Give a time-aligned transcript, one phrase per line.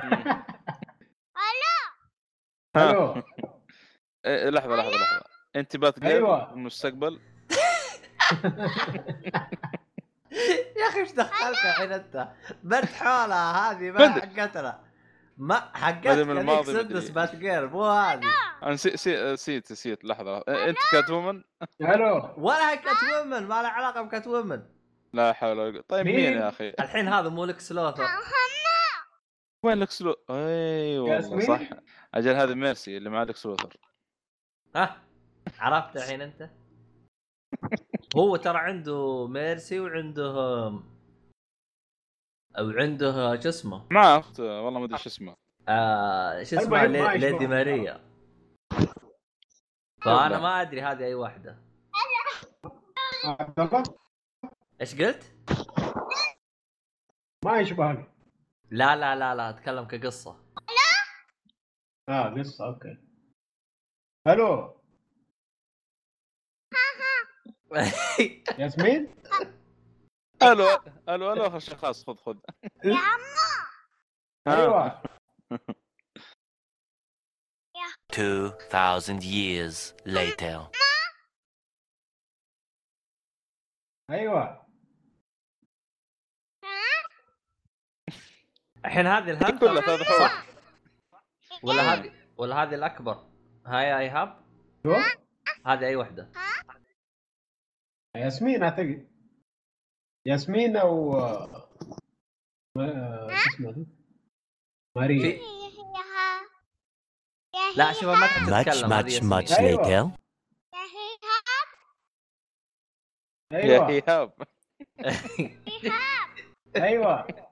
[2.76, 3.22] ألو.
[4.26, 5.22] إيه، لحظة لحظة لحظة.
[5.56, 6.46] أنت أيوة.
[6.46, 7.20] في المستقبل؟
[10.80, 12.28] يا أخي إيش دخلك الحين أنت؟
[12.62, 14.08] بنت حولها هذه ما.
[14.08, 14.80] حقتنا.
[15.36, 17.10] ما حقتك بدري من الماضي سدس.
[17.10, 18.20] بات جير مو هذه.
[18.62, 20.04] أنا نسيت نسيت.
[20.04, 20.68] لحظة لحظة.
[20.68, 21.42] أنت كات وومن
[21.80, 22.34] ألو.
[22.36, 24.62] ولا هي كات وومن ما لها علاقة بكات وومن
[25.12, 25.84] لا حول ولا قوة.
[25.88, 28.04] طيب مين؟ يا أخي؟ الحين هذا مو لكس لوثر
[29.64, 31.60] وين لكس لو اي والله؟ صح.
[32.14, 33.76] أجل هذه ميرسي اللي مع لكس لوثر
[34.76, 35.02] ها؟
[35.58, 36.50] عرفت الحين أنت؟
[38.16, 40.32] هو ترى عنده ميرسي وعنده
[42.58, 45.36] أو عنده شو اسمه؟ معه اخت والله ما أدري شو اسمه.
[45.68, 47.18] آه شو اسمه؟ ما لي-.
[47.18, 48.10] ليدي ماريا.
[50.02, 51.58] فأنا ما أدري هذه أي واحدة.
[54.80, 55.32] إيش قلت؟
[57.44, 58.09] ما يشبهك
[58.70, 60.44] لا لا لا لا أتكلم كقصة.
[62.08, 62.98] آه قصة أوكي.
[64.26, 64.80] ألو
[68.58, 69.14] ياسمين؟
[70.42, 70.66] ألو
[71.08, 72.38] ألو ألو خلاص خذ خذ.
[72.84, 72.94] يا
[74.46, 74.56] ها.
[74.56, 75.02] أيوه.
[78.12, 80.70] 2,000 years later.
[84.10, 84.59] أيوه.
[88.84, 90.46] الحين هذه كلها الهانتر ثلاث حروف صح.
[91.62, 93.26] ولا هذه ولا هذه الأكبر.
[93.66, 94.40] هاي ايهاب
[94.82, 94.94] شو؟
[95.66, 96.30] هذه أي واحدة
[98.16, 99.08] ياسمين اعتقد
[100.26, 101.10] ياسمين أو
[102.76, 103.74] ما- شو اسمها؟
[104.96, 105.40] ماريا في
[107.76, 109.46] لا شوف ما تحب تتكلم much, ياسمين.
[109.46, 109.82] much أيوة.
[109.82, 110.20] later.
[113.52, 114.32] يا أيوه
[116.76, 117.49] أيوه.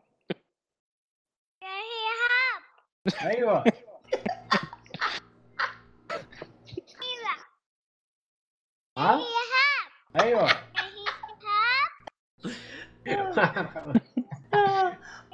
[3.23, 3.65] أيوه.
[8.99, 9.21] ها؟
[10.21, 10.49] أيوه.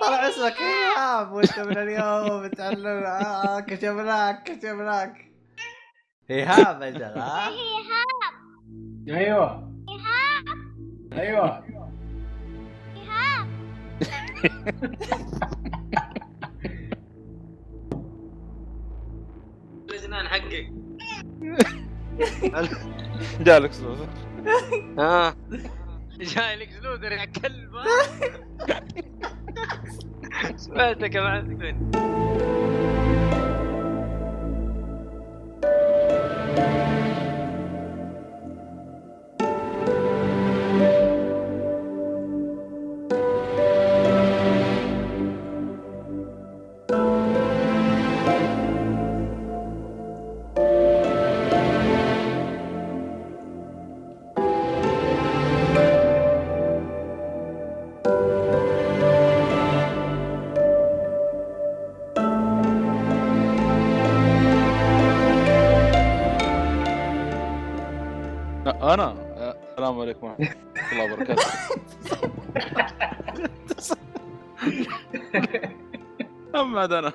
[0.01, 5.33] طلع اسمك إيهاب وانت من اليوم تعلم آه كشفناك كشفناك
[6.31, 7.49] إيهاب أجل ها
[9.09, 9.75] أيوه.
[11.13, 11.65] أيوه.
[20.15, 20.73] الجنان حقك
[23.41, 24.09] جاء لكس لوثر
[24.99, 25.37] ها.
[26.21, 27.71] جاي لك زلودر يا كلب.
[30.57, 31.91] سمعتك يا معفن
[76.85, 77.13] اما عاد أنا.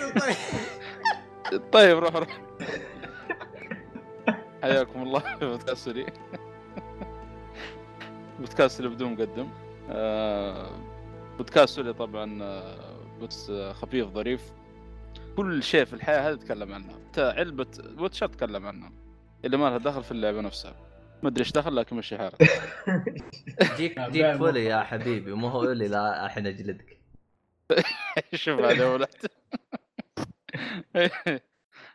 [0.00, 2.40] تو طيب طيب روح روح.
[4.62, 5.94] حياكم الله في بودكاست
[8.38, 9.48] بودكاست اللي بدون مقدم.
[9.90, 10.70] آه،
[11.36, 14.52] بودكاست sorry طبعا آه، بس آه، خفيف ظريف.
[15.36, 17.66] كل شيء في الحياة هذه تكلم عنها حتى لعبة
[17.98, 18.92] ويتشر تكلم عنها
[19.44, 20.91] اللي ما لها دخل في اللعبة نفسها.
[21.22, 22.42] ما أدري إيش دخل لكن مشي حالك.
[23.76, 27.00] جيك جيك فولي يا حبيبي مو هو اللي لا الحين أجلدك.
[28.34, 29.08] شوف هذا ولد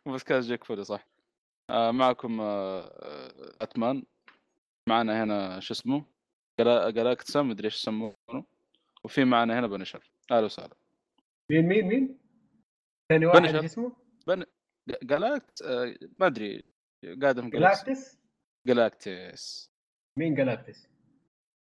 [0.05, 1.07] بودكاست جيك فولي صح.
[1.69, 4.03] آه، معكم آه، آه، أتمان.
[4.89, 6.05] معنا هنا شو اسمه؟
[6.59, 8.16] جلا- جلاكتسا مدري إيش يسمونه.
[9.03, 10.75] وفي معنا هنا بنشر أهلا وسهلا.
[11.52, 12.19] مين مين مين؟
[13.11, 13.96] ثاني واحد اسمه؟
[14.90, 16.63] ج- جلاكت آه، ما أدري.
[17.22, 18.16] قادم جلاكس
[18.67, 19.72] جلاكتس؟
[20.17, 20.87] مين جلاكتس؟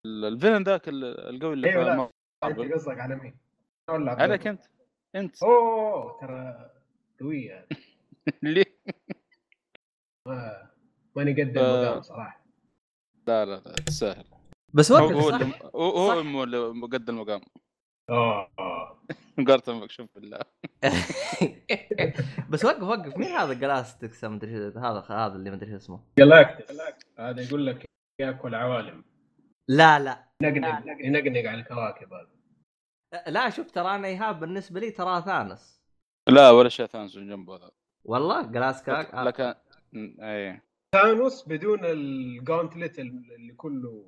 [0.06, 1.04] ال- الفيلن ذاك ال-
[1.36, 1.96] القوي اللي لا.
[1.96, 2.62] مارفل.
[2.62, 3.38] أنت قصدك على مين؟
[3.90, 4.62] عليك؟ أنت
[5.16, 6.72] أنت أوه ترى
[7.20, 7.68] قوية
[10.28, 10.72] ما
[11.16, 11.58] ماني قد.
[11.58, 12.46] المقام صراحة
[13.28, 14.26] لا لا لا تستاهل
[14.74, 15.40] بس هو وقف هو صح
[15.76, 17.42] هو هو قد المقام
[18.10, 18.48] أوه.
[19.48, 20.40] قارتن شوف بالله.
[22.50, 23.18] بس وقف وقف.
[23.18, 26.00] مين هذا جلاستكس مدري شو- هذا هذا اللي مدري شو اسمه.
[26.20, 26.82] جلاكتس
[27.20, 27.86] هذا يقول لك
[28.22, 29.04] ياكل عوالم.
[29.70, 30.26] لا لا.
[30.44, 32.30] ينقنق ينقنق على الكواكب هذا.
[33.28, 35.82] لا شوف ترى أنا إيهاب بالنسبة لي ترى ثانوس.
[36.30, 37.72] لا ولا شيء ثاني من جنبه هذا.
[38.06, 39.14] والله؟ جلاس كاك.
[39.16, 39.54] لكن
[40.22, 40.62] اي
[40.96, 44.06] ثانوس بدون الجauntlet اللي كله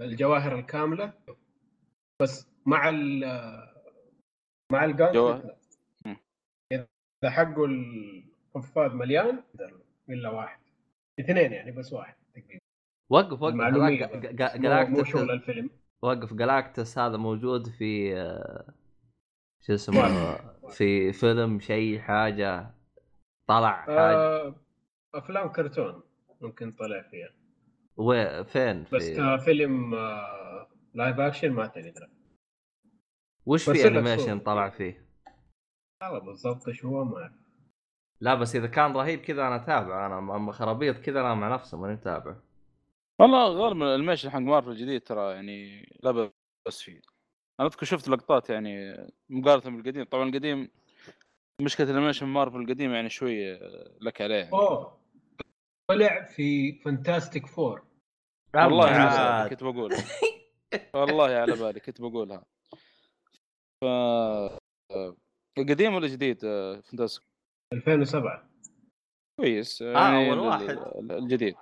[0.00, 1.12] الجواهر الكاملة
[2.22, 3.24] بس مع ال
[4.72, 4.84] مع.
[6.06, 6.16] مم.
[6.72, 6.86] إذا
[7.30, 9.42] حقه القفاز مليان
[10.10, 10.60] إلا واحد.
[11.20, 12.60] اثنين يعني بس واحد تقريبا.
[13.10, 13.54] وقف وقف.
[14.16, 14.56] جا-
[14.90, 15.70] مو- شغل جلاكتس الفيلم.
[16.02, 16.34] وقف.
[16.34, 18.14] جلاكتس هذا موجود في
[19.66, 20.36] شو اسمه
[20.68, 22.70] في فيلم شيء حاجة.
[23.48, 24.16] طلع حاجة.
[24.16, 24.54] آه
[25.14, 26.02] أفلام كرتون
[26.40, 27.28] ممكن طلع فيها.
[27.96, 32.08] وفين بس في كفيلم آه live action ما تقدر
[33.46, 34.38] وش في animation.
[34.40, 35.06] طلع فيه؟
[36.02, 37.32] والله بالضبط إيش هو ما أعرف.
[38.20, 40.06] لا بس إذا كان رهيب كذا أنا أتابع.
[40.06, 42.36] أنا اما خرابيط كذا أنا مع نفسه ماني متابع.
[43.20, 46.30] والله غالبا الميشن حق مارفل الجديد ترى يعني لا
[46.66, 47.00] بس فيه.
[47.60, 48.96] أنا أذكر شفت لقطات يعني
[49.28, 50.04] مقارنة بالقديم.
[50.04, 50.70] طبعا القديم
[51.62, 53.58] مشكلة ال animation مارفل القديم يعني شوي
[54.00, 54.52] لك عليه يعني.
[54.52, 55.00] أوه.
[55.90, 57.84] طلع في Fantastic Four
[58.54, 58.86] والله.
[59.42, 60.04] بالي كنت بقولها
[60.94, 62.44] والله على بالي كنت بقولها.
[63.80, 63.84] ف
[65.58, 67.24] القديم ولا جديد آه، Fantastic
[67.72, 68.50] 2007
[69.40, 70.70] كويس آه، يعني أول ال- واحد.
[70.70, 71.54] ال- الجديد.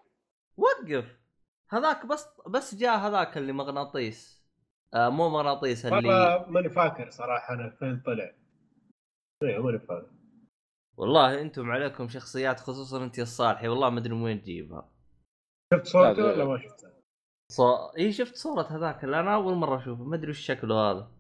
[0.57, 1.19] وقف.
[1.71, 4.45] هذاك بس بس جاء هذاك اللي مغناطيس.
[4.95, 8.35] آه مو مغناطيس اللي والله ماني فاكر صراحة أنا فين طلع.
[9.43, 10.11] أيوه ماني فاكر.
[10.97, 14.91] والله أنتم عليكم شخصيات خصوصا أنت يا الصالحي والله ما أدري من وين تجيبها.
[15.75, 16.94] شفت صورته لا، ولا ما شفته؟
[17.53, 17.75] صو...
[17.99, 21.11] اي شفت صورة هذاك اللي أنا أول مرة أشوفه ما أدري وش شكله هذا.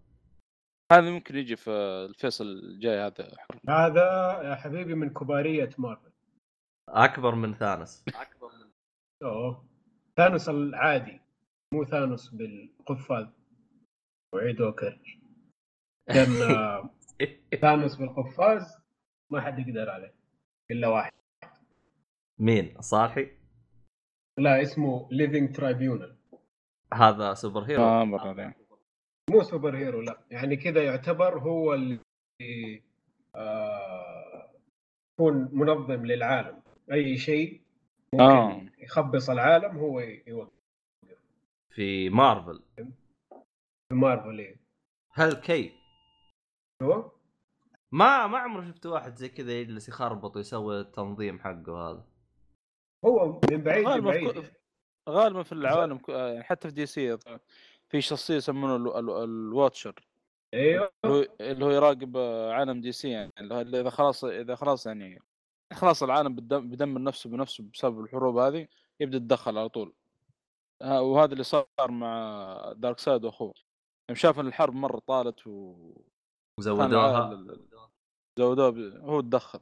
[0.92, 1.70] هذا ممكن يجي في
[2.10, 3.36] الفيصل الجاي هذا
[3.68, 4.02] هذا
[4.42, 6.12] يا حبيبي من كبارية مارفل.
[6.88, 8.04] أكبر من ثانوس.
[9.22, 9.68] أوه.
[10.16, 11.20] ثانوس العادي
[11.74, 13.26] مو ثانوس بالقفاز
[14.34, 15.20] وعيد وكر
[16.06, 16.28] كان
[17.62, 18.78] ثانوس بالقفاز
[19.30, 20.14] ما حد يقدر عليه
[20.70, 21.12] إلا واحد.
[22.38, 23.43] مين؟ الصالحي
[24.38, 26.16] لا اسمه Living Tribunal
[26.94, 28.56] هذا superhero؟ آه مرة يعني.
[29.30, 30.20] مو superhero لا.
[30.30, 32.00] يعني كذا يعتبر هو اللي
[33.36, 34.50] آه،
[35.12, 36.62] يكون منظم للعالم.
[36.92, 37.60] أي شيء
[38.12, 38.66] ممكن آه.
[38.78, 40.52] يخبص العالم هو يوقف.
[41.70, 42.62] في مارفل.
[43.88, 44.56] في مارفل إيه.
[45.12, 45.72] هل كي؟
[46.82, 47.10] هو؟
[47.92, 52.04] ما ما عمري شفت واحد زي كذا يجلس يخربط ويسوي التنظيم حقه هذا.
[53.04, 54.50] هو من بعيد غالباً في لبعيد كل-
[55.08, 57.18] غالبا في العوالم يعني حتى في DC
[57.88, 60.06] في شخصية يسمونه ال- ال- ال Watcher.
[60.54, 60.92] أيوه.
[61.40, 63.32] اللي هو- يراقب آه، عالم DC يعني.
[63.40, 65.22] اللي إذا خلاص إذا خلاص يعني
[65.72, 68.68] خلاص العالم بدم- بدمر نفسه بنفسه بسبب الحروب هذه
[69.00, 69.92] يبدأ يتدخل على طول.
[70.82, 73.54] ها- وهذا اللي صار مع دارك سايد وأخوه.
[74.08, 75.76] يوم شاف إن الحرب مرة طالت و
[76.58, 77.44] وزودوها.
[78.38, 78.98] زودوها.
[78.98, 79.60] هو تدخل.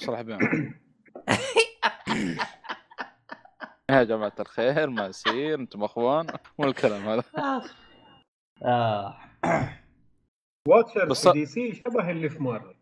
[0.00, 0.80] صلح بينهم.
[3.90, 6.26] يا جماعة الخير ما يصير أنتم أخوان
[6.58, 7.22] والكلام هذا
[8.64, 9.18] آه.
[10.68, 12.74] Watcher بس- في D C شبه اللي في مارفل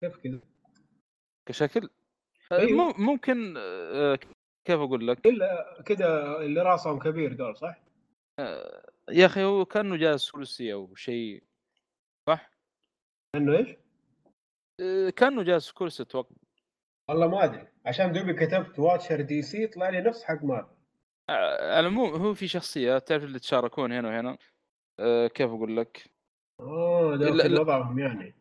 [0.00, 0.40] كيف كذا
[1.46, 1.90] كشكل
[2.52, 2.70] أيوه.
[2.98, 4.18] مم- ممكن آه،
[4.64, 7.82] كيف أقول لك إلا كذا اللي رأسهم كبير دول صح؟
[9.10, 11.42] يا أخي هو كأنه جالس كرسي أو شيء
[12.28, 12.50] صح؟
[13.34, 13.76] إنه إيش؟
[14.80, 16.36] آه، كأنه جالس كرسي أتوقع
[17.12, 20.76] والله ما أدري عشان دوبي كتبت Watcher DC طلع لي نفس حق مارفل
[21.30, 24.38] على العموم هو في شخصية تعرف اللي يتشاركون هنا وهنا
[25.00, 26.04] آه، كيف أقول لك؟
[26.60, 27.60] اوه ده.
[27.60, 28.34] وضعهم يعني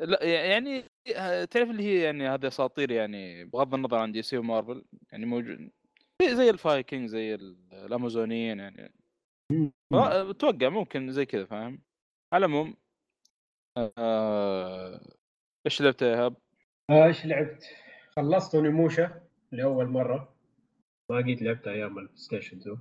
[0.00, 0.84] لا يعني
[1.16, 5.70] آه، تعرف اللي هي يعني هذه أساطير يعني بغض النظر عن DC ومارفل يعني موجود
[6.22, 8.92] زي- الفايكنج زي ال- الأمازونيين يعني
[9.94, 11.82] آه، أتوقع ممكن زي كذا فاهم؟
[12.32, 12.74] على العموم
[13.98, 15.00] آه،
[15.66, 16.36] إيش لعبت يا إيهاب؟
[16.90, 17.85] آه، إيش لعبت؟
[18.18, 19.20] خلصت اونيموشا
[19.52, 20.36] لأول مرة.
[21.10, 22.78] ما قد لعبت أيام البلاي ستيشن 2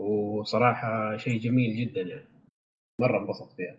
[0.00, 2.28] وصراحة شيء جميل جدا يعني.
[3.00, 3.78] مرة انبسطت فيها.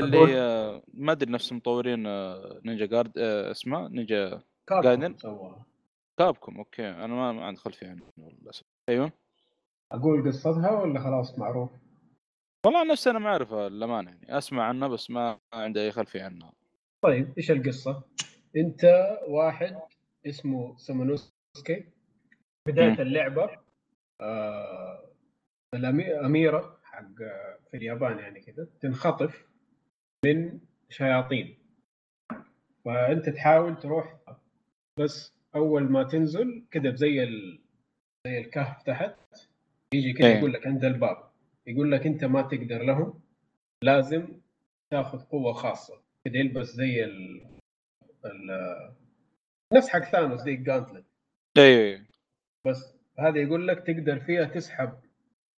[0.00, 4.42] أقول- اللي ما أدري نفس مطورين آه، نينجا جارد آه، اسمه Ninja
[4.82, 5.66] Gaiden؟ سواها
[6.18, 6.88] Capcom okay.
[6.90, 8.64] أنا ما ما عندي خلفية عنه للأسف.
[8.88, 9.12] أيوه.
[9.92, 11.70] أقول قصتها ولا خلاص معروف؟
[12.66, 14.38] والله نفسي أنا ما أعرفها للأمانة يعني.
[14.38, 16.52] أسمع عنها بس ما عندي أي خلفية عنها.
[17.04, 18.02] طيب إيش القصة؟
[18.56, 18.84] انت
[19.28, 19.76] واحد
[20.26, 21.84] اسمه سامونوسكي
[22.68, 23.02] بداية.
[23.02, 23.50] اللعبة
[24.20, 25.04] آه
[25.74, 27.14] الاميره حق
[27.70, 29.46] في اليابان يعني كذا تنخطف
[30.24, 31.58] من شياطين
[32.84, 34.16] فأنت تحاول تروح
[35.00, 37.60] بس أول ما تنزل كذا زي ال...
[38.26, 39.16] زي الكهف تحت
[39.94, 40.38] يجي كذا إيه.
[40.38, 41.16] يقول لك عند الباب
[41.66, 43.20] يقول لك أنت ما تقدر لهم
[43.82, 44.28] لازم
[44.90, 47.46] تاخذ قوة خاصة كده يلبس زي ال...
[49.74, 51.04] نفس حق ثانوس زي الجانتلت
[51.58, 52.04] اي
[52.66, 55.00] بس هذا يقول لك تقدر فيها تسحب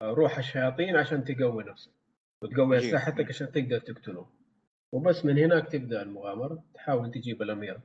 [0.02, 1.92] روح الشياطين عشان تقوي نفسك
[2.42, 2.78] وتقوي.
[2.78, 4.26] اسلحتك عشان تقدر تقتله
[4.94, 7.82] وبس من هناك تبدأ المغامرة تحاول تجيب الاميره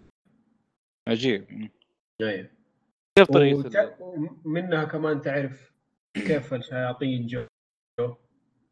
[1.07, 1.69] عجيب.
[2.21, 2.49] أيوه
[3.17, 3.75] كيف طريقة وت...
[4.45, 5.73] ومنها كمان تعرف
[6.13, 7.45] كيف الشياطين جو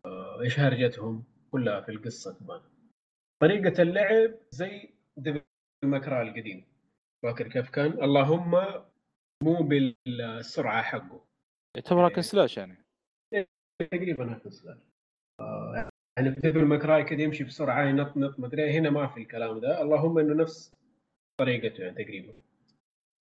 [0.06, 2.62] آه، إيش هرجتهم كلها في القصة كمان.
[3.42, 5.42] طريقة اللعب زي Devil
[5.86, 6.66] May Cry القديم.
[7.24, 8.52] فاكر كيف كان؟ اللهم
[9.44, 11.26] مو بالسرعة حقه.
[11.78, 12.78] يعتبر hack and slash يعني.
[13.82, 14.78] تقريبا هاك السلاح.
[15.40, 19.20] آه، يعني في Devil May Cry كده يمشي بسرعة ينطنط مدري إيه، هنا ما في
[19.20, 19.82] الكلام ده.
[19.82, 20.72] اللهم إنه نفس
[21.40, 22.34] طريقته يعني تقريبا.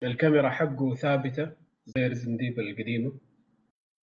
[0.03, 1.53] الكاميرا حقه ثابتة
[1.87, 3.19] زي Resident القديمة.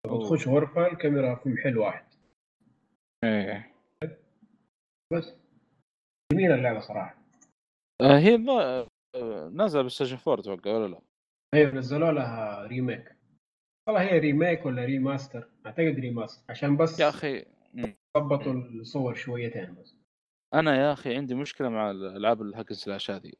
[0.05, 2.05] بتخش غرفه الكاميرا في محل واحد.
[3.23, 3.73] إيه.
[5.13, 5.35] بس.
[6.33, 7.16] جميلة اللعبة صراحة.
[8.01, 11.01] هي الظا- آه، نازله بلايستيشن 4 أتوقع ولا لا؟
[11.53, 13.15] أيوه نزلوا لها remake.
[13.87, 16.43] والله هي remake ولا remaster؟ أعتقد remaster.
[16.49, 17.45] عشان بس يا أخي.
[18.17, 19.95] ضبطوا الصور شويتين بس.
[20.53, 23.31] أنا يا أخي عندي مشكلة مع الألعاب ال hack slash هذه.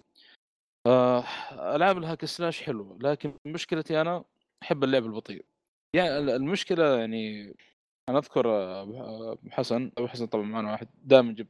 [0.87, 1.23] آه،
[1.75, 4.23] ألعاب الهاك سلاش حلوة لكن مشكلتي أنا
[4.63, 5.45] أحب اللعب البطيء.
[5.95, 7.53] يعني ال- المشكلة يعني
[8.09, 8.81] أنا أذكر آه،
[9.33, 11.47] أبو حسن أبو حسن طبعا معنا واحد دائما جب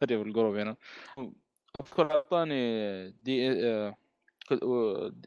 [0.00, 0.76] طريق القروب هنا.
[1.80, 3.54] أذكر أعطاني دي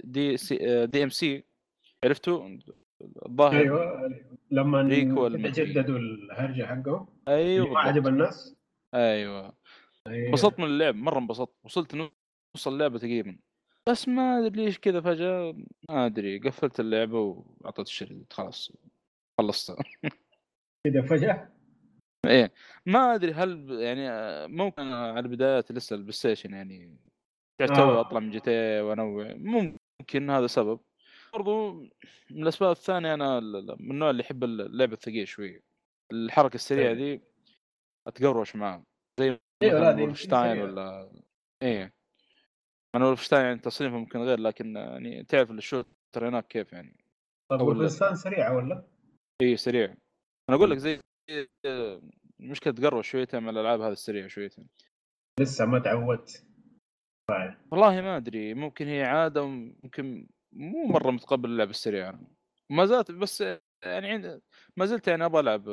[0.04, 1.44] دي سي دي ام سي
[2.04, 2.58] عرفتوا
[3.26, 3.60] الظاهر.
[3.62, 4.10] أيوه
[4.52, 4.84] لما.
[5.50, 7.74] جددوا الهرجة حقهم أيوه.
[7.74, 8.08] ما عجب.
[8.08, 8.56] الناس.
[8.94, 9.54] أيوه.
[10.08, 10.28] أيوة.
[10.28, 11.54] انبسطت من اللعب مرة انبسطت.
[11.64, 11.96] وصلت
[12.56, 13.38] نص اللعبة تقريبا.
[13.90, 15.56] بس ما أدري ليش كذا فجأة.
[15.90, 18.34] ما أدري قفلت اللعبة وأعطيت الشريط.
[18.34, 18.72] خلاص.
[19.38, 19.84] خلصتها
[20.86, 21.55] كده فجأة.
[22.28, 22.54] إيه
[22.86, 26.98] ما أدري هل يعني آه، ممكن على بدايات لسه ال PlayStation يعني
[27.60, 28.02] توي آه.
[28.02, 30.80] أطلع من GTA وانوع ممكن هذا سبب
[31.34, 31.72] برضو
[32.32, 33.40] من الأسباب الثانية أنا
[33.80, 35.62] من النوع اللي يحب اللعبه الثقيله شوي
[36.12, 36.94] الحركة السريعة.
[36.94, 37.22] دي
[38.08, 38.84] أتقروش معاه
[39.20, 40.64] زي سريعة.
[40.64, 41.12] ولا
[41.64, 41.94] إيه
[42.96, 47.06] أنا Wolfenstein يعني تصنيفه ممكن غير لكن يعني تعرف ال shooter هناك كيف يعني
[47.52, 48.88] طب ال- Wolfenstein سريعة ولا؟
[49.42, 49.86] اي سريع
[50.50, 51.00] أنا أقول لك زي
[52.40, 54.68] مشكله تقروش شويتين من الألعاب هذه السريعة شويتين.
[55.40, 56.46] لسه ما تعودت.
[57.72, 62.14] والله ما أدري ممكن هي عادة وممكن مو مرة متقبل اللعب السريع
[62.70, 63.42] ما زالت بس
[63.84, 64.42] يعني عند
[64.78, 65.70] ما زلت يعني أبغى ألعب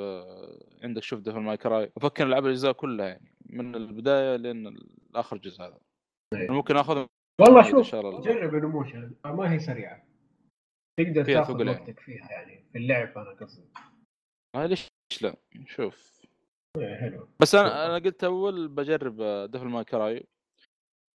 [0.83, 4.79] عندك شوف Devil May Cry أفكر ألعب الأجزاء كلها يعني من البداية لين
[5.15, 5.79] اخر جزء هذا.
[6.35, 6.55] أيوة.
[6.55, 7.07] ممكن آخذ
[7.41, 7.95] والله شوف.
[7.97, 10.07] جرب Onimusha ما هي سريعة.
[11.01, 11.71] تقدر تاخذ يعني.
[11.71, 13.69] وقتك فيها يعني في اللعب أنا قصدي.
[14.57, 14.89] ليش
[15.23, 16.23] لا شوف
[16.79, 17.29] إيه، حلو.
[17.41, 20.27] بس أنا أنا قلت أول بجرب Devil May Cry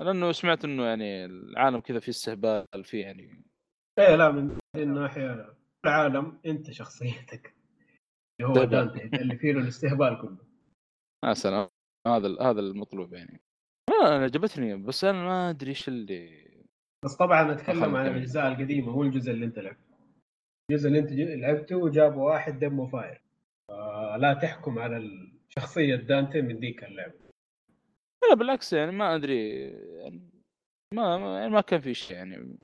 [0.01, 3.43] لأنه سمعت إنه يعني العالم كذا فيه استهبال فيه يعني
[3.99, 7.53] إيه لا من هذه الناحيه العالم أنت شخصيتك.
[8.41, 8.63] اللي هو.
[8.63, 10.37] دانتي اللي فيه له الاستهبال كله.
[11.25, 11.67] يا سلام.
[12.07, 13.41] هذا هذا المطلوب يعني.
[13.89, 16.47] آه، أنا عجبتني بس أنا ما أدري إيش اللي
[17.05, 18.07] بس طبعا أتكلم عن.
[18.07, 19.97] الأجزاء القديمة مو الجزء اللي أنت لعبته.
[20.71, 23.21] الجزء اللي أنت لعبته وجابوا واحد دمه فاير
[24.17, 27.19] لا تحكم على الشخصية دانتي من ذيك اللعبة.
[28.29, 30.29] لا بالعكس يعني ما أدري يعني
[30.93, 32.57] ما ما, يعني ما كان في شيء يعني.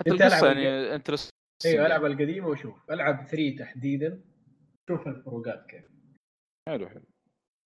[0.00, 1.30] حتى أنت القصة يعني interest
[1.66, 2.90] أيوه ألعب القديمة وشوف.
[2.90, 4.20] ألعب 3 تحديدا
[4.90, 5.84] شوف الفروقات كيف.
[6.68, 7.02] حلو حلو.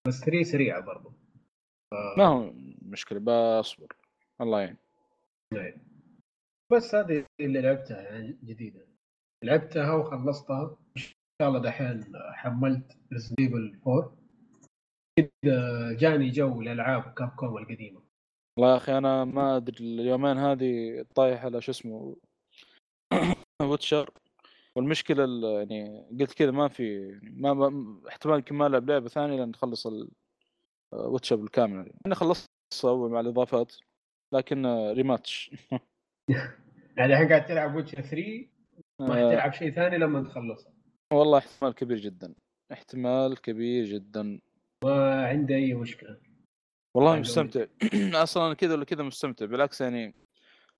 [0.08, 1.12] بس 3 سريعة برضو.
[2.18, 3.20] ما هو مشكلة
[3.60, 3.96] بصبر.
[4.40, 4.76] الله يعين.
[6.72, 8.86] بس هذه اللي لعبتها يعني جديدة.
[9.44, 10.76] لعبتها وخلصتها.
[11.42, 14.16] شاء الله دحين حملت Resident Evil 4
[15.16, 18.02] كده جاني جو الالعاب Capcom القديمة.
[18.56, 22.16] والله يا أخي أنا ما أدري اليومين هذه طايح على شو اسمه
[23.62, 24.10] Witcher
[24.76, 29.08] والمشكلة ال- يعني قلت كذا ما في يعني ما, ما احتمال يمكن ما ألعب لعبة
[29.08, 30.10] ثانية لين نخلص ال-
[30.92, 32.50] Witcher بالكامل أنا خلصت
[32.84, 33.76] أول مع الإضافات
[34.32, 35.50] لكن rematch
[36.96, 38.46] يعني الحين قاعد تلعب Witcher 3
[39.00, 40.72] راح آه، تلعب شيء ثاني لما تخلصها
[41.12, 42.34] والله احتمال كبير جدا.
[42.72, 44.40] احتمال كبير جدا.
[44.84, 46.20] ما عندي أي مشكلة.
[46.96, 47.18] والله.
[47.18, 47.66] مستمتع.
[48.22, 49.46] أصلا كذا ولا كذا مستمتع.
[49.46, 50.14] بالعكس يعني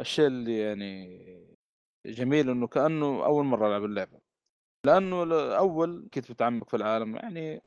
[0.01, 1.19] الشيء اللي يعني
[2.07, 4.21] جميل إنه كأنه أول مرة ألعب اللعبة.
[4.87, 5.23] لأنه
[5.57, 7.17] أول كنت متعمق في العالم.
[7.17, 7.63] يعني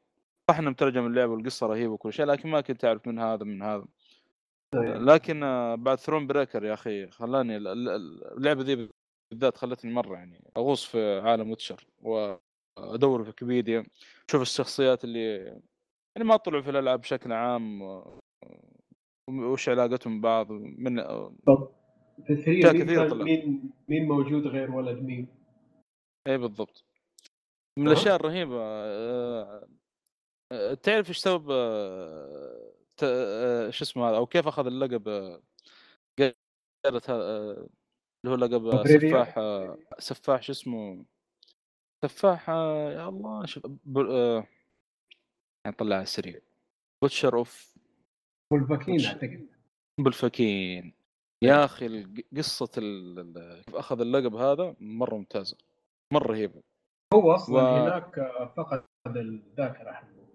[0.51, 3.61] صح إنه مترجم اللعبة والقصة رهيبة وكل شيء لكن ما كنت أعرف من هذا من
[3.61, 3.85] هذا.
[4.75, 8.89] لكن آه، بعد ثرون بريكر يا أخي خلاني ال- ال- ال- اللعبة ذي
[9.31, 11.87] بالذات خلتني مرة يعني أغوص في عالم Witcher
[12.79, 13.85] وادور في ويكيبيديا
[14.29, 15.35] أشوف الشخصيات اللي
[16.15, 17.81] يعني ما طلعوا في الألعاب بشكل عام
[19.29, 21.01] وش علاقتهم ببعض من
[21.47, 21.71] طب
[22.27, 23.25] في ال three مين, طلعت.
[23.25, 25.27] مين مين موجود غير ولد مين؟
[26.27, 26.85] اي بالضبط
[27.79, 27.87] من.
[27.87, 29.67] الأشياء الرهيبة آه،
[30.53, 31.51] آه، تعرف إيش سبب
[33.03, 35.07] آه، شو اسمه هذا أو كيف أخذ اللقب
[36.19, 36.33] اللي
[38.25, 39.39] هو لقب؟ سفاح
[39.99, 41.05] سفاح شو اسمه
[42.05, 44.47] سفاح آه، يا الله شوف ب- آه،
[45.67, 46.39] نطلع على السريع
[47.01, 47.75] بوتشر أوف
[48.53, 49.47] والباكين وش- أعتقد.
[49.99, 50.93] بالفكين
[51.43, 55.57] يا أخي الق- قصة ال- ال- كيف أخذ اللقب هذا مرة ممتازة
[56.13, 56.63] مرة رهيبة.
[57.13, 60.27] هو أصلا و- هناك آه، فقد الذاكرة حقه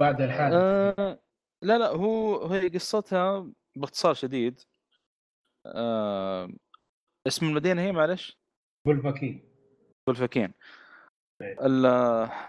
[0.00, 1.18] بعد الحادث آه
[1.62, 4.60] لا لا هو هي قصتها باختصار شديد.
[5.66, 6.48] آه
[7.26, 8.38] اسم المدينة هي معلش؟
[8.86, 9.45] والباكين.
[10.06, 10.52] بالفكين
[11.42, 11.66] إيه.
[11.66, 11.86] ال-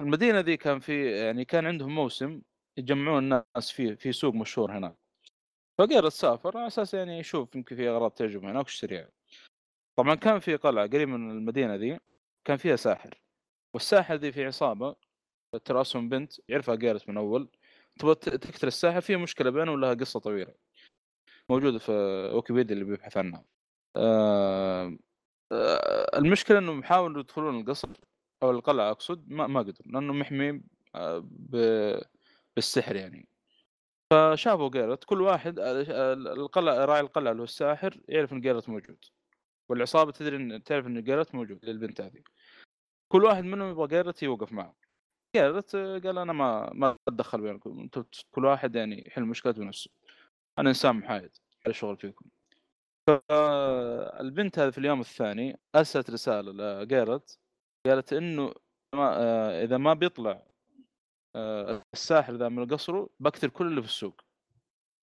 [0.01, 2.41] المدينة ذي كان في يعني كان عندهم موسم
[2.77, 4.95] يجمعون الناس فيه في سوق مشهور هناك.
[5.79, 9.09] فقرر تسافر على أساس يعني يشوف يمكن في أغراض تعجبه هناك ويشتريها
[9.97, 11.99] طبعا كان في قلعة قريب من المدينة ذي
[12.47, 13.21] كان فيها ساحر.
[13.73, 14.95] والساحر ذي في عصابة
[15.65, 17.49] تراسهم بنت يعرفها جارت من أول.
[17.99, 20.53] تبغى تقتل الساحر في مشكلة بينهم ولها قصة طويلة.
[21.49, 21.91] موجودة في
[22.33, 23.45] ويكيبيديا اللي بيبحث عنها.
[23.95, 24.97] آه،
[26.17, 27.89] المشكلة إنهم حاولوا يدخلون القصر
[28.43, 30.61] أو القلعة أقصد ما, ما قدروا لأنه محمي
[30.95, 32.01] آه، ب-
[32.55, 33.27] بالسحر يعني.
[34.13, 39.05] فشافوا جيرت كل واحد آه، القلعة راعي القلعة اللي هو الساحر يعرف إن جيرت موجود
[39.69, 42.21] والعصابة تدري إن تعرف إن جيرت موجود للبنت هذه.
[43.11, 44.75] كل واحد منهم يبغى جيرت يوقف معه.
[45.35, 47.89] جيرت آه، قال أنا ما ما أتدخل بينكم
[48.31, 49.91] كل واحد يعني يحل مشكلته بنفسه.
[50.59, 51.31] أنا إنسان محايد
[51.65, 52.25] على شغل فيكم.
[53.07, 57.39] فالبنت هذه في اليوم الثاني أرسلت رسالة لجيرت
[57.87, 58.53] قالت إنه
[58.95, 60.43] ما آه، إذا ما بيطلع
[61.35, 64.21] آه، الساحر ذا من قصره بقتل كل اللي في السوق.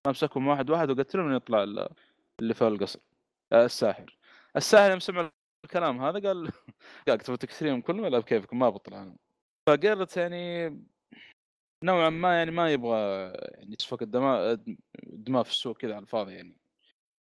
[0.07, 1.89] أمسكهم واحد واحد وقتلهم من يطلع ال-
[2.41, 3.01] اللي في القصر
[3.53, 4.19] آه، الساحر.
[4.57, 5.31] الساحر يوم سمع
[5.65, 6.51] الكلام هذا قال
[7.09, 9.17] قال تبغى تكسريهم كلهم ولا بكيفكم ما بطلع أنا.
[9.69, 10.69] فقالت يعني
[11.85, 12.99] نوعا ما يعني ما يبغى
[13.35, 14.59] يعني يسفك الدماء
[15.03, 16.64] دماء في السوق كذا على الفاضي يعني.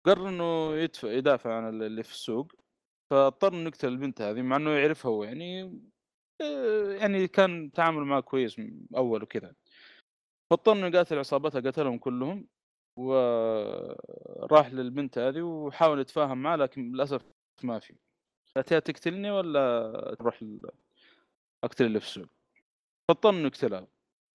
[0.05, 2.51] قرر إنه يدفع يدافع عن اللي في السوق
[3.11, 5.63] فاضطر إنه يقتل البنت هذه مع إنه يعرفها هو يعني
[6.41, 8.61] آه، يعني كان تعامل معه كويس
[8.97, 9.55] أول وكذا.
[10.51, 12.47] فاضطر إنه يقاتل عصابتها قتلهم كلهم
[12.99, 17.21] وراح للبنت هذه وحاول يتفاهم معها لكن للأسف
[17.63, 17.95] ما في.
[18.55, 20.43] قالت يا تقتلني ولا تروح
[21.63, 22.27] أقتل اللي في السوق.
[23.07, 23.87] فاضطر إنه يقتلها.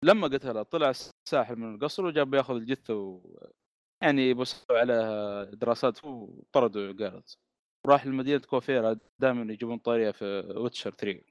[0.05, 3.23] لما قتلها طلع الساحر من القصر وجا يبا ياخذ الجثة.
[4.03, 7.39] يعني يبسوي عليها دراسات وطردوا جيرالت
[7.87, 10.25] راح لمدينة كوفير دائما يجيبون طارية في
[10.57, 11.23] Witcher 3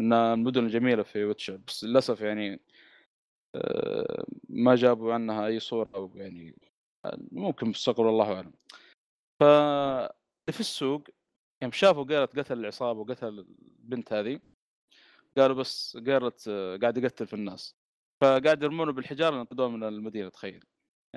[0.00, 2.60] من المدن الجميلة في Witcher بس للأسف يعني
[3.56, 6.54] آه، ما جابوا عنها أي صورة أو يعني
[7.32, 8.52] ممكن بالصقر والله أعلم.
[9.40, 9.44] ف
[10.52, 11.08] في السوق
[11.62, 13.46] يوم شافوا جارت قتل العصابة وقتل
[13.82, 14.40] البنت هذه
[15.38, 17.76] قالوا بس جارت آه، قاعد يقتل في الناس.
[18.22, 20.64] فقاعد يرمونه بالحجارة ينقذوه من المدينة تخيل.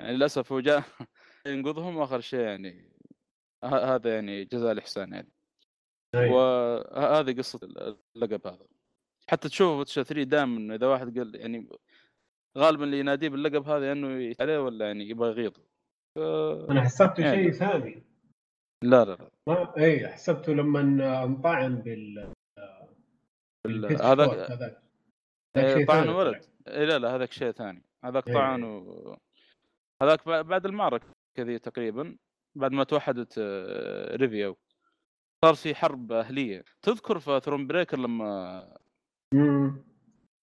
[0.02, 0.82] يعني للأسف هو جاء
[1.46, 2.92] ينقذهم واخر شيء يعني
[3.64, 5.32] هذا يعني جزاء الإحسان يعني
[6.14, 6.34] أيوة.
[6.34, 7.60] وهذه قصة
[8.16, 8.66] اللقب هذا
[9.28, 11.68] حتى تشوف Witcher 3 دائما إذا واحد قال يعني
[12.58, 15.62] غالبا اللي يناديه باللقب هذا إنه عليه ولا يعني يبغى يغيظه
[16.14, 16.18] ف...
[16.70, 17.42] أنا حسبته يعني.
[17.42, 18.02] شيء ثاني
[18.84, 20.80] لا لا لا ما اي حسبته لما
[21.24, 22.32] انطعن بال
[23.66, 24.78] بال pitch هذاك
[25.56, 26.44] إيه، طعن ولد.
[26.68, 28.34] إيه لا لا هذاك شيء ثاني هذاك إيه.
[28.34, 29.16] طعن و...
[30.02, 31.06] هذاك بع- بعد المعركة
[31.40, 32.16] ذي تقريبا
[32.54, 34.54] بعد ما توحدت آه، ريفيا
[35.44, 36.64] صار في حرب أهلية.
[36.82, 38.76] تذكر في Thronebreaker لما
[39.34, 39.84] مم.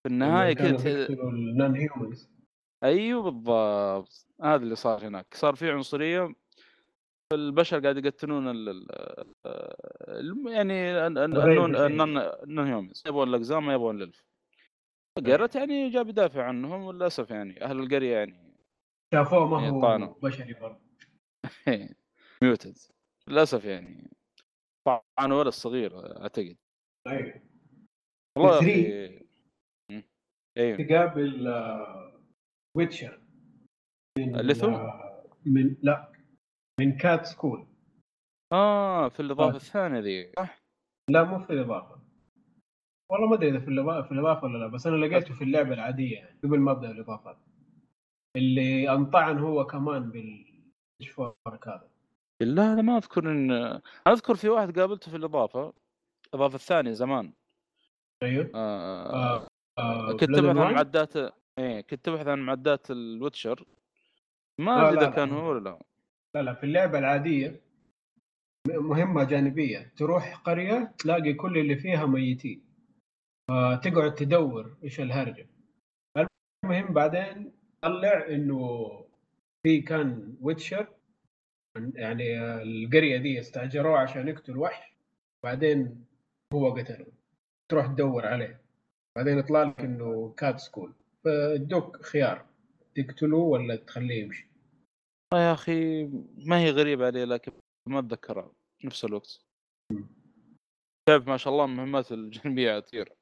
[0.03, 2.29] في النهاية humans
[2.83, 4.27] أيوه بالضبط.
[4.41, 5.33] هذا اللي صار هناك.
[5.33, 6.33] صار في عنصرية.
[7.33, 8.85] البشر قاعد يقتلون ال
[10.09, 11.85] الم- يعني ال non بشري.
[11.85, 14.23] ال non ال non humans يبغون الأقزام ما يبغون ال elf
[15.25, 18.48] جيرالت يعني جا يبا يدافع عنهم وللأسف يعني أهل القرية يعني
[19.13, 20.13] شافوه ما هو طعنوا.
[20.23, 20.79] بشري برضه.
[22.43, 22.77] mutated
[23.27, 24.11] للأسف يعني.
[24.87, 26.57] طبعا ولد صغير أعتقد.
[27.07, 27.41] أيوه
[28.37, 28.59] والله.
[30.57, 30.77] أيوه.
[30.77, 31.47] تقابل
[32.77, 33.21] Witcher
[34.19, 36.11] من Letho؟ آه، من لا.
[36.79, 37.67] من Cat School
[38.53, 39.55] آه في الإضافة آه.
[39.55, 40.31] الثانية ذي.
[40.37, 40.63] صح.
[41.09, 42.01] لا مو في الإضافة.
[43.11, 45.73] والله ما أدري إذا في الإضافة في الإضافة ولا لا بس أنا لقيته في اللعبة
[45.73, 47.37] العادية يعني قبل ما أبدأ الإضافات.
[48.39, 50.11] اللي أنطعن هو كمان
[50.99, 51.89] بال pitchfork هذا.
[52.41, 55.73] لا أنا ما أذكر إن أنا أذكر في واحد قابلته في الإضافة
[56.33, 57.33] الإضافة الثانية زمان.
[58.23, 58.51] أيوه.
[58.55, 59.47] آه آه،
[59.79, 61.17] آه، كنت ابحث عن؟ معدات
[61.59, 63.65] إيه كنت ابحث عن معدات ال Witcher.
[64.59, 65.29] ما أدري إذا كان.
[65.31, 65.79] هو ولا لا.
[66.35, 67.61] لا لا في اللعبة العادية
[68.67, 69.93] مهمة جانبية.
[69.97, 72.61] تروح قرية تلاقي كل اللي فيها ميتين
[73.47, 75.49] فتقعد تدور إيش الهرجة.
[76.65, 78.89] المهم بعدين طلع إنه
[79.63, 80.87] في كان Witcher
[81.93, 84.93] يعني القرية دي استاجروه عشان يقتل وحش
[85.43, 86.05] بعدين
[86.53, 87.05] هو قتله.
[87.71, 88.61] تروح تدور عليه.
[89.17, 90.93] بعدين يطلع لك إنه Cat School.
[91.25, 92.45] فادوك خيار
[92.95, 94.47] تقتله ولا تخليه يمشي.
[95.33, 96.03] يا أخي
[96.37, 97.51] ما هي غريبة علي لكن
[97.87, 98.51] ما أتذكرها
[98.85, 99.41] نفس الوقت.
[101.05, 103.13] تعرف ما شاء الله المهمات الجانبيه كثير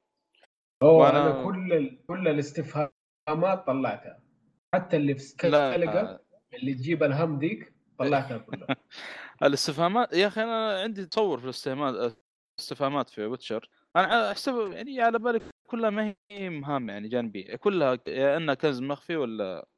[0.82, 2.06] هو أنا كل ال...
[2.06, 4.20] كل الاستفهامات طلعتها.
[4.74, 6.20] حتى اللي في سكلقه لا
[6.54, 8.66] اللي تجيب الهم ديك طلعتها كلها.
[9.42, 12.14] الاستفهامات يا أخي أنا عندي تصور في الاستفهامات
[12.58, 13.70] الاستفهامات في ويتشر.
[13.96, 17.56] أنا احسب يعني على بالي كلها ما هي مهام يعني جانبية.
[17.56, 19.68] كلها يا إنها كنز مخفي ولا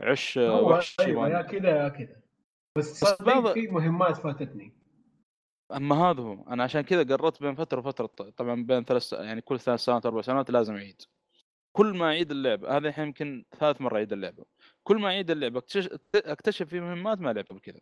[0.00, 2.16] عش وحش أيوه يا كذا يا كذا
[2.78, 4.72] بس بس بعض- في مهمات فاتتني.
[5.72, 6.42] أما هذا هو.
[6.48, 10.20] أنا عشان كذا قررت بين فترة وفترة طبعا بين ثلاث يعني كل ثلاث سنوات أربع
[10.22, 11.02] سنوات لازم أعيد.
[11.72, 14.44] كل ما اعيد اللعبه هذا الحين يمكن ثالث مرة اعيد اللعبه
[14.82, 17.80] كل ما اعيد اللعبه اكتش- اكتشف في مهمات ما لعبت قبل كذا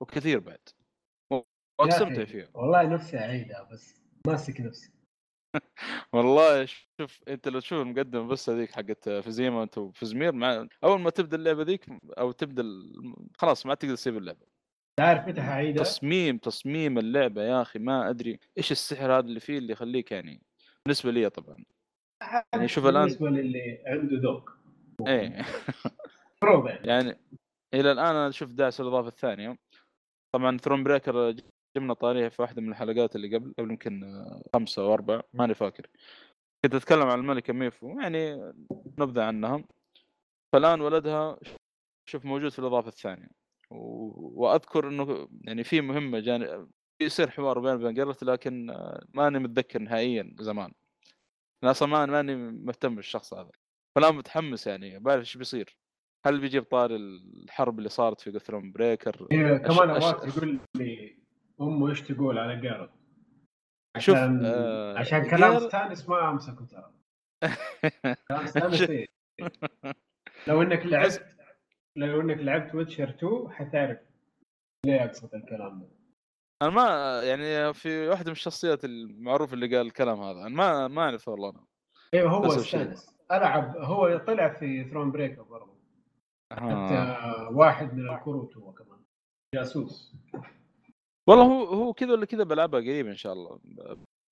[0.00, 0.58] وكثير بعد.
[1.80, 2.48] واستمتع أخي، فيها.
[2.54, 4.90] والله نفسي أعيدها بس ماسك نفسي.
[6.12, 6.64] والله
[7.00, 11.36] شوف أنت لو تشوف المقدمة بس هذيك حقت فيزيما انت وفيزمير مع أول ما تبدأ
[11.36, 11.86] اللعبة ذيك
[12.18, 12.62] أو تبدأ
[13.38, 14.46] خلاص ما تقدر تسيب اللعبة.
[14.98, 19.58] تعرف متى حعيدها؟ تصميم تصميم اللعبة يا أخي ما أدري إيش السحر هذا اللي فيه
[19.58, 20.42] اللي يخليك يعني
[20.84, 21.64] بالنسبة لي طبعا.
[22.52, 24.50] يعني شوف الآن- بالنسبة للي عنده ذوق
[25.06, 25.44] إيه.
[26.90, 27.18] يعني
[27.74, 29.58] إلى الآن أنا شفت داعس الأضافة الثانية.
[30.34, 31.34] طبعا ثرون بريكر
[31.76, 35.86] جبنا طاريها في واحدة من الحلقات اللي قبل قبل يمكن خمسة أو أربعة ماني فاكر.
[36.64, 38.52] كنت أتكلم عن الملكه ميفو يعني
[38.98, 39.64] نبذة عنها.
[40.52, 41.38] فالآن ولدها
[42.08, 43.28] شوف موجود في الأضافة الثانية.
[43.70, 44.42] و...
[44.42, 46.66] وأذكر إنه يعني في مهمة جاني
[47.02, 48.66] يصير حوار بين وبين Geralt لكن
[49.14, 50.72] ماني متذكر نهائيا زمان.
[51.62, 53.50] أنا أصلا ما- ماني مهتم بالشخص هذا.
[53.96, 55.76] فالان متحمس يعني بعرف إيش بيصير.
[56.26, 61.16] هل بيجيب طاري الحرب اللي صارت في Thronebreaker هي كمان أبغاك أش- تقول لي
[61.60, 62.90] أمه إيش تقول على Geralt
[63.98, 66.92] شوف عشان آه، عشان كلام جير- Stennis ما امسكه ترى
[68.28, 69.06] كلام Stennis إيه.
[70.46, 71.26] لو إنك لعبت
[71.96, 73.98] لو إنك لعبت Witcher 2 حتعرف
[74.86, 75.88] ليه أقصد الكلام ده.
[76.62, 81.02] أنا ما يعني في واحدة من الشخصيات المعروفه اللي قال الكلام هذا أنا ما ما
[81.02, 81.64] اعرف والله أنا.
[82.14, 82.46] أيوه هو.
[82.46, 85.74] Stennis ألعب هو طلع في Thronebreaker برضه
[86.52, 87.48] حتى آه.
[87.52, 88.98] واحد من الكروت هو كمان.
[89.54, 90.14] جاسوس.
[91.28, 93.60] والله هو هو كذا ولا كذا بلعبها قريب إن شاء الله.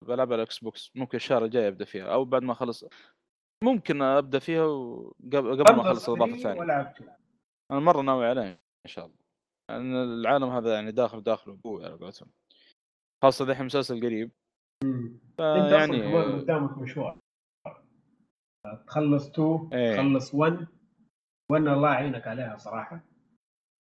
[0.07, 2.85] بلعبها على ال Xbox ممكن الشهر الجاي أبدأ فيها أو بعد ما أخلص.
[3.65, 7.11] ممكن أبدأ فيها وقبل قبل ما أخلص الاضافه الثانية وألعب 2
[7.71, 8.51] أنا مرة ناوي عليه
[8.87, 9.17] إن شاء الله.
[9.69, 12.31] لأن العالم هذا يعني داخل داخله أبوي على قولتهم.
[13.25, 14.31] خاصة ذحين مسلسل قريب.
[15.41, 17.19] يعني قدامك مشوار.
[18.87, 19.97] تخلص 2 إيه.
[19.97, 20.67] تخلص 1
[21.53, 23.01] 1 الله يعينك عليها صراحة.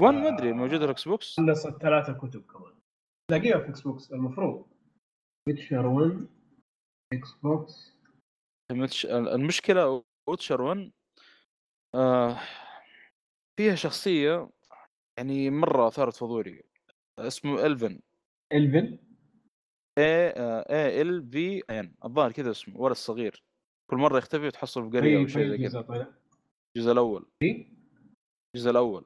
[0.02, 2.74] وين ما أدري موجوده في ال Xbox خلص الثلاثة كتب كمان.
[3.30, 4.66] تلاقيها في Xbox المفروض.
[5.48, 6.28] Witcher 1
[7.12, 7.94] Xbox
[9.10, 10.92] المشكلة Witcher 1
[11.94, 12.38] آه
[13.60, 14.50] فيها شخصية
[15.18, 16.62] يعني مرة اثارت فضولي.
[17.18, 18.00] اسمه Alvin.
[18.52, 18.98] Alvin؟
[19.98, 23.44] A A L V N الظاهر كذا اسمه ولد صغير.
[23.90, 26.14] كل مرة يختفي وتحصل في قرية أو في شيء في زي كذا.
[26.76, 27.26] الجزء الأول.
[27.40, 27.66] في
[28.56, 29.04] الجزء الأول.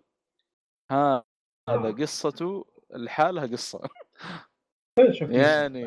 [0.90, 1.24] ها
[1.68, 1.92] هذا آه.
[1.92, 3.80] قصته لحالها قصة.
[5.12, 5.84] شفت يعني؟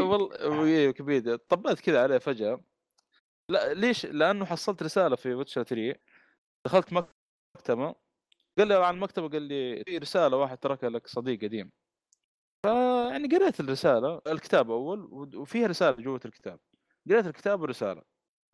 [0.00, 1.36] والله وي- ويكيبيديا.
[1.36, 2.60] طبيت كذا عليه فجأة.
[3.50, 6.00] لا ليش؟ لأنه حصلت رسالة في Witcher 3
[6.66, 6.92] دخلت
[7.56, 7.94] مكتبة.
[8.58, 11.70] قال لي عن المكتبة قال لي في رسالة واحد تركها لك صديق قديم.
[12.62, 16.60] فيعني قريت الرسالة الكتاب أول وفيها رسالة جوة الكتاب.
[17.10, 18.02] قريت الكتاب والرسالة.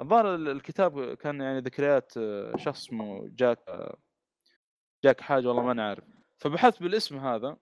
[0.01, 3.97] الظاهر ال- الكتاب كان يعني ذكريات آه، شخص اسمه جاك آه،
[5.05, 6.05] جاك حاجة والله ماني عارف.
[6.39, 7.57] فبحثت بالاسم هذا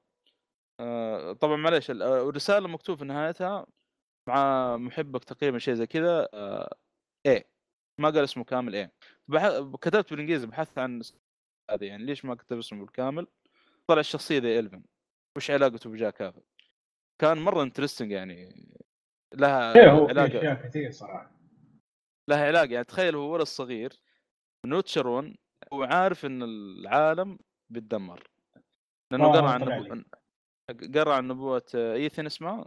[0.81, 3.67] آه، طبعا معليش ال- الرساله مكتوب في نهايتها
[4.29, 6.29] مع محبك تقريبا شيء زي كذا
[7.27, 7.49] إيه
[7.99, 8.93] ما قال اسمه كامل إيه.
[9.81, 11.03] كتبت بالإنجليزي بحثت عن
[11.73, 13.27] هذا يعني ليش ما كتب اسمه بالكامل؟
[13.87, 14.83] طلع الشخصية ذي إلفن.
[15.37, 16.43] وش علاقته بجاك هذا؟
[17.19, 18.67] كان مرة interesting يعني
[19.35, 20.39] لها هو في علاقة.
[20.39, 21.33] أشياء كثير صراحة.
[22.29, 24.01] لها علاقة يعني تخيل هو ولد صغير
[24.67, 25.37] من Witcher 1
[25.73, 27.39] وعارف إن العالم
[27.71, 28.29] بيتدمر.
[29.13, 30.03] لأنه آه، قرأ عن نبو...
[30.95, 32.67] قرأ عن نبوة Ithlinne اسمها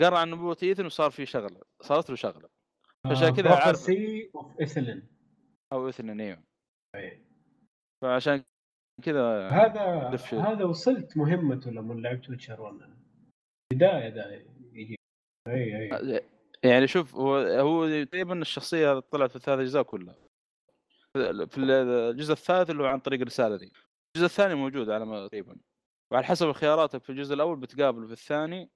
[0.00, 2.48] قرأ عن نبوة Ithlinne وصار في شغلة صارت له شغلة.
[3.06, 3.90] عشان كذا عارف.
[4.34, 4.70] اوف
[5.72, 6.42] أو اثنين إيوه.
[6.94, 7.27] إيه.
[8.02, 8.44] فعشان
[9.02, 12.96] كذا هذا دف- هذا وصلت مهمته لما لعبت Witcher 1
[13.72, 14.96] بداية ده يجي.
[15.48, 16.20] أي أي.
[16.64, 20.14] يعني شوف هو هو تقريبا الشخصية طلعت في الثلاث اجزاء كلها
[21.46, 23.72] في الجزء الثالث اللي هو عن طريق الرسالة دي.
[24.16, 25.56] الجزء الثاني موجود على ما تقريبا.
[26.12, 28.70] وعلى حسب خياراتك في الجزء الأول بتقابله في الثاني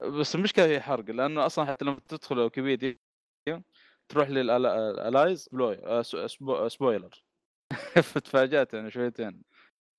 [0.00, 2.96] بس المشكلة هي حرق لأنه أصلا حتى لما تدخل ويكيبيديا
[4.08, 6.02] تروح للالايز بلوي
[6.68, 7.22] spoiler
[8.12, 9.42] فتفاجات يعني شويتين.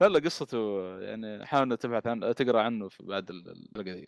[0.01, 4.07] لا قصته يعني حاول تبحث عن تقرا عنه في بعد الحلقة دي.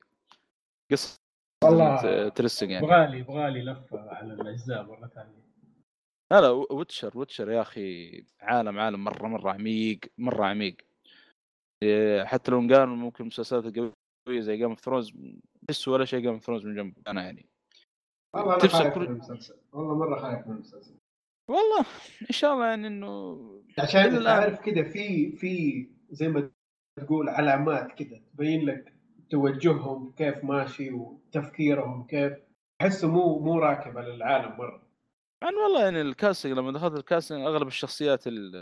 [0.92, 1.20] قصة
[1.64, 2.86] والله interesting يعني.
[2.86, 5.44] يبغالي يبغالي لفة على الأجزاء مرة ثانية.
[6.32, 8.12] لا لا Witcher Witcher يا أخي.
[8.42, 10.76] عالم عالم مرة مرة عميق مرة عميق.
[12.24, 15.14] حتى لو نقارن ممكن المسلسلات القوية زي Game of Thrones
[15.68, 17.50] تحس ولا شيء Game of Thrones من جنب أنا يعني.
[18.34, 19.56] والله أنا تفصل خايف كل- من المسلسل.
[19.74, 20.96] والله مرة خايف من المسلسل.
[21.48, 21.80] والله
[22.22, 23.38] إن شاء الله يعني إنه
[23.80, 24.28] عشان.
[24.28, 26.50] عارف كذا في في زي ما
[27.00, 28.94] تقول علامات كذا تبين لك
[29.30, 32.34] توجههم كيف ماشي وتفكيرهم كيف
[32.82, 34.84] احسه مو مو راكب على العالم مرة
[35.44, 38.56] انه والله يعني ال casting لما دخلت ال casting أغلب الشخصيات ال-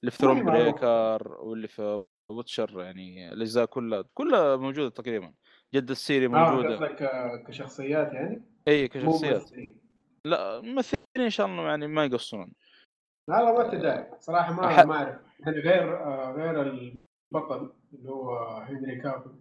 [0.00, 0.44] اللي في Throne.
[0.44, 5.32] breaker واللي في Witcher يعني الأجزاء كلها كلها موجودة تقريبا
[5.74, 9.80] جد السيري آه موجودة ك- كشخصيات يعني اي كشخصيات ممثلين.
[10.24, 12.52] لا ممثلين إن شاء الله يعني ما يقصرون.
[13.28, 15.20] لا لا ما تدري صراحة ما أح- ما أعرف.
[15.40, 19.34] يعني غير آه غير البطل اللي هو هنري كافل.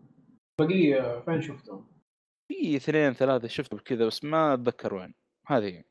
[0.62, 1.88] بقيه فين شفتهم؟
[2.51, 5.13] في اثنين ثلاثة شفتهم كذا بس ما أتذكر وين.
[5.47, 5.83] هذه.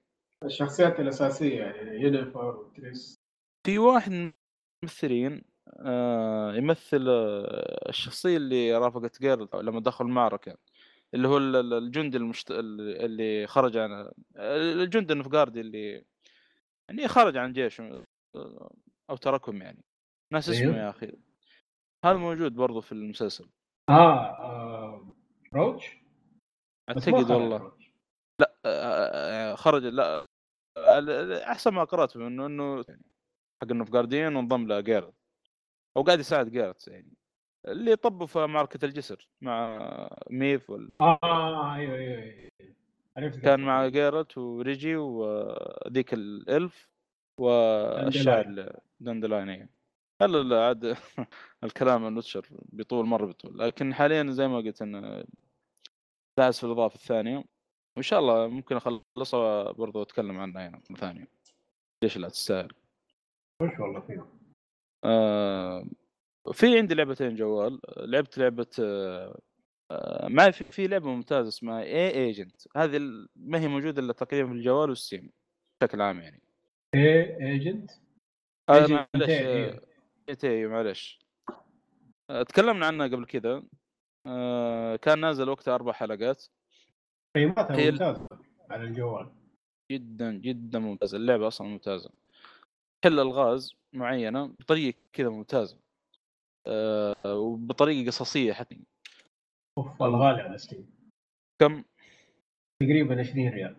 [0.44, 3.14] الشخصيات الأساسية يعني يينيفر وتريس
[3.66, 4.32] في واحد من
[4.82, 10.56] الممثلين آه يمثل آه الشخصية اللي رافقت جيرل لما دخل المعركة.
[11.14, 12.50] اللي هو ال- ال- الجندي المشت...
[12.50, 16.04] اللي خرج عن الجندي النفقاردي اللي
[16.88, 18.04] يعني خرج عن الجيش آه،
[19.10, 19.84] أو تركهم يعني.
[20.32, 20.76] ناس اسمه أيوه.
[20.76, 21.12] يا أخي.
[22.04, 23.48] هذا موجود برضو في المسلسل.
[23.88, 25.16] آه, آه
[25.54, 25.96] روتش
[26.96, 27.56] بس ما أعتقد والله.
[27.56, 27.92] روتش.
[28.40, 30.26] لا آه، آه، خرج لا
[31.50, 33.04] أحسن ما قرات إنه إنه يعني
[33.62, 35.14] حق النيلفقارديين وانضم ل Geralt
[35.96, 37.12] أو قاعد يساعد Geralt يعني.
[37.68, 39.78] اللي طبوا في معركه الجسر مع
[40.30, 40.90] Meve وال...
[41.00, 42.50] آه أيوه أيوه أيوه.
[43.16, 43.60] عرفت كان.
[43.60, 46.88] مع Geralt و Regis وذيك ال elf
[47.40, 49.68] والشاعر Dandelion إيه.
[50.22, 50.96] هلا لا عاد
[51.64, 53.58] الكلام عن Witcher بيطول مرة بيطول.
[53.58, 55.24] لكن حاليا زي ما قلت انه
[56.38, 57.44] داعس في الإضافة الثانية
[57.96, 61.28] وإن شاء الله ممكن أخلصها برضو اتكلم عنها هنا مرة ثانية.
[62.02, 62.72] ليش لا تستاهل؟
[63.62, 64.26] وش والله فيهم
[65.04, 65.84] آه
[66.52, 72.62] في عندي لعبتين جوال لعبت لعبة آه ما في في لعبة ممتازة اسمها A Agent
[72.76, 72.98] هذه
[73.36, 75.30] ما هي موجودة إلا تقريبا في الجوال وال Steam
[75.82, 76.42] بشكل عام يعني.
[76.94, 77.90] A
[78.70, 79.28] Agent Agent معلش
[80.44, 81.20] إيه، معلش
[82.48, 83.62] تكلمنا عنها قبل كذا.
[84.26, 86.44] آه كان نازل وقتها أربع حلقات.
[87.36, 88.26] قيمتها هي- ممتازه
[88.70, 89.32] على الجوال.
[89.92, 91.16] جدا جدا ممتازة.
[91.16, 92.10] اللعبة أصلا ممتازة.
[93.02, 95.78] تحل ألغاز معينة بطريقة كذا ممتازة.
[97.26, 98.78] وبطريقة قصصية حتى.
[99.78, 100.90] أوف والله غالي على Steam
[101.62, 101.84] كم؟
[102.82, 103.76] تقريبا 20 ريال.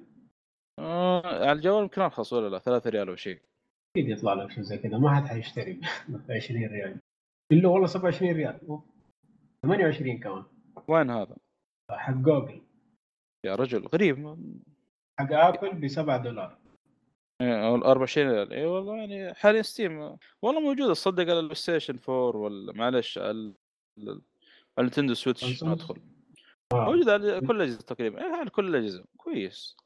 [0.80, 3.40] آه على الجوال يمكن أرخص ولا لا؟ 3 ريال أو شيء.
[3.98, 5.74] أكيد يطلع لك شيء زي كذا ما حد حيشتري
[6.10, 7.00] ب 20 ريال.
[7.52, 8.68] الا والله 27 ريال.
[8.68, 8.84] أوف.
[9.66, 10.44] 28 كمان.
[10.88, 11.36] وين هذا؟
[11.92, 12.62] حق جوجل
[13.46, 14.38] يا رجل غريب.
[15.20, 16.58] حق Apple ب 7 دولار.
[17.42, 22.00] إيه، أو 24 ريال اي والله يعني حاليا Steam والله موجودة تصدق على ال PlayStation
[22.10, 23.54] 4 ولا معلش على ال-
[23.98, 24.22] ال-
[24.78, 25.96] على ال Nintendo Switch؟ أدخل.
[26.74, 26.86] آه.
[26.86, 28.22] موجود على كل الأجهزة تقريبا.
[28.26, 29.06] إيه، على كل الأجهزة.
[29.18, 29.78] كويس.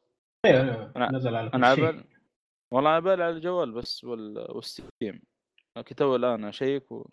[0.45, 2.03] أيوة، أنا- نزل على كل أنا عبال
[2.71, 4.51] والله عبالي على الجوال بس وال...
[4.51, 5.21] وال Steam
[5.77, 7.09] لكن تو الآن أشيك و...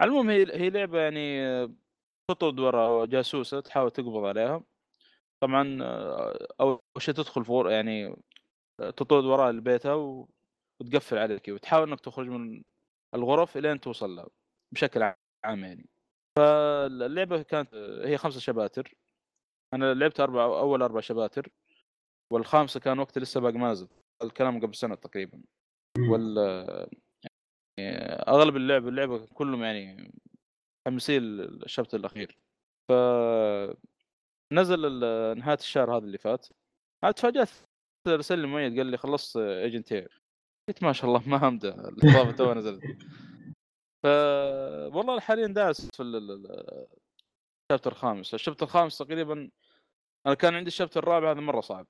[0.00, 1.70] على المهم هي هي لعبة يعني آه،
[2.30, 4.62] تطرد ورا جاسوسة تحاول تقبض عليها.
[5.40, 8.16] طبعا آه، أول شيء تدخل فور يعني آه،
[8.78, 10.28] تطرد وراها لبيتها و...
[10.80, 12.62] وتقفل عليك وتحاول إنك تخرج من
[13.14, 14.28] الغرف الين توصل لها
[14.74, 15.02] بشكل
[15.44, 15.88] عام يعني.
[16.38, 18.94] فاللعبة كانت هي خمسة شباتر.
[19.74, 21.48] أنا لعبت أربع أول أربع شباتر
[22.32, 23.88] والخامسة كان وقت لسه باقي ما نزل
[24.22, 25.42] الكلام قبل سنة تقريبا.
[26.10, 26.38] وال
[27.78, 30.12] يعني أغلب اللعب اللعبة كلهم يعني
[30.86, 32.38] حمسين ال chapter الأخير.
[32.88, 32.92] ف
[34.52, 35.00] نزل
[35.38, 36.46] نهاية الشهر هذا اللي فات.
[37.16, 37.50] تفاجأت
[38.08, 40.22] ارسل لي مؤيد قال لي خلصت Agent A
[40.68, 42.82] قلت ما شاء الله ما همده الاضافه تو نزلت.
[44.02, 44.06] ف
[44.96, 46.86] والله حاليا داس في ال- ال-
[47.72, 48.34] الشابتر الخامس.
[48.34, 49.50] الشابتر الخامس تقريبا
[50.26, 51.86] أنا كان عندي الشابتر الرابع هذا مرة صعب.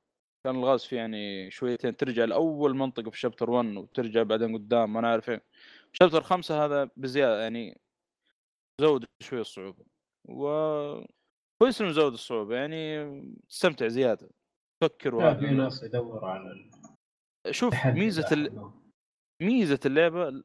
[0.46, 5.00] كان الغاز فيه يعني شويتين ترجع لأول منطقة في شابتر 1 وترجع بعدين قدام ما
[5.00, 5.42] أنا عارف إيه.
[5.92, 7.80] شابتر خمسة هذا بزيادة يعني
[8.80, 9.84] زود شوي الصعوبة.
[10.28, 10.46] و
[11.62, 13.04] كويس إنه زود الصعوبة يعني
[13.48, 14.30] تستمتع زيادة.
[14.88, 16.70] تفكر لا في ناس يدوروا على
[17.50, 18.70] شوف ميزة ال...
[19.42, 20.42] ميزة اللعبة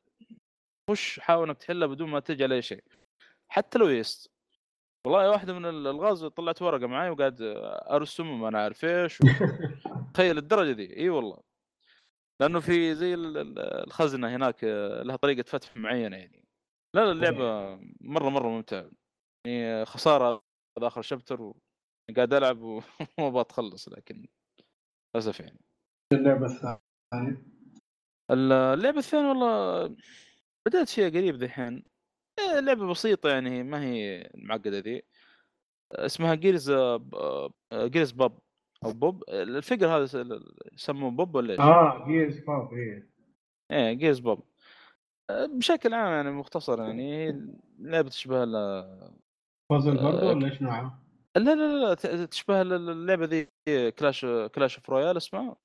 [0.90, 2.84] خش حاول انك تحلها بدون ما تجي على أي شيء.
[3.52, 4.32] حتى لو يست
[5.08, 7.38] والله واحدة من الألغاز طلعت ورقة معي وقاعد
[7.92, 9.24] ارسم ما أنا عارف إيش و...
[10.14, 10.98] تخيل الدرجة دي.
[10.98, 11.42] إي والله.
[12.42, 14.64] لأنه في زي ال- ال- الخزنة هناك
[15.04, 16.44] لها طريقة فتح معينة يعني.
[16.96, 18.92] لا لا اللعبة مرة مرة ممتعة.
[19.48, 20.44] يعني خسارة
[20.80, 21.58] داخل شابتر و...
[22.16, 22.62] قاعد ألعب
[23.20, 24.28] وما بتخلص لكن
[25.16, 25.60] للأسف يعني.
[26.14, 27.44] اللعبة الثانية؟
[28.32, 29.96] اللعبة الثانية والله
[30.68, 31.84] بدأت فيها قريب ذحين.
[32.40, 35.04] إيه، لعبة بسيطة يعني ما هي المعقدة ذي.
[35.94, 36.72] اسمها Gears
[37.74, 38.40] Gears Pop
[38.86, 40.40] أو Pop ال figure هذا
[40.74, 43.10] يسموه بوب ولا إيش؟ آه Gears Pop إيه.
[43.72, 44.44] إيه Gears Pop
[45.30, 47.32] آه، بشكل عام يعني مختصر يعني
[47.80, 49.14] لعبة تشبه ال-
[49.72, 51.00] بازل برضه آه، ولا إيش نوعها؟
[51.36, 51.94] لا لا لا
[52.26, 53.48] تشبه ال- اللعبة ذي
[53.92, 55.56] Clash Clash of Royale اسمها؟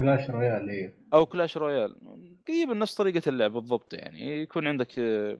[0.00, 0.94] Clash Royale إيه.
[1.14, 1.96] أو Clash Royale.
[2.48, 4.42] قريبا نفس طريقة اللعب بالضبط يعني.
[4.42, 5.38] يكون عندك آه،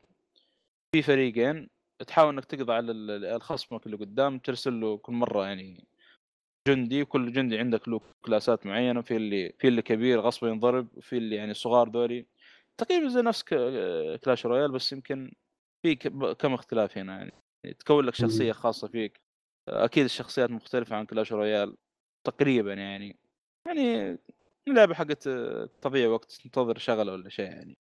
[0.95, 1.69] في فريقين
[2.07, 5.85] تحاول إنك تقضي على ال- ال- الخصمك اللي قدام ترسل له كل مرة يعني
[6.69, 11.17] جندي وكل جندي عندك له كلاسات معينة في اللي في اللي كبير غصب ينضرب وفي
[11.17, 12.27] اللي يعني صغار ذولي
[12.81, 15.33] تقريبا زي نفس C- Clash Royale بس يمكن
[15.83, 15.95] في
[16.39, 17.33] كم اختلاف هنا يعني.
[17.79, 19.21] تكون لك شخصية خاصة فيك.
[19.69, 21.77] أكيد الشخصيات مختلفة عن كلاش رويال
[22.27, 23.17] تقريبا يعني.
[23.67, 24.19] يعني
[24.69, 25.29] لعبه حقت
[25.83, 27.75] تضيع وقت تنتظر شغله ولا شيء يعني.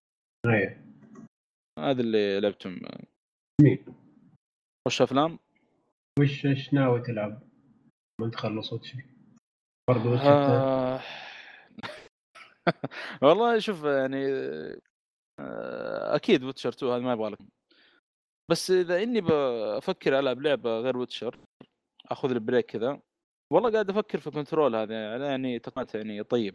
[0.46, 0.84] إيه
[1.78, 2.80] هذا اللي لعبتهم
[3.60, 3.84] جميل.
[4.86, 5.38] وش أفلام؟
[6.20, 7.42] وش إيش ناوي تلعب؟
[8.20, 8.98] من تخلص وتشي
[9.90, 10.56] برضه وتشي الثاني.
[10.56, 11.00] آه...
[13.22, 14.26] والله شوف يعني
[15.40, 17.48] آه، أكيد Witcher 2 هذا ما يبغى لكم
[18.50, 21.38] بس إذا إني بفكر ألعب لعبة غير Witcher
[22.10, 23.00] أخذ لي break كذا.
[23.50, 26.54] والله قاعد أفكر في Control هذا يعني تقنيات يعني طيب.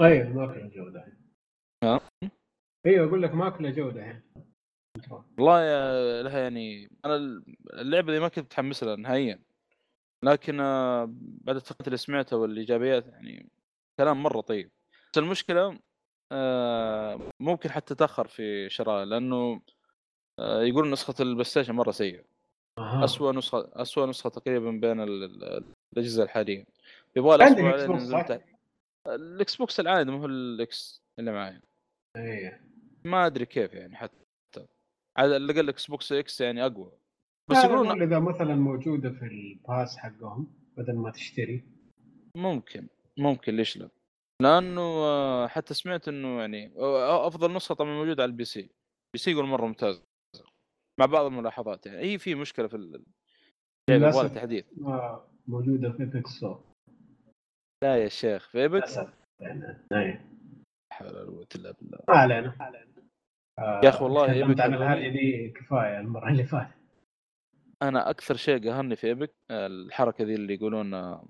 [0.00, 1.18] أيوه ما كلها جودة.
[1.84, 2.00] ها؟
[2.86, 4.22] أيوه أقول لك ما كلها جودة الحين
[5.38, 5.60] والله
[6.22, 9.42] لها يعني أنا اللعبة دي ما كنت متحمس لها نهائيا.
[10.22, 13.50] لكن آه، بعد التقنيات اللي سمعتها والإيجابيات يعني
[13.98, 14.70] كلام مرة طيب.
[15.12, 15.78] بس المشكلة
[16.32, 19.60] آه، ممكن حتى تاخر في شرائها لأنه
[20.38, 22.24] آه، يقولون نسخة ال PlayStation مرة سيئة.
[23.04, 26.64] اسوء نسخة اسوء نسخة تقريبا بين ال- ال- الأجهزة الحالية.
[27.16, 28.38] يبغى لها أسبوع.
[29.06, 31.60] ال Xbox العادي مو ال X اللي معي.
[32.16, 32.60] إيه.
[33.04, 34.20] ما أدري كيف يعني حتى.
[35.16, 36.92] على الأقل ال Xbox X يعني أقوى.
[37.50, 41.64] بس يقولون إذا مثلا موجودة في ال Pass حقهم بدل ما تشتري.
[42.36, 42.86] ممكن
[43.18, 43.88] ممكن ليش لا؟
[44.42, 46.72] لأنه آه، حتى سمعت إنه يعني
[47.26, 48.60] أفضل نسخة طبعا موجودة على ال PC.
[48.60, 50.02] ال PC يقول مرة ممتاز.
[50.98, 51.98] مع بعض الملاحظات يعني.
[51.98, 53.04] هي في مشكلة في ال-
[53.90, 56.64] يبغى للأسف تحديث ما موجودة في Epic Store
[57.84, 59.14] لا يا شيخ في Epic للأسف.
[59.40, 60.20] يعني لا
[60.92, 61.98] حول ولا قوة إلا بالله.
[62.08, 62.54] ما علينا.
[63.58, 66.74] آه، يا أخي والله Epic عن الهرجه دي كفاية المرة اللي فاتت.
[67.82, 71.28] أنا أكثر شيء قهرني في إيبك الحركة ذي اللي يقولون آه،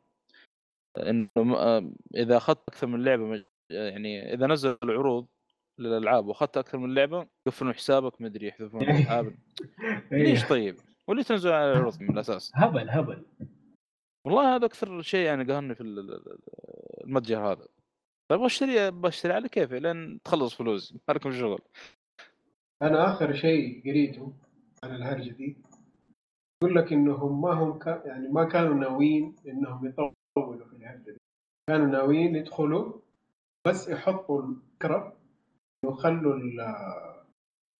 [0.98, 5.26] إنه آه، إذا أخذت أكثر من لعبة يعني إذا نزلوا العروض
[5.79, 9.35] للألعاب وأخذت أكثر من لعبة يقفلون حسابك مدري يحذفون الالعاب
[10.12, 10.49] ليش إيه.
[10.49, 10.77] طيب؟
[11.09, 13.27] وليش تنزل على العروض من الأساس؟ هبل هبل
[14.27, 16.38] والله هذا أكثر شيء يعني قهرني في ال- ال-
[17.05, 17.67] المتجر هذا
[18.31, 21.59] طيب اشتري بشتري على كيفي لين تخلص فلوس ما لكم شغل
[22.83, 24.33] أنا آخر شيء قريته
[24.85, 25.57] عن الهرجة دي
[26.62, 31.17] يقول لك إنهم ما هم كا يعني ما كانوا ناويين إنهم يطولوا في الهرجة دي
[31.71, 33.01] كانوا ناويين يدخلوا
[33.67, 35.17] بس يحطوا الفكرة
[35.88, 36.75] ويخلوا ال-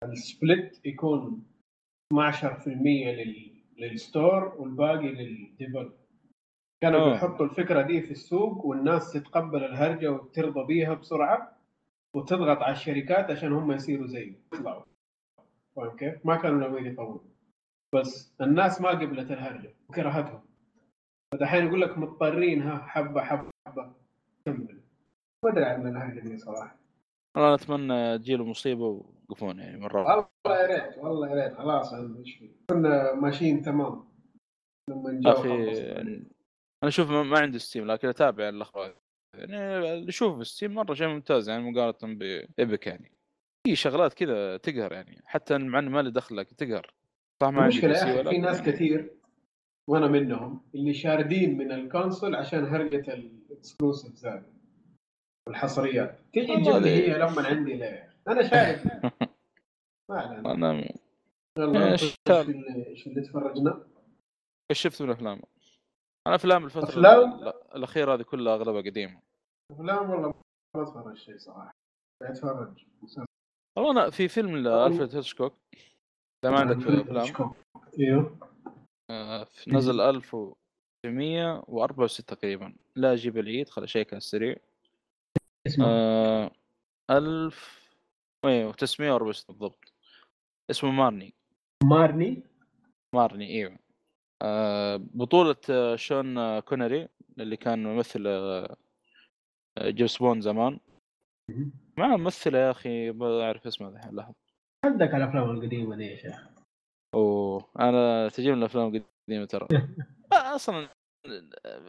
[0.03, 1.43] ال split يكون
[2.13, 5.91] 12% لل لل store والباقي لل developer
[6.81, 6.99] كانوا.
[7.13, 11.57] بيحطوا الفكرة دي في السوق والناس تتقبل الهرجة وترضى بيها بسرعة
[12.15, 14.83] وتضغط على الشركات عشان هم يصيروا زيه يطلعوا.
[15.75, 17.19] فاهم كيف؟ ما كانوا ناويين يطوروا.
[17.95, 20.41] بس الناس ما قبلت الهرجة وكرهتهم.
[21.33, 23.93] فدحين يقول لك مضطرين ها حبة حبة حبة.
[24.45, 24.79] كمل
[25.45, 26.78] ما أدري عن الهرجة دي صراحة.
[27.39, 31.93] والله اتمنى تجيله مصيبة ويوقفون يعني مرة والله يا ريت والله يا ريت خلاص
[32.69, 34.09] كنا ماشيين تمام.
[34.89, 35.81] لما جاء أخي
[36.83, 38.95] أنا أشوف ما عندي ستيم لكن أتابع الأخبار.
[39.37, 42.15] يعني اللي أشوف في Steam مرة شيء ممتاز يعني مقارنة
[42.57, 43.11] ب Epic يعني.
[43.67, 46.93] في شغلات كذا تقهر يعني حتى مع إنه ما لي دخل لكن تقهر.
[47.43, 47.81] صح ما عندي
[48.29, 49.13] في ناس كثير
[49.89, 54.58] وأنا منهم اللي شاردين من ال console عشان هرجة ال exclusives هذه
[55.47, 58.85] والحصريات تيجي والله تجيب لي هي لما عندي ليه أنا شايف.
[60.09, 60.51] ما علينا.
[60.51, 60.89] أنا
[61.57, 62.15] يلا إيش؟
[63.07, 63.87] اللي تفرجنا؟
[64.71, 65.41] إيش شفت من أفلام؟
[66.27, 69.21] أنا أفلام الفترة أفلام؟ ال- الأخيرة هذه كلها أغلبها قديمة.
[69.71, 70.33] أفلام والله
[70.75, 71.71] ما أتفرج شيء صراحة.
[72.23, 72.85] أتفرج.
[73.77, 75.53] والله أنا في فيلم لألفريد هيتشكوك.
[76.45, 77.53] اذا ما عندك في افلام
[77.99, 78.37] إيوه.
[79.11, 82.75] آه، نزل 1964 تقريبا.
[82.95, 84.55] لا أجيب العيد خل اشيك على السريع
[85.69, 86.51] اسمه؟ آه،
[87.11, 87.79] 1000
[88.45, 89.93] أيوه 964 بالضبط.
[90.69, 91.33] اسمه مارني.
[91.83, 92.43] مارني؟
[93.15, 93.79] مارني إيوه.
[94.41, 97.07] آه، بطولة آه، شون آه، كونري
[97.39, 98.23] اللي كان ممثل
[99.81, 100.79] جيمس بوند زمان.
[101.97, 104.35] مع ممثلة يا أخي ما أعرف اسمها الحين لحظة
[104.85, 106.47] عندك الأفلام القديمة دي يا شيخ.
[107.13, 109.67] أوه أنا تجيب الأفلام القديمة ترى.
[110.33, 110.89] أصلا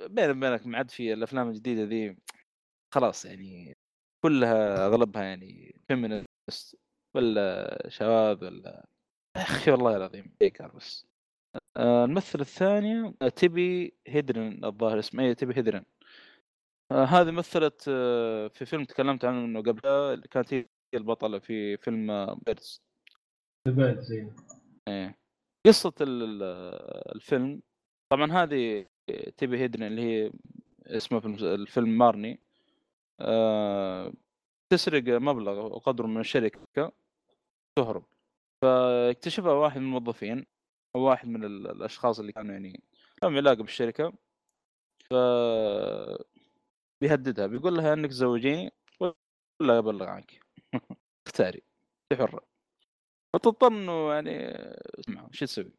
[0.07, 2.17] بيني وبينك ما عاد في الأفلام الجديدة ذي
[2.95, 3.77] خلاص يعني
[4.25, 6.77] كلها أغلبها يعني فيمينست
[7.17, 8.87] ولا شواذ ولا
[9.37, 11.07] يا أخي والله العظيم بيكار بس.
[11.77, 15.25] آه، الممثلة الثانية آه، تبي هيدرن الظاهر اسمها.
[15.25, 15.85] إيه تبي هيدرن.
[16.93, 17.83] آه، هذه مثلت
[18.55, 22.83] في فيلم تكلمت عنه إنه قبل اللي كانت هي البطلة في فيلم بيرز
[23.69, 24.37] زبال زين
[24.89, 25.19] إيه.
[25.67, 26.43] قصة ال- ال-
[27.17, 27.63] الفيلم
[28.13, 28.87] طبعا هذه
[29.37, 30.33] تبي هيدرن اللي هي
[30.87, 32.41] اسمها في الفيلم مارني.
[34.73, 36.93] تسرق مبلغ وقدره من الشركة
[37.79, 38.05] تهرب.
[38.63, 40.47] فاكتشفها واحد من الموظفين
[40.97, 42.83] أو واحد من ال- الأشخاص اللي كانوا يعني
[43.23, 44.13] لهم علاقة بالشركة.
[45.11, 45.15] ف
[47.03, 50.41] بيهددها بيقول لها إنك تزوجيني ولا أبلغ عنك.
[51.27, 51.63] اختاري
[52.13, 52.47] انت حره
[53.37, 54.39] فتضطر إنه يعني
[55.01, 55.73] اسمع شو تسوي؟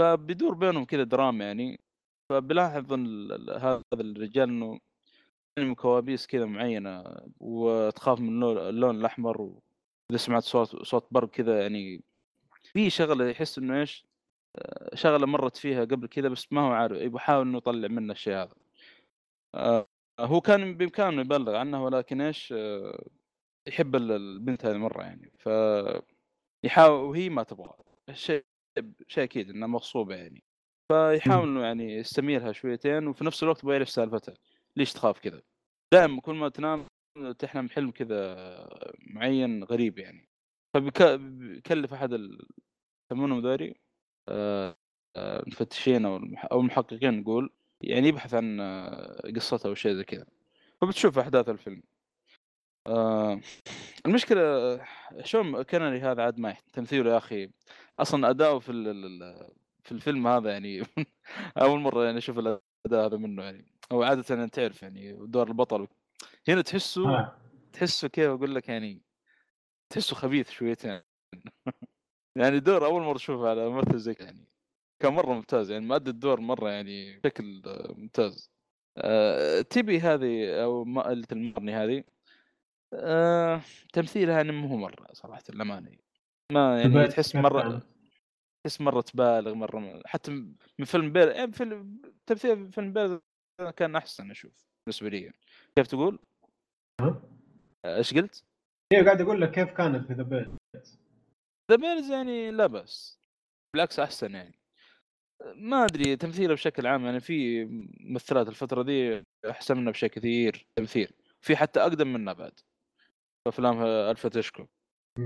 [0.00, 1.80] فبيدور بينهم كذا دراما يعني.
[2.30, 2.92] فبلاحظ
[3.50, 4.80] هذا الرجال إنه
[5.58, 7.04] من كوابيس كذا معينة
[7.40, 12.02] وتخاف من اللون, الأحمر واذا سمعت صوت صوت برق كذا يعني
[12.62, 14.06] في شغلة يحس إنه إيش
[14.56, 18.12] آه، شغلة مرت فيها قبل كذا بس ما هو عارف يبغى يحاول إنه يطلع منه
[18.12, 18.54] الشيء هذا.
[19.54, 19.88] آه،
[20.20, 23.04] هو كان بإمكانه يبلغ عنها ولكن إيش آه،
[23.66, 25.32] يحب ال- البنت هذه مرة يعني.
[25.38, 25.48] ف
[26.64, 27.72] يحاول وهي ما تبغى
[28.12, 28.44] شيء
[29.08, 30.42] شيء أكيد انها مغصوبة يعني.
[30.88, 34.34] فيحاول إنه يعني يستميلها شويتين وفي نفس الوقت يبغى يعرف سالفتها.
[34.76, 35.42] ليش تخاف كذا؟
[35.92, 36.86] دائما كل ما تنام
[37.38, 38.36] تحلم حلم كذا
[39.00, 40.28] معين غريب يعني.
[40.74, 42.18] فبيكلف أحد
[43.12, 43.74] يسمونهم ذولي
[44.28, 44.76] آه،
[45.16, 46.16] آه، المفتشين أو
[46.52, 47.50] أو المحققين نقول
[47.80, 50.26] يعني يبحث عن آه، قصتها أو شيء زي كذا.
[50.80, 51.82] فبتشوف أحداث الفيلم.
[52.86, 53.40] آه،
[54.06, 54.80] المشكلة
[55.24, 57.50] شون كنري هذا عاد ما تمثيله يا أخي.
[57.98, 58.72] أصلا أداؤه في
[59.84, 60.82] في الفيلم هذا يعني
[61.62, 63.73] أول مرة يعني أشوف الأداء هذا منه يعني.
[63.92, 65.88] هو عاده تعرف يعني دور البطل.
[66.48, 67.36] هنا تحسه آه.
[67.72, 69.02] تحسه كيف أقول لك يعني
[69.92, 71.00] تحسه خبيث شويتين.
[72.38, 74.48] يعني دور أول مرة اشوفه على ممثل زي يعني
[75.02, 77.62] كان مرة ممتاز يعني مؤدي الدور مرة يعني بشكل
[77.96, 78.50] ممتاز.
[78.98, 82.04] آه، تبي هذه أو اللي المرني هذه؟
[82.94, 83.60] آه،
[83.92, 85.98] تمثيلها يعني مو مرة صراحة الأمانة.
[86.52, 87.82] ما يعني تحس مرة؟
[88.64, 90.30] تحس مرة تبالغ مرة حتى
[90.78, 93.20] من فيلم بير يعني فيلم تمثيل فيلم بير
[93.76, 94.52] كان أحسن أشوف
[94.86, 95.32] بالنسبة لي.
[95.76, 96.18] كيف تقول؟
[97.00, 97.22] ها؟
[97.84, 98.44] آه، إيش قلت؟
[98.92, 100.56] أيوه قاعد أقول لك كيف كانت في ذا بيل
[101.70, 103.20] ذا بيرز يعني لا بأس.
[103.74, 104.54] بالعكس أحسن يعني.
[105.54, 107.64] ما أدري تمثيله بشكل عام يعني في
[108.00, 111.12] ممثلات الفترة دي أحسن منها بشيء كثير تمثيل.
[111.40, 112.60] في حتى أقدم منها بعد.
[113.48, 114.66] افلامها ألفريد هيتشكوك.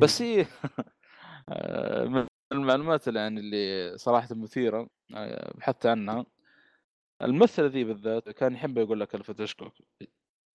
[0.03, 0.47] بس هي
[1.49, 6.27] آه، من المعلومات اللي يعني اللي صراحة مثيرة آه، بحثت عنها.
[7.23, 9.71] الممثله ذي بالذات كان يحب يقول لك ألفريد هيتشكوك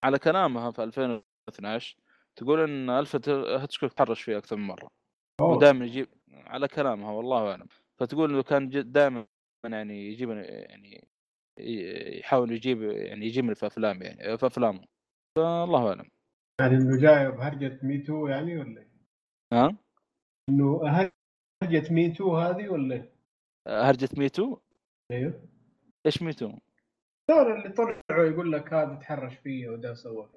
[0.03, 1.97] على كلامها في 2012
[2.35, 3.19] تقول إن ألفريد
[3.63, 4.87] هيتشكوك تحرش فيه أكثر من مرة.
[5.41, 7.67] ودائما يجيب على كلامها والله أعلم.
[7.99, 9.27] فتقول إنه كان دائما
[9.65, 11.07] يعني يجيب يعني
[12.19, 14.85] يحاول يجيب يعني يجيب في أفلام يعني في أفلامه.
[15.37, 16.09] فالله أعلم.
[16.61, 18.91] يعني إنه جاي بهرجة Me Too يعني ولا إيه؟
[19.53, 19.77] ها؟
[20.49, 20.81] إنه
[21.63, 23.13] هرجة Me Too هذه ولا إيه؟
[23.67, 24.57] هرجة Me Too؟
[25.11, 25.52] أيوه.
[26.05, 26.59] إيش Me Too؟
[27.29, 30.29] دول اللي طلعوا يقول لك هذا تحرش فيه وده سوى.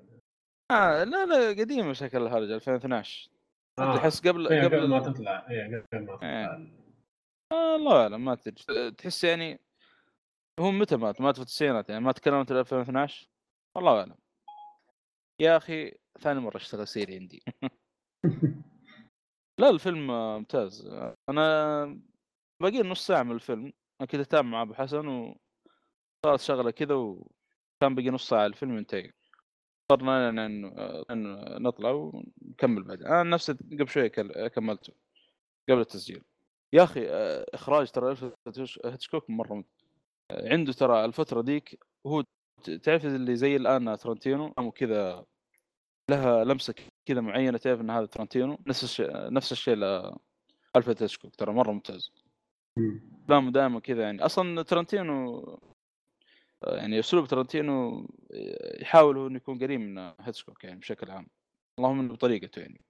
[0.71, 3.31] آه لا لا قديمه شكل الهرجة 2012
[3.79, 3.97] آه.
[3.97, 6.73] تحس قبل إيه، قبل قبل ما تطلع اي قبل ما تطلع إيه.
[7.53, 9.61] آه الله أعلم ما تدري تحس يعني
[10.61, 13.29] هو متى مات؟ مات في التسعينات يعني ما تكلمت 2012
[13.77, 14.17] والله أعلم
[15.41, 17.43] يا أخي ثاني مرة أشتغل سيري عندي
[19.61, 20.87] لا الفيلم ممتاز
[21.29, 22.01] أنا
[22.63, 25.35] باقي نص ساعة من الفيلم أنا كنت أتابع مع أبو حسن
[26.27, 29.13] صارت شغلة كذا وكان بقي نص ساعة الفيلم ينتهي.
[29.91, 30.47] اضطرنا
[31.11, 33.07] انه نطلع ونكمل بعدين.
[33.07, 34.09] أنا نفسي قبل شوية
[34.49, 34.93] كملته
[35.69, 36.25] قبل التسجيل.
[36.73, 38.17] يا أخي آه، إخراج ترى
[38.85, 39.77] هيتشكوك مرة ممتاز.
[40.31, 42.25] عنده ترى الفترة ذيك هو
[42.83, 45.25] تعرف اللي زي الآن ترنتينو؟ وكذا
[46.11, 46.75] لها لمسة
[47.07, 52.13] كذا معينة تعرف إن هذا ترنتينو؟ نفس الشيء نفس الشيء لالفريد هيتشكوك ترى مرة ممتاز.
[53.25, 54.25] افلامه دائما كذا يعني.
[54.25, 55.59] أصلا ترنتينو
[56.69, 61.27] يعني أسلوب ترنتينو آه، يحاول هو إنه يكون قريب من هيتشكوك يعني بشكل عام.
[61.79, 62.81] اللهم إنه بطريقته يعني.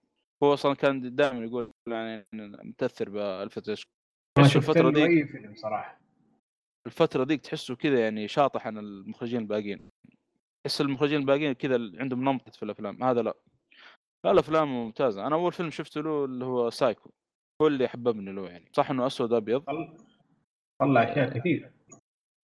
[0.42, 2.26] هو أصلا كان دائما يقول يعني
[2.64, 3.10] متأثر
[3.56, 3.92] هيتشكوك.
[4.38, 6.00] تحسه شفت الفترة اي فيلم صراحة
[6.86, 9.90] الفترة ذيك تحسه كذا يعني شاطح عن المخرجين الباقيين.
[10.66, 13.02] تحس المخرجين الباقيين كذا عندهم نمط في الأفلام.
[13.02, 13.34] هذا لا.
[14.24, 15.26] لا الأفلام ممتازة.
[15.26, 17.10] أنا أول فيلم شفته له اللي هو سايكو.
[17.62, 18.70] هو اللي حببني له يعني.
[18.72, 19.96] صح إنه أسود ابيض طلع
[20.80, 21.72] طلع أشياء كثيرة.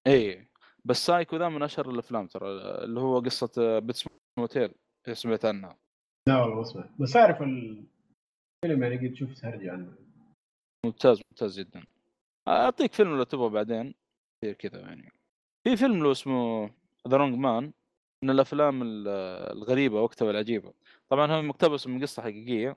[0.06, 0.48] اي
[0.84, 2.48] بس سايكو ذا من أشهر الأفلام ترى
[2.84, 4.74] اللي هو قصة Bates Motel
[5.12, 5.78] سمعت عنها.
[6.28, 6.90] لا والله ما سمعت.
[7.00, 9.92] بس أعرف الفيلم يعني قد شفت هرجة عنه.
[10.86, 11.84] ممتاز ممتاز جدا.
[12.48, 13.94] أعطيك فيلم لو تبغى بعدين
[14.58, 15.12] كذا يعني.
[15.64, 16.70] في فيلم له اسمه
[17.08, 17.72] The Wrong Man
[18.24, 19.08] من الأفلام ال-
[19.56, 20.72] الغريبة وقتها العجيبه
[21.08, 22.76] طبعا هو مقتبس من قصة حقيقية.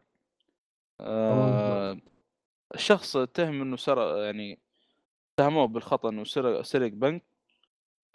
[1.01, 1.97] آه.
[2.75, 4.59] الشخص اتهم إنه سرق يعني
[5.33, 7.23] اتهموه بالخطأ إنه سرق سرق بنك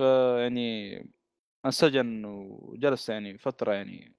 [0.00, 0.96] فيعني
[1.66, 4.14] أنسجن وجلس يعني فترة يعني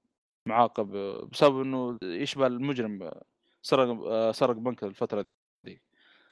[0.48, 0.88] معاقب
[1.32, 3.12] بسبب إنه يشبه المجرم
[3.62, 5.26] سرق آه، سرق بنك الفترة
[5.66, 5.82] دي.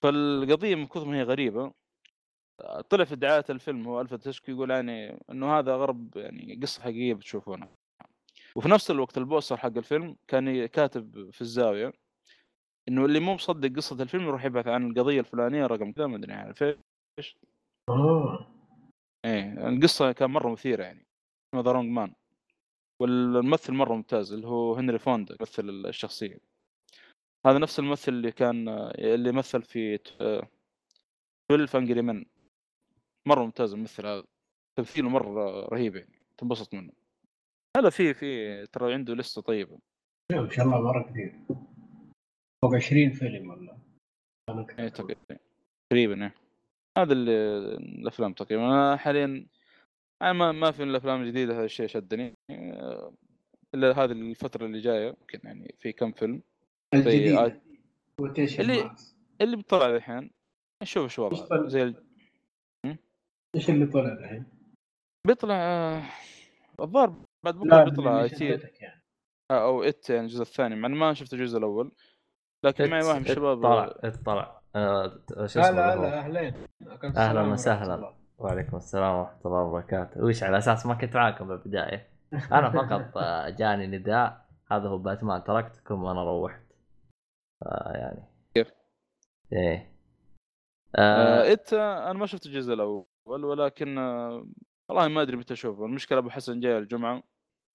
[0.02, 1.74] فالقضية من كثر ما هي غريبة
[2.90, 7.14] طلع في دعاية الفيلم هو الفا تشكي يقول يعني إنه هذا اغرب يعني قصة حقيقية
[7.14, 7.70] بتشوفونها.
[8.56, 11.94] وفي نفس الوقت ال poster حق الفيلم كان كاتب في الزاوية
[12.88, 16.34] إنه اللي مو مصدق قصة الفيلم يروح يبحث عن القضية الفلانية رقم كذا ما أدري
[16.34, 16.64] عارف
[17.20, 17.38] إيش
[17.90, 18.59] آه.
[19.26, 21.06] إيه القصة كان مرة مثيرة يعني
[21.54, 22.14] اسمه The Wrong Man
[23.02, 26.38] والممثل مرة ممتاز اللي هو هنري فوندا يمثل الشخصية.
[27.46, 32.26] هذا نفس الممثل اللي كان اللي مثل في 12 Angry Men
[33.28, 34.24] مرة ممتاز الممثل هذا.
[34.78, 36.92] تمثيله مرة رهيب يعني تنبسط منه.
[37.78, 39.80] هلا في في ترى عنده لسه طيبة.
[40.32, 41.40] ما شاء الله مرة كثير.
[42.62, 43.78] فوق 20 فيلم ولا؟
[44.48, 45.40] تقريبا.
[45.90, 46.36] تقريبا إيه.
[46.98, 47.32] هذا اللي
[47.78, 48.66] الأفلام تقريبا.
[48.66, 49.48] أنا حاليا
[50.22, 52.34] أنا ما ما في الأفلام الجديدة هذا الشيء شدني.
[52.52, 53.14] آه،
[53.76, 56.42] إلا هذه الفترة اللي جاية يمكن يعني في كم فيلم.
[56.94, 57.62] الجديد
[58.20, 60.32] quotation اللي- marks اللي بيطلع الحين.
[60.84, 62.06] نشوف إيش إيش وضعه؟ زي ال-
[63.56, 64.46] إيش اللي طلع الحين؟
[65.28, 66.04] بيطلع آه،
[66.80, 69.04] الظاهر بعد بكرة بيطلع اللي يعني.
[69.52, 70.76] أو إت يعني الجزء الثاني.
[70.76, 71.92] مع ما شفت الجزء الأول
[72.66, 73.88] لكن معي واحد من الشباب طلع
[74.26, 74.59] طلع.
[74.76, 76.54] آه، شو لا اسمه لا اللي هو؟ لا أهلين.
[76.88, 77.96] أكن أهلاً السلام ورحمة وسهلاً.
[77.96, 78.14] الله.
[78.38, 80.24] وعليكم السلام ورحمة الله وبركاته.
[80.24, 84.46] وش على أساس ما كنت معاكم بالبداية؟ أنا فقط آه، جاني نداء.
[84.72, 86.62] هذا هو باتمان تركتكم وأنا روحت.
[87.66, 88.24] آه يعني.
[88.54, 88.72] كيف؟
[89.54, 89.92] إيه.
[90.96, 91.00] آه
[91.50, 94.46] آه إت آه، أنا ما شفت الجزء الأول ولكن آه
[94.90, 95.86] والله ما أدري متى أشوفه.
[95.86, 97.24] المشكلة أبو حسن جاي الجمعة.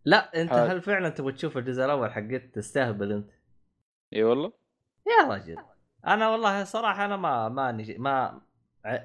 [0.05, 0.71] لا أنت حال.
[0.71, 3.31] هل فعلا تبغى تشوف الجزء الأول حقت تستهبل أنت؟
[4.13, 4.53] اي والله.
[5.07, 5.57] يا رجل
[6.07, 7.99] أنا والله صراحة أنا ما ما نج...
[7.99, 8.41] ما
[8.85, 9.05] ع-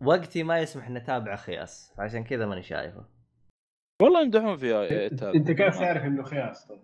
[0.00, 3.04] وقتي ما يسمح إني أتابع خياس عشان كذا ماني شايفه
[4.02, 6.80] والله يمدحون فيها هذا انت كيف تعرف إنه خياس طيب؟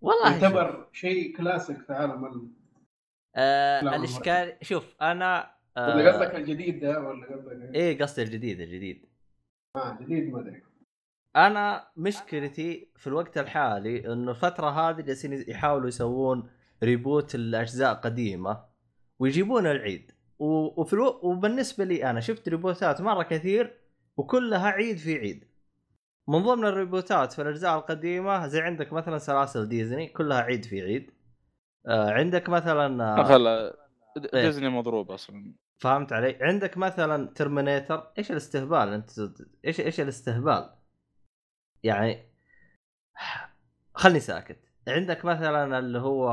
[0.00, 0.32] والله.
[0.32, 2.48] يعتبر شيء كلاسيك في عالم ال...
[3.36, 8.60] آه لا، الاشكال شوف أنا ولا قصدك آه الجديد ده ولا قصدك إيه؟ قصدي الجديد
[8.60, 9.06] الجديد
[9.76, 10.62] آه جديد ما أدري
[11.36, 16.50] أنا مشكلتي في الوقت الحالي إنه الفترة هذه جالسين يحاولوا يسوون
[16.82, 18.64] reboot الأجزاء قديمة
[19.18, 20.12] ويجيبون العيد.
[20.38, 21.20] وفي ألو...
[21.22, 23.80] وبالنسبة لي أنا شفت ريبوتات مرة كثير
[24.16, 25.52] وكلها عيد في عيد.
[26.28, 31.10] من ضمن الريبوتات في الأجزاء القديمة زي عندك مثلا سلاسل ديزني كلها عيد في عيد.
[31.86, 33.76] آه عندك مثلا آه خلا
[34.34, 34.42] إيه.
[34.42, 35.54] ديزني مضروب أصلا.
[35.78, 38.12] فهمت علي؟ عندك مثلا Terminator.
[38.18, 39.10] إيش الاستهبال؟ أنت
[39.64, 40.74] إيش إيش الاستهبال؟
[41.82, 42.32] يعني
[43.94, 44.71] خلني ساكت.
[44.88, 46.28] عندك مثلا اللي هو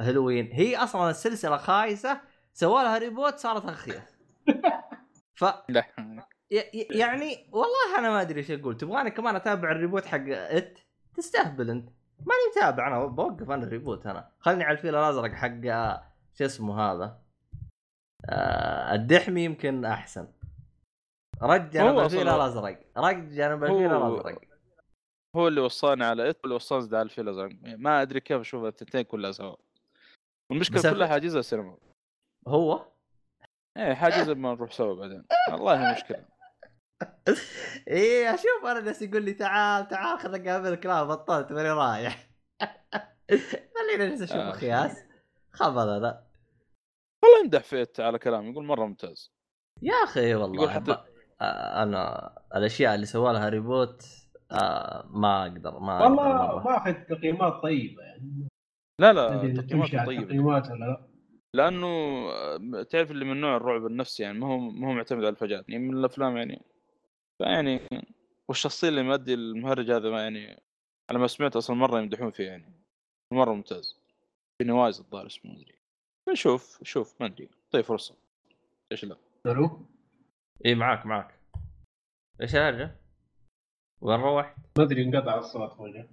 [0.00, 0.52] هالوين.
[0.52, 2.20] هي أصلا السلسلة خايسة
[2.52, 4.18] سووا لها reboot صارت اخيس
[5.34, 5.44] ف
[6.90, 8.76] يعني والله أنا ما أدري إيش أقول.
[8.76, 10.78] تبغاني كمان أتابع ال reboot حق It؟
[11.16, 11.88] تستهبل أنت.
[12.18, 14.30] ماني متابع أنا بوقف أنا ال reboot أنا.
[14.40, 16.02] خلني على الفيل الأزرق حق آه،
[16.34, 17.18] شو اسمه هذا؟
[18.26, 20.28] آه الدحمي يمكن أحسن.
[21.42, 22.80] رجع أنا بالفيل الأزرق.
[22.96, 24.40] رجع أنا بالفيل الأزرق.
[25.36, 29.02] هو اللي وصاني على It واللي وصاني على الفيل الازرق ما أدري كيف أشوف التنتين
[29.02, 29.56] كلها سوا.
[30.50, 31.78] والمشكلة بس كلها حاجزها سينما.
[32.48, 32.86] هو؟
[33.76, 35.24] إيه حاجزها ما نروح سوا بعدين.
[35.50, 36.24] والله مشكلة.
[37.88, 42.30] إيه أشوف أنا ناس يقول لي تعال تعال خلينا نقابلك لا بطلت ماني رايح.
[43.76, 44.36] خلينا نجلس أشوف.
[44.36, 45.04] اخياس
[45.52, 46.24] خبل أنا
[47.24, 49.32] والله يمدح في It على كلام يقول مرة ممتاز.
[49.82, 50.56] يا أخي والله.
[50.56, 51.00] يقول حتى-
[51.42, 54.06] أنا الأشياء اللي سوى لها reboot
[54.52, 56.24] آه ما أقدر ما أقدر والله
[56.54, 56.64] مرة.
[56.64, 58.48] ما اخذ تقييمات طيبة يعني.
[59.00, 59.60] لا لا على طيبة.
[60.22, 61.06] التقييمات ولا لا.
[61.54, 65.28] لأنه آه، تعرف اللي من نوع الرعب النفسي يعني ما هو ما هو معتمد على
[65.28, 66.62] الفجأة يعني من الأفلام يعني.
[67.38, 67.80] فيعني
[68.48, 70.60] والشخصية اللي مؤدي المهرج هذا ما يعني
[71.10, 72.72] على ما سمعت أصلا مرة يمدحون فيه يعني.
[73.32, 74.00] مرة ممتاز.
[74.58, 75.74] في نواز الظاهر اسمه ما أدري.
[76.28, 77.48] نشوف شوف ما أدري.
[77.70, 78.14] طيب فرصة.
[78.92, 79.16] إيش لا.
[79.46, 79.86] ألو
[80.66, 81.34] اي معاك معاك.
[82.40, 82.96] إيش الهرجه؟
[84.00, 86.08] وين روحت؟ ما أدري انقطع الصوت فجأة.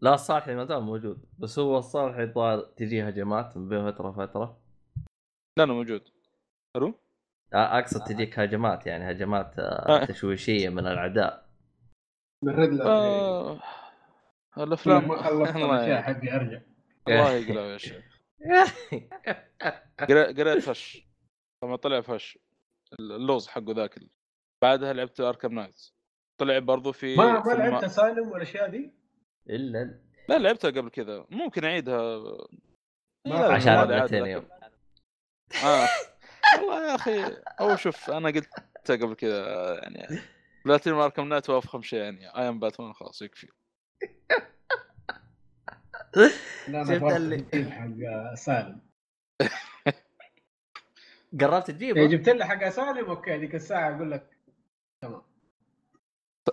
[0.00, 4.60] لا الصالحي ما زال موجود بس هو الصالحي الظاهر تجيه هجمات من بين فترة وفترة.
[5.58, 6.02] لا أنا موجود.
[6.76, 6.94] ألو
[7.52, 10.04] أقصد تجيك هجمات يعني هجمات آه، آه.
[10.04, 11.48] تشويشية من الأعداء.
[12.44, 12.86] من red light.
[12.86, 13.60] آه
[14.58, 15.08] الأفلام.
[15.08, 16.02] ما خلصت الاشياء.
[16.02, 16.60] حقي ارجع
[17.08, 18.04] الله يقلع يا شيخ.
[20.00, 21.08] قريت قريت فش.
[21.64, 22.38] لما طلع فش
[23.00, 24.00] اللوز حقه ذاك
[24.62, 25.94] بعدها لعبت Arkham Knights
[26.42, 28.92] طلع برضو في ما ما لعبت Asylum والأشياء دي؟
[29.50, 31.26] إلا لا لعبتها قبل كذا.
[31.30, 32.22] ممكن أعيدها.
[33.26, 34.48] ما عشان عادي، ال عادي، 200 لكن- يوم
[35.64, 35.88] آه.
[36.58, 37.24] والله يا أخي
[37.60, 39.46] أو شوف أنا قلتها قبل كذا
[39.82, 40.18] يعني
[40.64, 43.48] platinum Arkham Knight هو أفخم شيء يعني I am Batman خلاص يكفي.
[46.68, 48.80] لا شفت اللي- حق سالم
[51.40, 54.30] قربت تجيبه جبت لي حق سالم أوكي ذيك الساعة أقول لك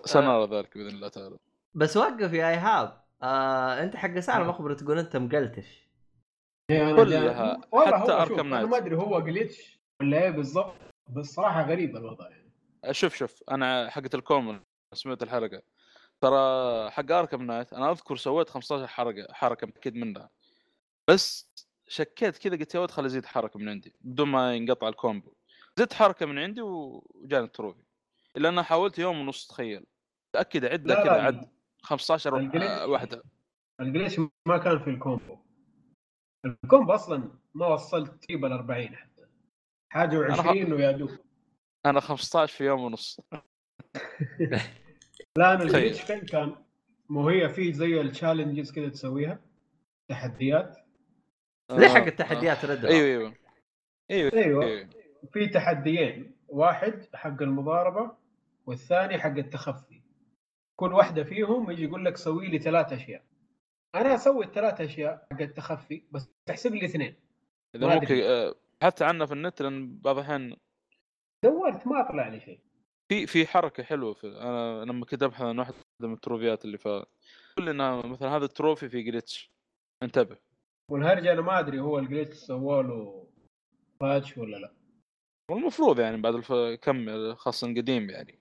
[0.04, 1.36] سنرى ذلك بإذن الله تعالى.
[1.74, 3.00] بس وقف يا إيهاب.
[3.22, 5.90] آه أنت حق سالم اخبر تقول أنت مقلتش.
[6.68, 8.68] كلها، حتى أنا نايت.
[8.68, 10.74] ما أدري هو جليتش ولا إيه بالضبط
[11.08, 12.50] بس صراحة غريب الوضع يعني.
[12.90, 14.60] شوف شوف أنا حقت الكومن
[14.92, 15.62] سمعت الحلقة.
[16.20, 20.30] ترى حق Arkham Knight أنا أذكر سويت 15 حركه حركة متاكد منها.
[21.08, 21.52] بس
[21.88, 25.32] شكيت كذا قلت يا ولد خلي ازيد حركة من عندي بدون ما ينقطع ال combo.
[25.76, 27.82] زدت حركة من عندي وجاني ال trophy.
[28.36, 29.84] إلا أنا حاولت يوم ونص تخيل.
[30.34, 31.48] تأكد عده كذا عد.
[31.82, 33.22] 15 ال glitch- آه، واحدة.
[33.80, 35.36] ال glitch ما كان في ال combo.
[36.46, 39.26] ال combo أصلا ما وصلت تقريبا ال 40 حتى.
[39.92, 41.10] حاجة و20 ويا دوب.
[41.86, 43.20] أنا 15 في يوم ونص.
[45.36, 45.62] لا أنا تخيل.
[45.76, 46.56] الجليتش فين كان؟
[47.08, 49.40] مو هي في زي التشالنجز كذا تسويها؟
[50.10, 50.76] تحديات؟
[51.72, 52.84] زي آه، حق التحديات رد.
[52.84, 53.34] أيوه أيوه.
[54.10, 54.64] أيوه أيوه.
[54.64, 54.88] أيوه.
[55.32, 56.34] في تحديين.
[56.48, 58.19] واحد حق المضاربة.
[58.70, 60.02] والثاني حق التخفي.
[60.80, 63.24] كل واحدة فيهم يجي يقول لك سوي لي ثلاث أشياء.
[63.94, 67.14] أنا أسوي الثلاث أشياء حق التخفي بس تحسب لي اثنين.
[67.76, 68.14] ما ممكن.
[68.22, 70.56] آه، بحثت عنه في النت لأن بعض الأحيان
[71.44, 72.60] دورت ما طلع لي شيء.
[73.08, 76.88] في في حركة حلوة في أنا لما كنت ابحث عن واحدة من التروفيات اللي ف
[77.58, 79.52] كل انها مثلا هذا ال trophy في glitch
[80.02, 80.38] انتبه.
[80.90, 83.30] والهرجه أنا ما أدري هو ال glitch سووا له
[84.00, 84.72] patch ولا لا.
[85.50, 86.52] والمفروض يعني بعد الف...
[86.82, 88.39] كم خاصة قديم يعني.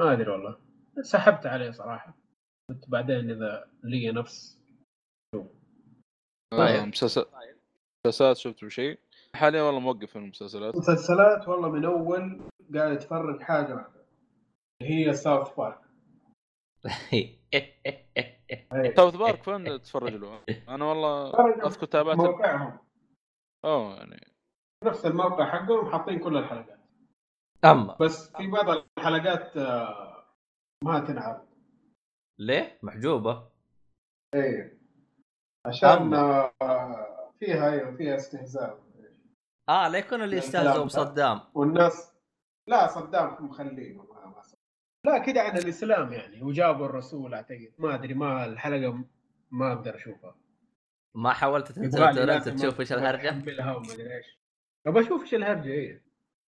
[0.00, 0.58] ما أدري والله.
[1.02, 2.16] سحبت عليه صراحة.
[2.70, 4.62] قلت بعدين إذا لي نفس
[5.34, 5.48] طيب.
[6.52, 7.26] آه، مسلسل
[8.06, 8.98] مسلسلات شفت شيء
[9.34, 10.76] حاليا والله موقف في المسلسلات.
[10.76, 12.40] مسلسلات والله من أول
[12.74, 14.06] قاعد اتفرج حاجة واحدة.
[14.82, 15.80] هي ساوث بارك
[18.96, 21.30] ساوث بارك فين تتفرج له؟ أنا والله
[21.66, 22.78] أذكر تابعت موقعهم.
[23.64, 24.32] أوه يعني.
[24.84, 26.75] نفس الموقع حقهم حاطين كل الحلقات.
[27.70, 30.24] اما بس في بعض الحلقات آه،
[30.84, 31.46] ما تنعرض.
[32.38, 33.48] ليه؟ محجوبة.
[34.34, 34.78] إيه.
[35.66, 36.50] عشان أما.
[36.62, 38.86] آه، فيها أيوه فيها استهزاء.
[39.68, 40.84] آه لا يكون اللي يستهزئوا.
[40.84, 42.14] بصدام والناس
[42.68, 44.06] لا صدام مخلينه.
[45.06, 46.42] لا كده عن الإسلام يعني.
[46.42, 47.72] وجابوا الرسول أعتقد.
[47.78, 49.04] ما أدري ما الحلقة
[49.50, 50.34] ما أقدر أشوفها.
[51.14, 53.30] ما حاولت تنزل تشوف إيش الهرجة؟
[54.86, 56.05] أبغى أشوف إيش الهرجة إيه.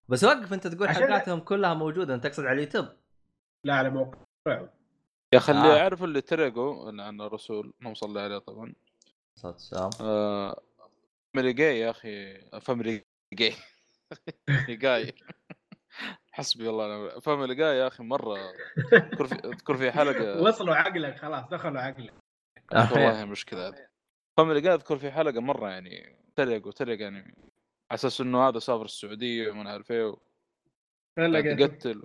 [0.08, 2.86] بس وقف انت تقول عشان- حلقاتهم كلها موجودة انت تقصد على اليوتيوب؟
[3.64, 4.68] لا على موقعهم
[5.32, 5.76] يا أخي اللي آه.
[5.76, 8.74] يعرف اللي تريقوا على الرسول اللهم صل عليه طبعا.
[9.34, 9.90] الصلاة والسلام.
[10.00, 10.60] آه...
[11.36, 15.12] جاي يا أخي Family Guy
[16.32, 18.38] حسبي الله ونعم Family Guy يا أخي مرة.
[18.92, 20.40] اذكر في اذكر في حلقة.
[20.48, 22.12] وصلوا عقلك خلاص دخلوا عقلك.
[22.72, 23.86] والله المشكلة هذه
[24.36, 27.34] Family Guy أذكر في حلقة مرة يعني تريق وتريق يعني.
[27.90, 30.16] على أساس إنه هذا سافر السعودية وما عارف إيه
[31.18, 32.02] لقيته؟ يقتل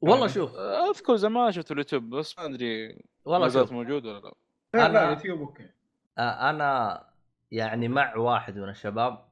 [0.00, 0.54] والله شوف.
[0.56, 3.72] أذكر زمان شفت اليوتيوب بس ما أدري والله ما زالت شوف.
[3.72, 4.34] موجود ولا لا.
[4.74, 5.70] لا أنا- لا يوتيوب okay.
[6.18, 7.02] آه، أنا
[7.50, 9.28] يعني مع واحد من الشباب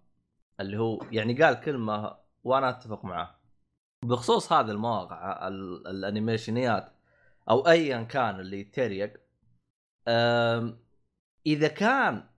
[0.61, 3.35] اللي هو يعني قال كلمة وأنا أتفق معاه.
[4.05, 6.93] بخصوص هذه المواقع ال- الأنيميشنيات
[7.51, 9.21] أو ايا كان اللي يتريق
[11.47, 12.30] إذا كان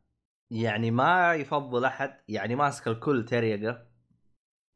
[0.52, 3.86] يعني ما يفضل أحد يعني ماسك الكل تريقة.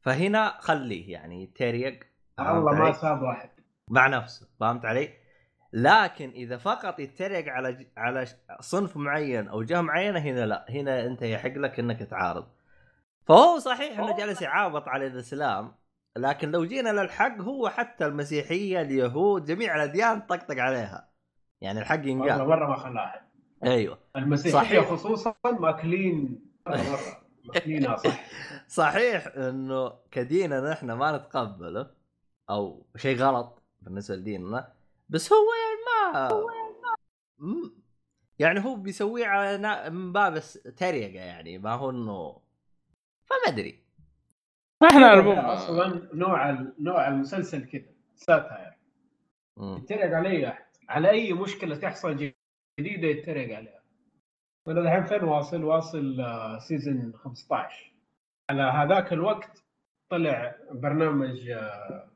[0.01, 1.43] فهنا خليه يعني
[2.37, 3.49] فهمت الله ما؟ ساب واحد.
[3.89, 5.13] مع نفسه فهمت علي؟
[5.73, 7.87] لكن إذا فقط يتريق على ج...
[7.97, 8.25] على
[8.59, 12.47] صنف معين أو جهة معينة هنا لا هنا أنت يحق لك إنك تعارض.
[13.25, 15.75] فهو صحيح إنه جالس يعابط على الإسلام
[16.17, 21.09] لكن لو جينا للحق هو حتى المسيحية اليهود جميع الأديان طقطق عليها.
[21.61, 23.26] يعني الحق ينقال مرة ما خلى أحد.
[23.63, 23.99] أيوه.
[24.15, 24.81] المسيحية.
[24.81, 26.39] خصوصا ماكلين
[27.45, 28.25] ماكلينها صح.
[28.67, 31.91] صحيح إنه كديننا نحن ما نتقبله
[32.49, 34.73] أو شيء غلط بالنسبة لديننا
[35.09, 36.29] بس هو يعني ما
[37.39, 37.71] م-
[38.39, 40.39] يعني هو بيسويه على من باب
[40.77, 42.39] تريقه يعني ما هو إنه
[43.25, 43.83] فما أدري.
[44.83, 48.73] إحنا أصلا نوع نوع المسلسل كذا satire.
[49.61, 52.33] يتريق على اي احد على أي مشكلة تحصل
[52.79, 53.81] جديدة يتريق عليها.
[54.67, 57.93] وأنا الحين فين واصل؟ واصل آه، season 15
[58.49, 59.63] على هذاك الوقت
[60.11, 62.11] طلع برنامج آه،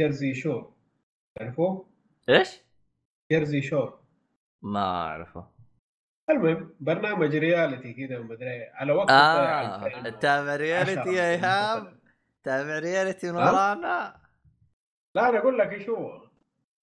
[0.00, 0.72] Jersey Shore
[1.38, 1.88] تعرفوه؟
[2.28, 2.60] إيش؟
[3.32, 4.00] Jersey Shore
[4.62, 5.50] ما أعرفه.
[6.30, 8.64] المهم برنامج reality كذا ومدري.
[8.64, 11.98] على وقت آه 2000 تتابع رياليتي يا إيهاب؟
[12.44, 14.20] تابع رياليتي من ورانا؟
[15.14, 16.28] لا أنا أقول لك إيش هو.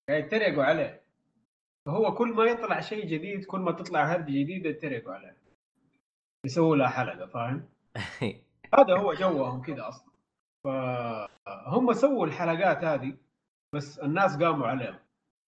[0.09, 1.04] قاعد يتريقوا عليه.
[1.85, 5.37] فهو كل ما يطلع شيء جديد كل ما تطلع هرجه جديده يتريقوا عليه.
[6.45, 7.69] يسووا لها حلقة فاهم؟
[8.77, 10.11] هذا هو جوهم كذا أصلا.
[10.63, 13.17] فهم سووا الحلقات هذه
[13.75, 14.99] بس الناس قاموا عليهم.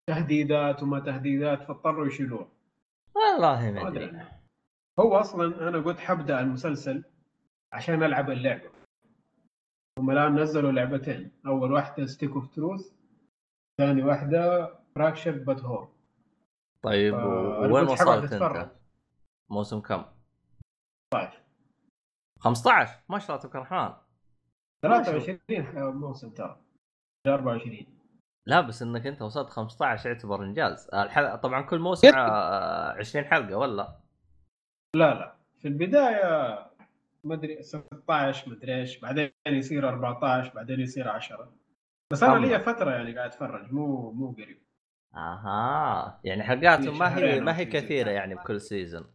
[0.09, 2.47] تهديدات وما تهديدات فاضطروا يشيلوها.
[3.15, 4.21] والله ما أدري.
[4.99, 7.03] هو أصلا أنا قلت حبدأ المسلسل
[7.73, 8.69] عشان ألعب اللعبة.
[9.99, 11.31] هم الآن نزلوا لعبتين.
[11.47, 12.93] أول واحدة Stick of Truth
[13.77, 15.96] ثاني واحدة Fractured But Whole
[16.82, 18.34] طيب فأنا وين وصلت.
[18.34, 18.71] أنت؟
[19.49, 20.05] موسم كم؟
[21.13, 21.41] 15
[22.39, 23.95] 15 ما شاء الله تبارك الرحمن
[24.82, 25.39] 23
[25.93, 26.61] موسم ترى.
[27.28, 27.86] 24
[28.47, 30.89] لا بس إنك أنت وصلت 15 يعتبر إنجاز.
[30.93, 33.99] الحلقة طبعا كل موسم آه، 20 حلقة ولا؟
[34.95, 35.36] لا لا.
[35.59, 36.57] في البداية
[37.23, 41.53] ما أدري 16 ما أدري إيش بعدين يصير 14 بعدين يصير 10
[42.13, 42.45] بس أنا.
[42.45, 44.66] لي فترة يعني قاعد أتفرج مو مو قريب.
[45.18, 48.09] أها يعني حلقاتهم ما هي ما هي كثيرة.
[48.09, 49.13] يعني بكل season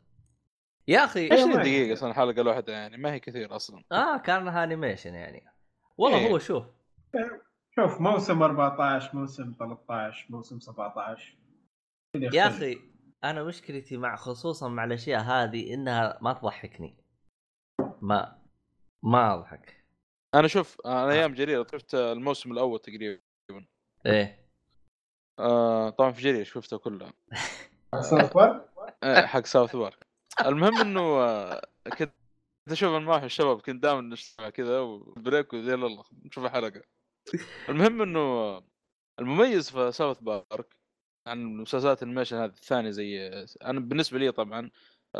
[0.88, 1.62] يا أخي 20 أيوة.
[1.62, 3.84] دقيقة؟ أصلا الحلقة الواحدة يعني ما هي كثير أصلا.
[3.92, 5.44] آه كانها animation يعني.
[5.98, 6.30] والله إيه.
[6.30, 6.64] هو شوف.
[7.76, 11.36] شوف موسم 14 موسم 13 موسم 17
[12.14, 12.46] كذا يا.
[12.48, 12.78] أخي
[13.24, 16.96] أنا مشكلتي مع خصوصا مع الأشياء هذه إنها ما تضحكني.
[18.00, 18.38] ما
[19.02, 19.84] ما أضحك.
[20.34, 23.20] أنا شوف أنا أيام جريرة شفت الموسم الأول تقريبا.
[24.06, 24.41] إيه.
[25.38, 27.12] آه طبعا في جريرة شفته كله.
[28.00, 28.68] ساوث بارك؟
[29.02, 30.06] آه، حق ساوث بارك.
[30.46, 31.66] المهم إنه آه،
[31.98, 32.12] كنت
[32.70, 36.82] أشوف أنا مع الشباب كنت دائما نجتمع كذا و break وزي يلا نشوف الحلقة.
[37.68, 38.64] المهم إنه آه،
[39.20, 40.76] المميز في South Park
[41.26, 43.28] عن مسلسلات ال animation هذه الثانية زي
[43.64, 44.70] أنا بالنسبة لي طبعا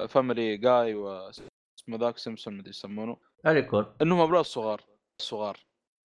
[0.09, 1.47] Family Guy واسمه
[1.91, 3.17] ذاك سيمسون مدري يسمونه.
[3.47, 4.81] يكون إنهم أولاد صغار
[5.23, 5.57] صغار.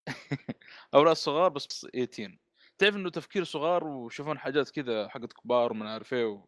[0.94, 2.38] أولاد صغار بس 18
[2.78, 6.46] تعرف إنه تفكير صغار ويشوفون حاجات كذا حقت كبار وما عارف إيه و...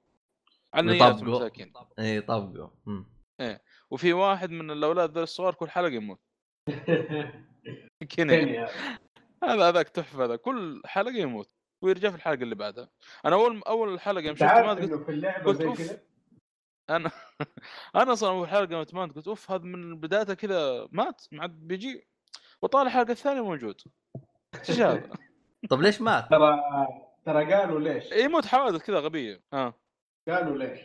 [0.74, 1.38] على نيات يطبقوا.
[1.38, 3.06] مساكين اي طبقوا مم.
[3.90, 6.20] وفي واحد من الأولاد ذول الصغار كل حلقة يموت.
[8.16, 8.70] ثاني هذا.
[9.44, 10.36] هذا هذاك تحفة هذا.
[10.36, 11.50] كل حلقة يموت.
[11.82, 12.88] ويرجع في الحلقة اللي بعدها.
[13.24, 15.72] أنا أول أول حلقه يوم شفت مات قلت في اللعبة زي.
[15.72, 16.02] كذا
[16.90, 17.10] أنا
[17.96, 22.08] أنا أصلا أول حلقة يوم قلت أوف هذا من بدايته كذا مات ما عاد بيجي.
[22.62, 23.80] وطالع الحلقة الثانية موجود.
[24.68, 25.10] إيش هذا؟
[25.70, 26.60] طب ليش مات؟ ترى
[27.24, 29.40] ترى قالوا ليش؟ يموت حوادث كذا غبية.
[29.52, 29.74] ها
[30.28, 30.80] قالوا ليش؟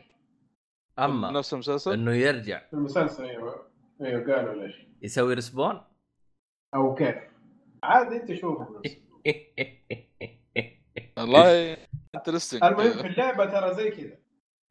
[1.00, 2.68] أما نفس المسلسل؟ إنه يرجع.
[2.68, 3.68] في المسلسل أيوه.
[4.02, 5.82] أيوه قالوا ليش؟ يسوي respawn
[6.76, 7.16] أو كيف؟
[7.84, 9.02] عادي أنت شوف بنفسك.
[11.18, 11.78] والله
[12.16, 14.18] interesting المهم في اللعبة ترى زي كذا.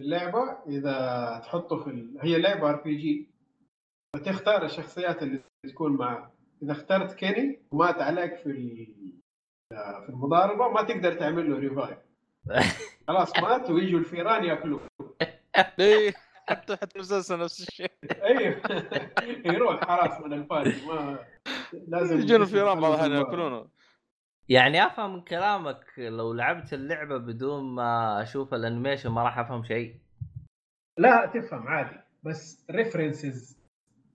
[0.01, 2.19] اللعبة إذا تحطه في ال...
[2.21, 3.31] هي لعبة RPG
[4.17, 6.31] فتختار الشخصيات اللي تكون معك
[6.63, 9.22] إذا اخترت Kenny ومات عليك في ال-
[9.77, 11.99] في المضاربة ما تقدر تعمل له revive
[13.09, 14.81] خلاص مات ويجوا الفيران ياكلوه.
[15.79, 16.13] ليه
[16.49, 17.91] حتى حتى المسلسل نفس الشيء.
[18.23, 18.61] أيوه
[19.45, 21.19] يروح خلاص من الفارق ما
[21.89, 23.69] لازم يجون الفيران بعض يأكلونه.
[24.49, 29.65] يعني أفهم من كلامك لو لعبت اللعبة بدون ما أشوف ال animation ما راح أفهم
[29.65, 30.01] شيء.
[30.99, 33.59] لا تفهم عادي بس references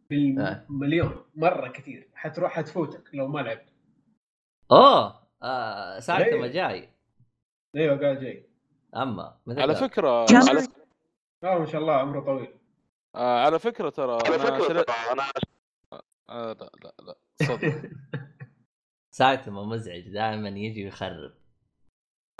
[0.10, 2.08] بالمليون مرة كثير.
[2.16, 3.74] حتروح حتفوتك لو ما لعبت.
[4.72, 5.27] أوه!
[5.44, 6.52] آه ساعتما إيه.
[6.52, 6.90] جاي
[7.76, 8.50] أيوه قال جاي
[8.96, 10.26] أما على؟ فكرة.
[10.50, 10.68] على,
[11.44, 12.54] آه ما شاء الله عمره طويل
[13.16, 14.90] آه على فكرة ترى أنا شريت
[16.30, 17.82] آه لا لا لا صدق
[19.18, 21.34] ساعتما مزعج دائما يجي ويخرب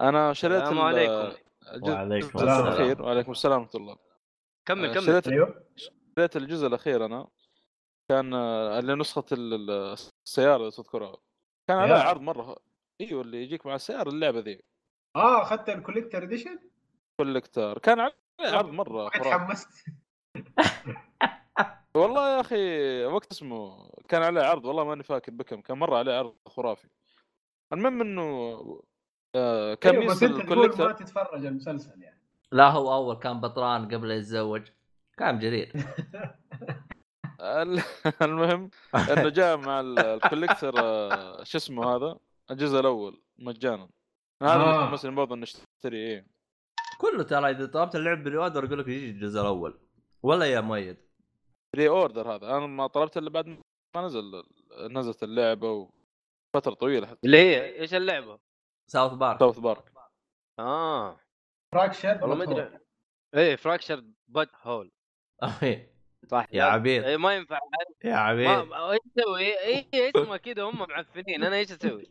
[0.02, 1.38] أنا شريت السلام ال- عليكم.
[1.74, 2.68] الجزء وعليكم السلام.
[2.68, 3.98] الاخير وعليكم السلام ورحمة الله
[4.68, 5.64] كمل آه، كمل شريت أيوه
[6.16, 7.28] شريت الجزء الأخير أنا
[8.10, 9.96] كان آه، اللي نسخة ال- ال-
[10.26, 11.18] السيارة تذكرها
[11.68, 12.04] كان عليها.
[12.04, 12.58] عرض مرة
[13.02, 14.62] إيوه اللي يجيك مع السياره اللعبة ذي.
[15.16, 16.60] آه أخذت ال Collector Edition
[17.18, 19.10] Collector كان عليه عرض مرة.
[19.10, 19.70] تحمست
[21.98, 26.14] والله يا أخي وقت اسمه كان عليه عرض والله ماني فاكر بكم كان مرة عليه
[26.14, 26.88] عرض خرافي.
[27.74, 28.22] المهم إنه
[29.36, 32.22] آه، كان أيوة، بس أنت تقول ما تتفرج المسلسل يعني.
[32.52, 34.68] لا هو أول كان بطران قبل لا يتزوج.
[35.18, 35.74] كان جرير
[37.42, 37.82] ال-
[38.22, 42.18] المهم إنه جاء مع ال- ال Collector آه، شو اسمه هذا؟
[42.52, 43.90] الجزء الأول مجانا.
[44.44, 44.90] هذا آه.
[44.90, 46.28] حمسني برضه إنه اشتري إيه.
[46.98, 49.80] كله ترى إذا طلبت اللعب pre-order يقول لك يجي الجزء الأول.
[50.24, 50.98] ولا يا مؤيد؟
[51.76, 52.58] pre-order هذا.
[52.58, 53.48] أنا ما طلبت إلا بعد
[53.96, 54.44] ما نزل
[54.92, 57.20] نزلت اللعبة وفتره طويلة حتى.
[57.26, 58.40] اللي هي إيش اللعبة؟
[58.92, 59.94] South Park South Park
[60.60, 61.20] آه.
[61.74, 62.80] Fractured والله ما أدري.
[63.36, 64.92] إيه Fractured But Whole
[66.28, 66.46] صح.
[66.52, 67.04] يا عبيد.
[67.04, 67.60] إيه ما ينفع.
[68.04, 71.44] يا ما عبيد ما- إيش تسوي؟ إيه اسمه كذا هم معفنين.
[71.44, 72.08] أنا إيش أسوي؟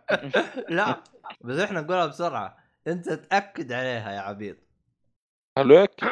[0.78, 1.02] لا
[1.40, 2.56] بس إحنا نقولها بسرعة.
[2.86, 4.58] أنت تأكد عليها يا عبيد
[5.58, 6.04] حلو هيك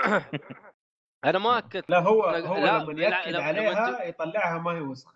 [1.25, 4.71] أنا ما اكدت لا هو لا، هو لا، لما يأكد لما- عليها لما يطلعها ما
[4.71, 5.15] هي وسخة.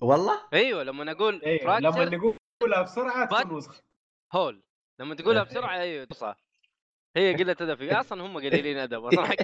[0.00, 3.82] والله؟ أيوه لما أقول إيه لما نقولها بسرعة تكون وسخة.
[4.32, 4.62] Whole
[5.00, 6.36] لما تقولها بسرعة أيوه صح
[7.16, 7.82] هي قلة أدب.
[7.82, 9.24] أصلا هم قليلين أدب أصلا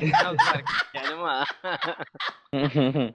[0.95, 1.45] يعني ما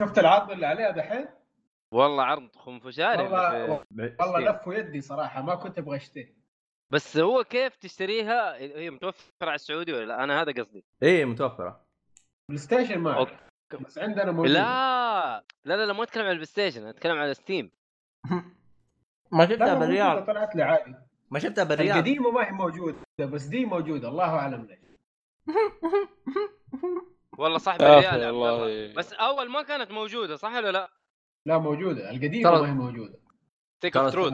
[0.00, 1.28] شفت العرض اللي عليها دحين؟
[1.92, 3.84] والله عرض خنفشاري والله.
[4.40, 6.34] لفوا يدي صراحة ما كنت أبغى أشتري.
[6.90, 10.84] بس هو كيف تشتريها؟ هي متوفرة على السعودي ولا لا؟ أنا هذا قصدي.
[11.02, 11.86] إيه متوفرة.
[12.48, 13.26] PlayStation ما.
[13.80, 14.52] بس عندنا موجودة.
[14.54, 15.44] لا.
[15.64, 17.70] لا لا لا ما أتكلم على ال PlayStation أتكلم على Steam
[19.32, 20.94] ما شفتها بالريال طلعت لي عادي.
[21.32, 24.78] ما شفتها بالريال القديمه ما هي موجوده بس دي موجودة الله أعلم ليش.
[27.38, 28.52] والله صاحبي يا ريال أخي يا عبد الله.
[28.52, 30.90] والله بس أول ما كانت موجودة صح ولا لا؟
[31.46, 33.18] لا موجودة القديمة ما هي موجودة.
[33.80, 34.32] Stick ترى- of Truth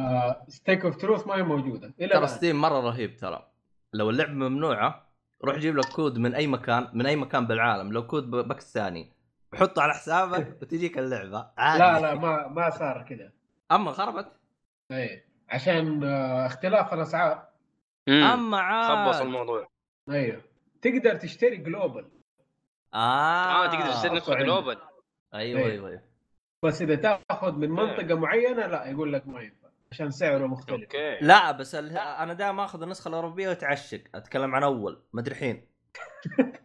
[0.48, 2.26] Stick of Truth ما هي موجودة ترى.
[2.26, 3.50] Steam مرة رهيب ترى.
[3.92, 5.08] لو اللعبة ممنوعة
[5.44, 7.92] روح جيب لك كود من أي مكان من أي مكان بالعالم.
[7.92, 9.12] لو كود باكستاني
[9.54, 11.50] حطه على حسابك وتجيك اللعبة.
[11.58, 11.82] عادي.
[11.82, 13.32] لا لا ما ما صار كذا.
[13.72, 14.32] أما خربت؟
[14.92, 15.27] إيه.
[15.48, 17.48] عشان آه، اختلاف الأسعار.
[18.08, 19.06] أما عاد.
[19.12, 19.68] خبص الموضوع.
[20.10, 20.40] أيوه
[20.82, 22.08] تقدر تشتري global
[22.94, 23.64] آه.
[23.64, 24.34] آه تقدر تشتري نسخه.
[24.34, 24.78] global
[25.34, 25.66] أيوه إيه.
[25.72, 26.02] أيوه, أيوة.
[26.64, 30.82] بس إذا تأخذ من منطقة معينة لا يقول لك ما ينفع عشان سعره مختلف.
[30.82, 31.18] أوكي.
[31.20, 31.98] لا بس ال...
[31.98, 35.66] أنا دائما آخذ النسخة الأوروبية وأتعشق أتكلم عن أول مدري حين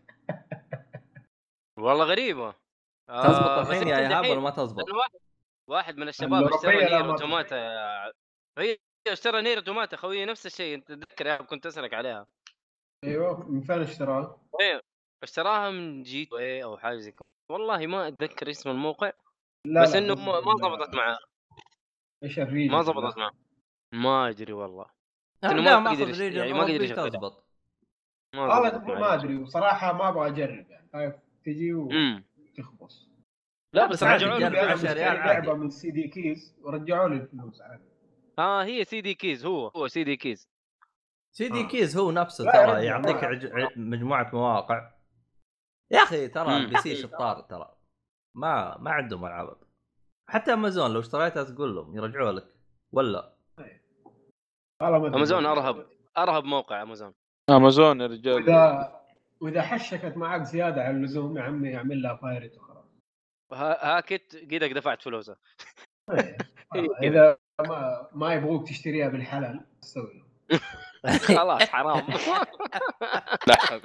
[1.78, 2.56] والله غريبة.
[3.10, 4.26] آه، تزبط بس الحين يا إيهاب.
[4.30, 4.86] ولا ما تزبط؟
[5.68, 7.58] واحد من الشباب اشترى Nier ما Automata.
[8.60, 8.78] هي
[9.08, 12.28] اشترى Nier Automata خوي نفس الشيء أنت تذكر يا كنت اسالك عليها.
[13.04, 14.82] أيوه من فين اشتراها؟ إيه
[15.24, 17.22] اشتراها من G2A أو حاجة زي كذا.
[17.51, 19.12] والله ما أتذكر اسم الموقع
[19.68, 21.18] لا بس لا، إنه ما ما ضبطت معاه.
[22.24, 23.32] إيش ال region ما ضبطت معاه.
[23.93, 24.86] ما أدري والله.
[25.43, 27.10] إنه ما region يعني ما.
[27.10, 27.43] تزبط
[28.36, 33.10] ما والله ما أدري وصراحة ما أبغى أجرب يعني خايف تجي وتخبص
[33.74, 34.54] لا بس رجعوا عشرة الفلوس.
[34.54, 35.47] ريال اشتري عادي.
[35.47, 37.93] لعبة من CDKeys ورجعوا لي الفلوس عادي.
[38.40, 40.49] آه هي CDKeys هو هو CDKeys.
[41.36, 41.68] CD آه.
[41.68, 42.86] Keys هو نفسه ترى.
[42.86, 43.46] يعطيك عج...
[43.46, 44.92] ع- مجموعة مواقع.
[45.92, 46.58] يا أخي ترى.
[46.58, 47.78] ال PC شطار ترى.
[48.36, 49.58] ما ما عندهم العاب
[50.30, 52.54] حتى أمازون لو اشتريتها تقول لهم يرجعوا لك
[52.92, 53.34] ولا.
[54.82, 55.86] أمازون أرهب
[56.18, 57.14] أرهب موقع أمازون.
[57.50, 58.34] أمازون يا رجال.
[58.34, 59.04] وإذا
[59.42, 62.86] وإذا حشكت معك زيادة عن اللزوم يا عمي اعمل لها بايرت وخلاص.
[63.54, 65.38] ها- هاكت قيدك دفعت فلوسه.
[66.74, 69.66] والله إذا ما ما يبغوك تشتريها بالحلال.
[69.82, 70.60] سوي له.
[71.38, 72.08] خلاص حرام.
[73.47, 73.82] لا.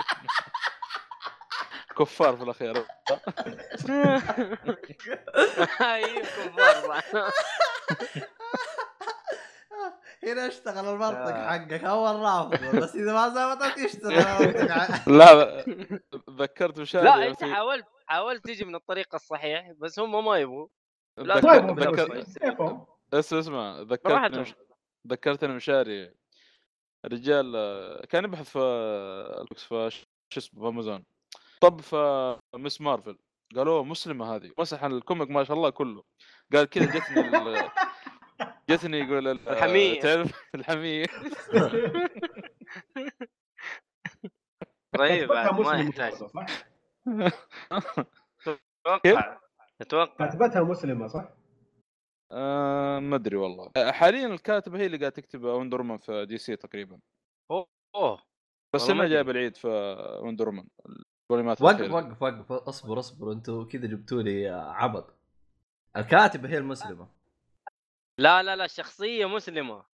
[1.99, 2.87] كفار في الأخير.
[5.81, 7.33] أيوه كفار.
[10.25, 11.49] هنا اشتغل المنطق آه.
[11.51, 11.85] حقك.
[11.85, 14.15] اول رافض بس إذا ما زبطت يشتغل
[15.19, 15.65] لا
[16.31, 20.69] ذكرت مشاري لا يوم أنت حاولت حاولت تيجي من الطريق الصحيح بس هم ما يبغوا.
[21.17, 21.41] لا
[23.15, 23.81] اسمع اسمع.
[23.81, 24.55] ذكرتني مش...
[25.09, 26.15] ذكرتني مشاري
[27.05, 31.05] الرجال آه، كان يبحث في في ش- شو اسمه في أمازون.
[31.61, 33.19] طب في مس مارفل.
[33.57, 34.51] قالوا مسلمة هذه.
[34.59, 36.05] مسح الكوميك ما شاء الله كله.
[36.53, 37.71] قال كذا جتني ال...
[38.71, 40.01] جتني يقول ال- الحمية.
[40.01, 41.07] تعرف الحميه
[44.97, 46.13] رهيب ما مسلم يحتاج؟
[48.87, 49.39] أتوقع
[49.81, 50.27] أتوقع.
[50.27, 51.25] كاتبتها مسلمة صح؟
[52.33, 53.71] آه ما أدري والله.
[53.77, 56.99] آه، حاليا الكاتبه هي اللي قاعدة تكتب Wonder Woman في DC تقريبا.
[57.51, 58.23] أوه
[58.75, 59.15] بس ما انها أدري.
[59.15, 59.69] جايب العيد في
[60.23, 60.65] Wonder Woman
[61.31, 61.91] الكلمات وقف.
[61.91, 62.53] وقف وقف.
[62.53, 63.33] اصبر اصبر.
[63.33, 65.15] أنتوا كذا جبتوا لي عبط.
[65.97, 67.09] الكاتبه هي المسلمة.
[68.19, 69.85] لا لا لا الشخصيه مسلمة.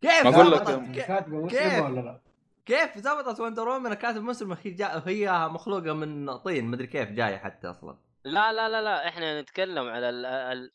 [0.00, 2.20] كيف ما أقول لك- كاتبه كيف؟ مسلمة ولا لا؟
[2.66, 4.58] كيف زبطت وندر وومن الكاتب مسلمة.
[4.62, 5.02] هي جا...
[5.06, 6.64] هي مخلوقة من طين.
[6.64, 7.96] مدري كيف جاية حتى أصلا.
[8.24, 9.08] لا لا لا لا.
[9.08, 10.26] إحنا نتكلم على ال...
[10.26, 10.72] ال...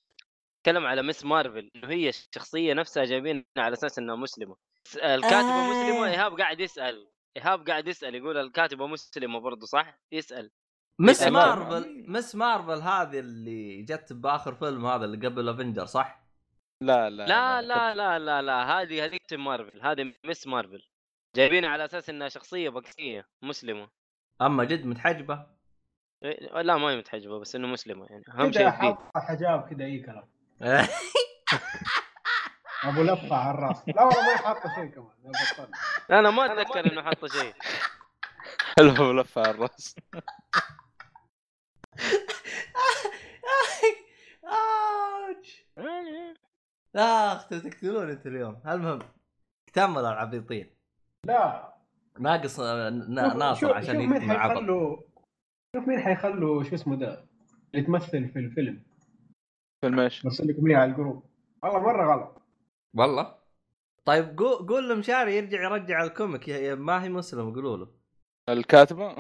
[0.60, 4.56] نتكلم على مس مارفل إنه هي الشخصية نفسها جايبينها على أساس إنها مسلمة
[4.96, 5.70] الكاتبه آه.
[5.70, 10.52] مسلمة إيهاب قاعد يسأل إيهاب قاعد يسأل يقول الكاتبة مسلمة برضه صح؟ يسأل
[11.00, 11.24] Ms.
[11.24, 12.36] Marvel Ms.
[12.36, 16.24] Marvel هذه اللي جت بآخر فيلم هذا اللي قبل Avengers صح؟
[16.84, 20.48] لا لا لا لا لا لا لا هذه هذيك Captain Marvel هذه Ms.
[20.48, 20.88] Marvel
[21.36, 23.90] جايبينها على أساس إنها شخصية باكستانيه مسلمة
[24.42, 25.48] أما جد متحجبة
[26.24, 28.70] إيه، لا ما هي متحجبة بس إنه مسلمة يعني اهم شيء
[29.16, 30.39] حجاب كذا أي كلام
[32.84, 33.78] ابو لفة على الرأس.
[33.88, 35.08] لا والله ما حاطه شيء كمان.
[36.12, 37.54] أنا ما أتذكر إنه حط شيء.
[38.78, 39.96] حلو لفة على الرأس.
[46.96, 48.58] اخ تقتلون أنت اليوم.
[48.68, 49.00] المهم
[49.74, 50.70] كمل العبيطين
[51.26, 51.74] لا.
[52.20, 54.98] ناقص آه، نا- شوف- ناصر شوف- عشان شوف مين يكتب عبط حيخلوا
[55.76, 57.26] شوف مين حيخلوا شو اسمه ده
[57.76, 58.84] اللي تمثل في الفيلم.
[59.82, 61.24] فيلم إيش؟ برسل لكم اياه على الجروب.
[61.64, 62.42] والله مرة غلط.
[62.94, 63.36] والله؟
[64.06, 66.48] طيب قول قول لمشاري يرجع يرجع الكوميك.
[66.48, 67.88] يا- يا- ما هي مسلم قولوا له.
[68.50, 69.16] الكاتبة؟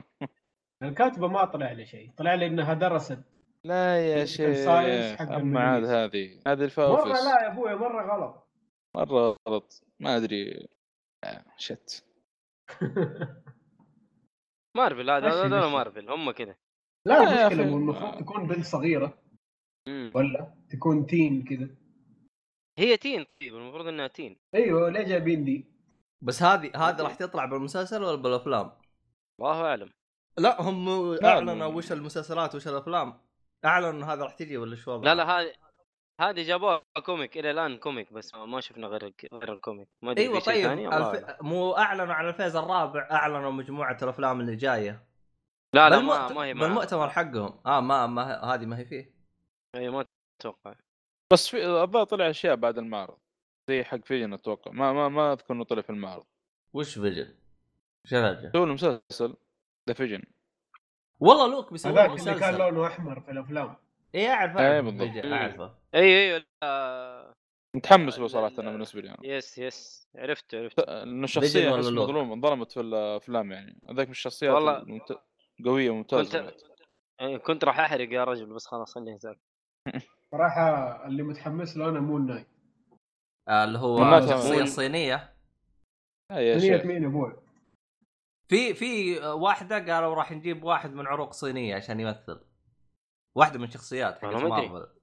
[0.84, 2.12] الكاتبة ما طلع لي شيء.
[2.18, 3.20] طلع لي إنها درست.
[3.64, 4.68] لا يا شيخ.
[5.20, 5.84] حق أما عاد.
[5.84, 8.48] هذه هذه مرة الفاوفس لا يا أبوي مرة غلط.
[8.96, 9.84] مرة غلط.
[10.00, 10.68] ما أدري.
[11.58, 12.06] شت
[14.78, 15.72] مارفل هذا هذول.
[15.72, 16.56] مارفل هم كذا
[17.06, 19.14] لا المشكلة المفروض تكون بنت صغيرة.
[19.88, 20.12] مم.
[20.16, 21.68] ولا تكون teen كذا
[22.80, 25.66] هي teen طيب المفروض إنها teen أيوه ليه جايبين دي؟
[26.22, 28.72] بس هذه هذه راح تطلع بالمسلسل ولا بالأفلام؟
[29.40, 29.90] الله أعلم
[30.38, 30.90] لا هم
[31.26, 33.22] أعلنوا وش المسلسلات وش الأفلام
[33.66, 35.54] أعلنوا انه هذا راح تجي ولا شو؟ لا لا هذه
[36.22, 40.12] هذه جابوها comic إلى الآن comic بس ما- شفنا غير الك- غير ال comic ما
[40.12, 41.42] أدري أيوه طيب الف...
[41.42, 45.04] مو أعلنوا عن ال phase الرابع أعلنوا مجموعة الأفلام اللي جاية
[45.74, 46.54] لا لا بالمؤت- ما, ما هي.
[46.54, 49.19] بالمؤتمر حقهم آه ما ما هذه ما هي فيه
[49.76, 50.06] هي ما
[50.42, 50.76] أتوقع.
[51.34, 53.18] بس في الظاهر طلع أشياء بعد المعرض.
[53.70, 54.72] زي حق Vision أتوقع.
[54.72, 56.26] ما ما ما أذكر إنه طلع في المعرض.
[56.74, 57.36] وش Vision؟
[58.06, 59.36] وش الهرجه؟ سووا له مسلسل.
[59.90, 60.24] ذا Vision
[61.20, 63.76] والله لوك بيسوون هذاك اللي كان لونه أحمر في الأفلام.
[64.16, 64.86] اي أعرف إيه أعرف.
[64.86, 65.08] بالضبط.
[65.08, 65.76] Vision، أعرفه.
[65.96, 67.34] اي اي لا.
[67.76, 69.18] متحمس له صراحة أنا بالنسبة لي أنا.
[69.24, 73.82] yes yes عرفت عرفت إنه شخصية ولا أحس لوك؟ مظلومه انظلمت في الأفلام يعني.
[73.90, 75.02] هذاك من الشخصيات والله-.
[75.66, 76.64] قوية ممتازه كنت
[77.22, 79.40] إيه، كنت راح أحرق يا رجل بس خلاص خليه ذاك
[80.32, 82.48] صراحة اللي متحمس له أنا Moon Knight
[83.50, 84.62] اللي هو تمام.
[84.62, 85.34] الصينيه
[86.32, 86.86] آه شيخ.
[86.86, 87.36] مين أبوي؟
[88.50, 92.46] في في واحدة قالوا راح نجيب واحد من عروق صينية عشان يمثل.
[93.38, 94.70] واحدة من شخصيات حق والله ما أدري.
[94.70, 95.00] مارفل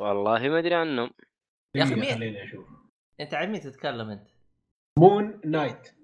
[0.00, 1.10] والله ما أدري عنهم.
[1.76, 2.66] يا دقيقة مين- خليني أشوف
[3.20, 4.28] أنت عن مين تتكلم أنت؟
[4.98, 5.94] Moon Knight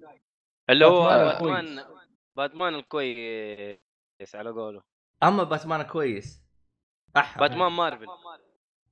[0.71, 1.87] اللي هو باتمان باتمان
[2.37, 4.83] باتمان الكويس على قوله.
[5.23, 6.48] أما باتمان كويس
[7.17, 8.07] احا باتمان مارفل.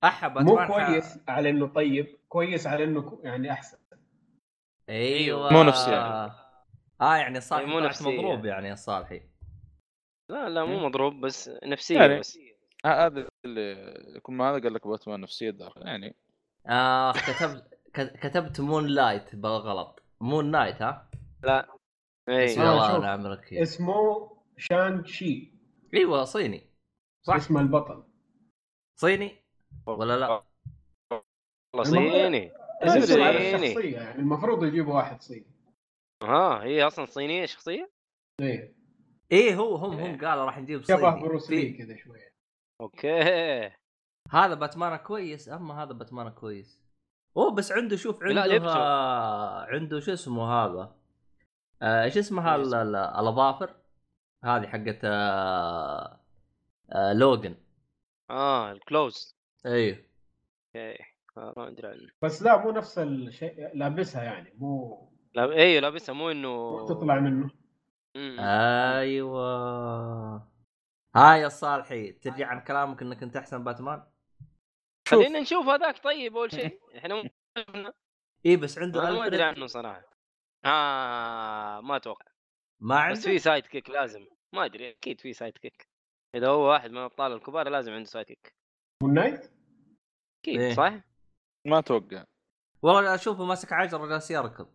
[0.05, 3.79] احا مو باتمان ح- كويس على إنه طيب كويس على إنه يعني أحسن.
[4.89, 5.53] أيوه.
[5.53, 6.33] مو نفسي يعني.
[7.01, 8.19] آه يعني الصالحي مو نفسية.
[8.19, 9.23] مضروب يعني الصالحي
[10.29, 12.19] لا لا مو مضروب بس نفسية يعني.
[12.19, 12.39] بس.
[12.85, 16.17] آه، هذا اللي يكون ما هذا قال لك باتمان نفسية داخل يعني.
[16.67, 20.03] اخ كتبت كتبت Moonlight بالغلط.
[20.21, 21.11] Moon Knight ها؟
[22.29, 25.53] اي بسم آه، اسمه Shang-Chi
[25.95, 26.66] إيوه صيني.
[27.27, 27.35] صح.
[27.35, 28.05] اسم البطل.
[29.01, 29.37] صيني؟
[29.87, 30.43] ولا لا؟
[31.74, 32.53] والله صيني.
[32.83, 33.01] اسم
[33.74, 33.93] صيني.
[33.93, 35.47] يعني المفروض يجيبوا واحد صيني.
[36.22, 37.91] ها هي أصلا صينية شخصية؟
[38.41, 38.74] إيه.
[39.33, 41.22] إيه هو هم هم قالوا راح نجيب شبه صيني.
[41.22, 42.33] بروس لي في- كذا شوية.
[42.81, 43.20] أوكي.
[44.31, 46.81] هذا باتمان كويس أما هذا باتمان كويس.
[47.37, 48.68] أوه بس عنده شوف عنده.
[48.72, 50.97] آه عنده شو اسمه هذا؟
[51.83, 53.74] آه إيش اسمها ال- ال- الأظافر؟
[54.45, 56.20] هذه حقت آه
[56.93, 57.55] آه Logan.
[58.30, 59.37] آه ال claws.
[59.66, 59.97] أيوه.
[60.76, 61.05] أوكي.
[61.37, 62.09] آه، ما أدري عنه.
[62.22, 65.03] بس لا مو نفس الشيء لابسها يعني مو
[65.34, 67.51] لا أيوه لابسها مو إنه تطلع منه.
[68.16, 68.41] مم.
[68.41, 69.47] أيوه.
[71.16, 74.03] هاي يا صالحي ترجع عن كلامك إنك أنت أحسن باتمان؟
[75.09, 76.80] خلينا نشوف هذاك طيب أول شيء.
[76.99, 77.93] إحنا مو- اي
[78.47, 80.03] إيه، بس عنده أنا ما أدري عنه صراحة.
[80.64, 82.26] آه ما أتوقع.
[82.80, 84.26] ما بس عنده؟ في sidekick لازم.
[84.53, 85.86] ما أدري أكيد في sidekick.
[86.37, 88.55] إذا هو واحد من الأبطال الكبار لازم عنده sidekick.
[89.03, 89.51] Moon Knight؟
[90.41, 90.74] أكيد إيه.
[90.74, 90.93] صح؟
[91.66, 92.24] ما أتوقع
[92.82, 94.74] والله أشوفه ماسك عجله جالس يركض.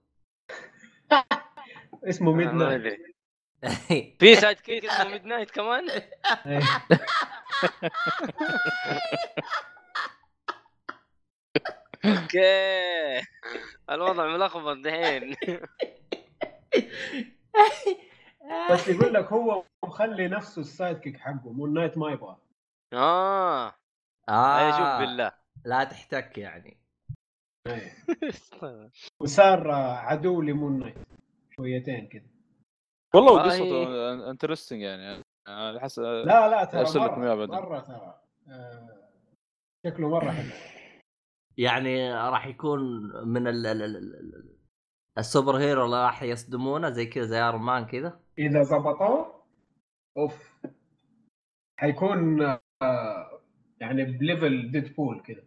[2.10, 3.02] اسمه Midnight.
[4.20, 5.90] في sidekick اسمه Midnight كمان.
[12.06, 13.22] أوكي.
[13.90, 15.36] الوضع ملخبط دحين.
[18.72, 22.38] بس يقول لك هو مخلي نفسه ال sidekick حقه Moon Knight ما يبغى
[22.94, 23.74] آه.
[24.30, 25.32] آه شوف بالله.
[25.66, 26.78] لا تحتك يعني.
[27.68, 27.94] إيه.
[29.22, 30.96] وصار آه، عدو ل Moon Knight
[31.56, 32.28] شويتين كذا
[33.16, 37.56] والله قصته interesting يعني على حسب لا لا ترى أرسل لكم مرة بعدين.
[37.56, 38.22] مرة ترى.
[38.48, 39.10] آه،
[39.88, 40.50] شكله مرة حلو.
[41.58, 42.80] يعني راح يكون
[43.28, 44.56] من ال ال ال
[45.18, 48.20] ال super hero اللي راح يصدمونه زي كذا زي Iron Man كذا.
[48.38, 49.44] إذا زبطوه
[50.18, 50.58] أوف.
[51.80, 52.42] حيكون
[52.82, 53.42] آه،
[53.80, 55.44] يعني ب level Deadpool كذا.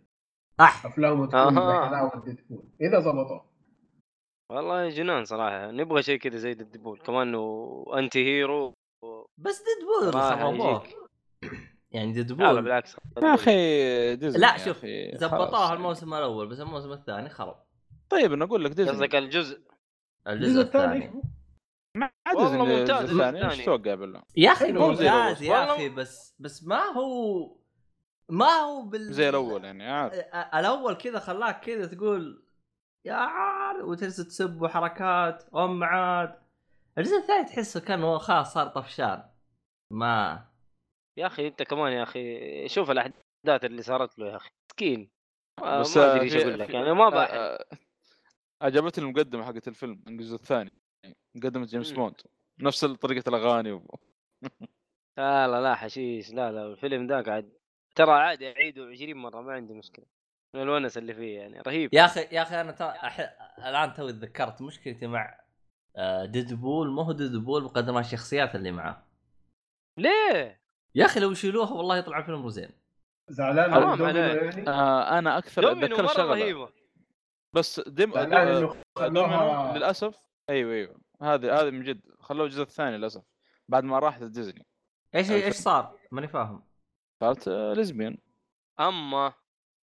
[0.61, 0.87] أح.
[0.87, 1.85] أفلامه تكون أها.
[1.85, 3.45] بحلاوه Deadpool إذا زبطوه.
[4.53, 5.71] والله جنان صراحة.
[5.71, 8.75] نبغى شيء كذا زي Deadpool كمان و anti hero
[9.39, 10.23] بس Deadpool
[10.55, 10.97] يجيك.
[11.91, 12.97] يعني لا لا Deadpool بالعكس.
[13.23, 15.75] يا أخي لا شوف زبطوها.
[15.75, 17.64] الموسم الأول بس الموسم الثاني خرب.
[18.15, 18.91] طيب أنا أقول لك ديزني.
[18.91, 19.61] قصدك الجزء.
[20.29, 21.23] الجزء الثاني؟
[21.97, 23.65] ما والله ديزني ممتاز الجزء الثاني إيش.
[23.65, 24.73] توقع بالله يا أخي.
[24.73, 27.57] ممتاز يا والله- أخي بس بس ما هو
[28.29, 30.15] ما هو بال زي الأول يعني عارف
[30.55, 32.45] الأول كذا خلاك كذا تقول
[33.07, 36.39] يا عار وتجلس تسب وحركات أم عاد.
[36.99, 39.23] الجزء الثاني تحسه كان هو خلاص صار طفشان.
[39.93, 40.47] ما.
[41.19, 44.51] يا أخي أنت كمان يا أخي شوف الأحداث اللي صارت له يا أخي.
[44.71, 45.11] مسكين.
[45.81, 47.65] بس ما أدري إيش أقول لك يعني ما آه،
[48.63, 50.73] عجبتني المقدمة حقت الفيلم الجزء الثاني.
[51.35, 51.97] مقدمه جيمس مم.
[51.97, 52.15] بوند.
[52.61, 53.99] نفس طريقة الأغاني و...
[55.19, 56.31] لا لا لا حشيش.
[56.31, 57.53] لا لا الفيلم ذا قاعد
[57.95, 60.07] ترى عادي اعيده 20 مرة ما عندي مشكلة.
[60.55, 61.95] من الونس اللي فيه يعني رهيب.
[61.95, 62.85] يا أخي يا أخي أنا تو...
[62.85, 63.21] أح...
[63.59, 65.41] الآن توي تذكرت مشكلتي مع
[65.97, 66.91] آه، Deadpool.
[66.91, 69.07] ما هو Deadpool بقدر ما الشخصيات اللي معاه.
[69.99, 70.61] ليه؟
[70.95, 72.71] يا أخي لو يشيلوها والله يطلع فيلم زين
[73.29, 73.71] زعلان.
[74.01, 76.25] يعني؟ آه أنا أكثر أتذكر شغلة.
[76.25, 76.69] رهيبة.
[77.55, 78.25] بس ديم آه،
[78.99, 83.23] دومينو للأسف أيوه أيوه هذه هذه من جد خلوه الجزء الثاني للأسف
[83.69, 84.67] بعد ما راحت ديزني
[85.15, 85.45] إيش الفيلم.
[85.47, 86.65] إيش صار؟ ماني فاهم
[87.21, 88.19] صارت آه، lesbian
[88.81, 89.33] أما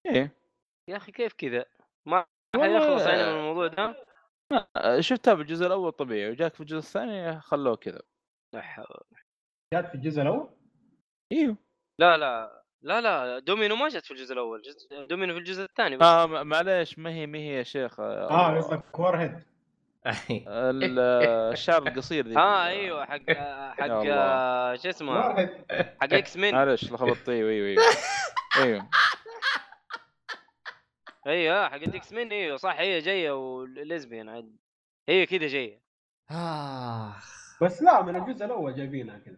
[0.07, 0.37] إيه
[0.89, 1.65] يا أخي كيف كذا؟
[2.07, 4.07] ما حيخلص يعني آه، من الموضوع ده؟
[4.77, 8.03] آه، شفتها بالجزء الأول طبيعي وجاك في الجزء الثاني خلوه كذا
[8.55, 9.05] لا حول.
[9.75, 10.51] جات في الجزء الأول
[11.33, 11.57] إيوه
[12.01, 15.97] لا لا لا لا دومينو ما جت في الجزء الأول جزء دومينو في الجزء الثاني
[15.97, 16.03] بس.
[16.07, 19.33] آه م- معليش ما هي ما هي يا شيخ آه، آه قصدك Warhead
[20.49, 22.37] ال- آه، الشعر القصير ذي.
[22.39, 23.21] آه أيوه حق
[23.81, 24.15] حق يا الله.
[24.15, 25.21] آه، شو اسمه؟
[26.01, 27.83] حق X-Men معليش لخبطت أيوه أيوه أيوه
[28.57, 28.89] أيوه.
[31.27, 34.57] أيوه حق X-Men أيوه صح هي جاية و lesbian عاد
[35.09, 35.81] هي كذا جاية.
[36.31, 37.15] آه.
[37.63, 39.37] بس لا من الجزء الأول جايبينها كذا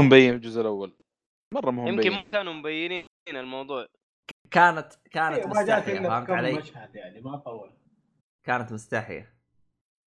[0.00, 0.92] مبين الجزء الأول.
[1.52, 3.86] مرة ما هو يمكن ما كانوا مبينين الموضوع.
[4.50, 7.72] كانت كانت إيه، مستحية فهمت علي؟ مشهد يعني ما طول.
[8.46, 9.32] كانت مستحية.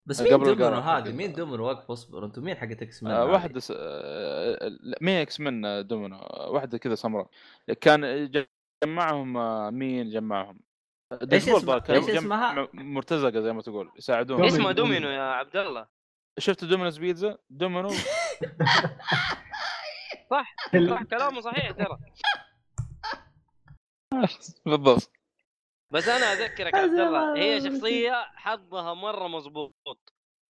[0.08, 3.26] بس مين قبل دومينو هذه مين دومينو وقف اصبر أنتم مين حقت إكس مان آه؟
[3.26, 3.74] واحدة س...
[3.78, 6.18] آه مين إكس من دومينو؟
[6.48, 7.30] واحدة كذا سمراء
[7.82, 8.32] كان
[8.84, 10.60] جمعهم آه، مين جمعهم؟
[11.22, 14.38] ديدبول اسمها- جمع- اسمها؟ مرتزقة زي ما تقول يساعدون.
[14.38, 14.56] دومينو.
[14.56, 14.96] اسمه دومينو.
[15.00, 15.10] دومينو.
[15.10, 15.88] يا عبد الله.
[16.40, 17.90] شفت دومينوز بيتزا؟ دومينو.
[20.36, 20.56] صح
[20.90, 21.98] صح كلامه صحيح ترى.
[24.66, 25.12] بالضبط.
[25.92, 29.76] بس أنا أذكرك عبد الله هي شخصية حظها مرة مضبوط.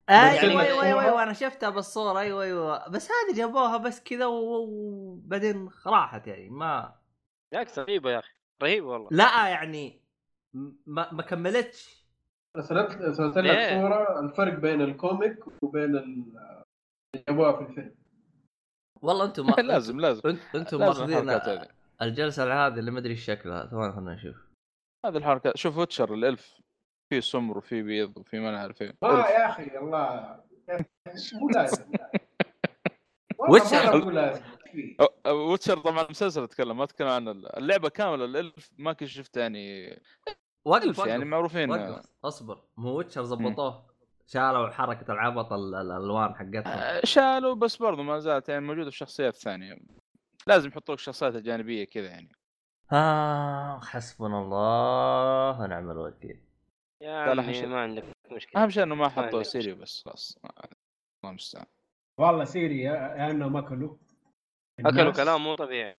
[0.09, 2.89] أيوه بس أيوه الصورة- أيوه أيوه أنا شفتها بالصورة أيوه أيوه.
[2.89, 6.95] بس هذه جابوها بس كذا وبعدين راحت يعني ما
[7.51, 8.33] بالعكس رهيبه يا أخي.
[8.63, 9.09] رهيبة والله.
[9.11, 10.01] لا يعني
[10.85, 12.03] ما ما كملتش.
[12.55, 16.37] ارسلت ارسلت لك ليه؟ صورة الفرق بين ال comic وبين ال-
[17.15, 17.95] اللي جابوها في الفيلم.
[19.03, 20.37] والله أنتم ما لازم لازم.
[20.55, 21.39] أنتم ماخذين
[22.01, 23.67] الجلسة هذه اللي ما أدري إيش شكلها.
[23.67, 24.35] ثواني خلينا نشوف.
[25.05, 26.61] هذه الحركات شوف Witcher ال elf.
[27.09, 28.89] في سمر وفي بيض وفي ما نعرف إيه.
[28.89, 29.03] elf.
[29.03, 30.39] يا أخي الله.
[31.33, 31.91] مو لازم.
[33.39, 34.43] مرة مو لازم.
[35.27, 39.97] Witcher طبعا مسلسل أتكلم ما أتكلم عن اللعبة كاملة ال elf ما كنت شفت يعني.
[40.65, 41.69] وقف يعني معروفين.
[41.71, 42.61] وقف أصبر.
[42.77, 43.92] مو Witcher زبطوه.
[44.27, 46.63] شالوا حركة العبط ال- ال- الألوان حقتهم.
[46.67, 49.77] آه، شالوا بس برضو ما زالت يعني موجودة في شخصيات ثانية.
[50.47, 52.29] لازم يحطوا لك الشخصيات الجانبية كذا يعني.
[52.91, 56.39] آه حسبنا الله ونعم الوكيل.
[57.01, 57.65] يا عمي حشد.
[57.65, 58.63] ما عندك مشكلة.
[58.63, 60.37] أهم شيء إنه ما حطوا Ciri و بس خلاص.
[60.43, 61.65] الله المستعان
[62.19, 63.95] والله Ciri يا انهم أكلوا
[64.79, 65.95] اكلوا كلام مو طبيعي.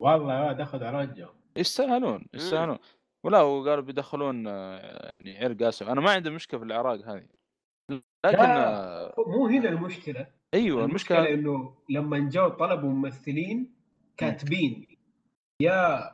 [0.00, 2.78] والله دخل رجع يستاهلون يستاهلون.
[3.24, 5.88] ولا وقالوا بيدخلون آه، يعني عرق آسف.
[5.88, 7.26] أنا ما عندي مشكلة في العراق هذه.
[7.90, 8.68] لكن لا.
[8.68, 10.26] آه، مو هنا المشكلة.
[10.54, 13.74] أيوه المشكلة المشكلة إنه لما جو طلبوا ممثلين
[14.16, 14.86] كاتبين
[15.62, 16.10] يا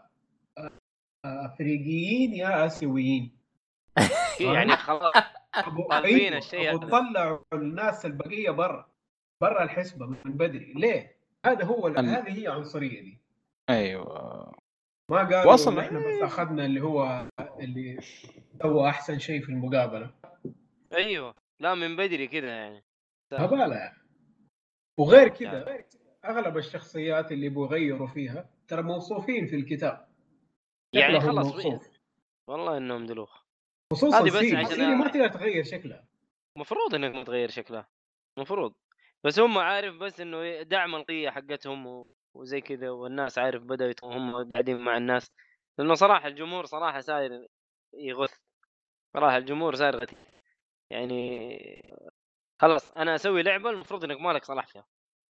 [1.25, 3.39] أفريقيين يا آسيويين.
[4.41, 5.15] يعني خلاص
[5.91, 6.77] طالبين أيوة، الشيء.
[6.77, 8.89] طلعوا الناس البقية برا
[9.43, 10.73] برا الحسبة من بدري.
[10.73, 11.17] ليه؟
[11.47, 13.19] هذا هو ال- هذه هي عنصرية دي.
[13.71, 14.53] أيوه.
[15.11, 17.27] ما قالوا إنه إحنا بس أخذنا اللي هو
[17.61, 17.99] اللي
[18.63, 20.11] سوى أحسن شيء في المقابلة.
[20.95, 21.35] أيوه.
[21.63, 22.85] لا من بدري كذا يعني.
[23.33, 23.99] هبالة يعني
[24.99, 25.85] وغير كذا
[26.25, 30.09] أغلب الشخصيات اللي يبغوا يغيروا فيها ترى موصوفين في الكتاب.
[30.95, 31.67] يعني خلاص.
[32.49, 33.43] والله إنهم دلوخ
[33.93, 36.05] خصوصا سيري عشان- ما تقدر تغير شكلها
[36.57, 37.89] المفروض إنك ما تغير شكلها
[38.39, 38.75] المفروض
[39.25, 44.05] بس هم عارف بس إنه دعم القية حقتهم و- وزي كذا والناس عارف بدأوا يت-
[44.05, 45.33] هم قاعدين مع الناس.
[45.79, 47.47] لأنه صراحة الجمهور صراحة صاير
[47.95, 48.35] يغث.
[49.17, 50.17] صراحة الجمهور صار غثي
[50.93, 51.97] يعني
[52.61, 54.85] خلاص أنا أسوي لعبة المفروض إنك مالك صلاح فيها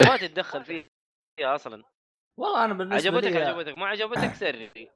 [0.02, 1.84] ما تتدخل فيها أصلا.
[2.36, 4.90] والله أنا بالنسبة عجبتك لي عجبتك ما عجبتك سري.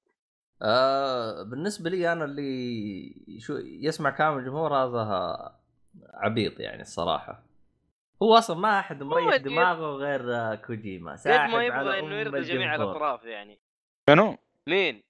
[0.62, 5.02] آه بالنسبة لي أنا اللي شو يسمع كلام الجمهور هذا
[6.14, 7.42] عبيط يعني الصراحة.
[8.22, 12.40] هو أصلا ما أحد مريح دماغه غير كوجيما قد ساحب ما على يبغى انه يرضي
[12.40, 12.92] جميع الجمهور.
[12.92, 13.58] الأطراف يعني.
[14.10, 14.36] شنو؟
[14.66, 15.02] مين؟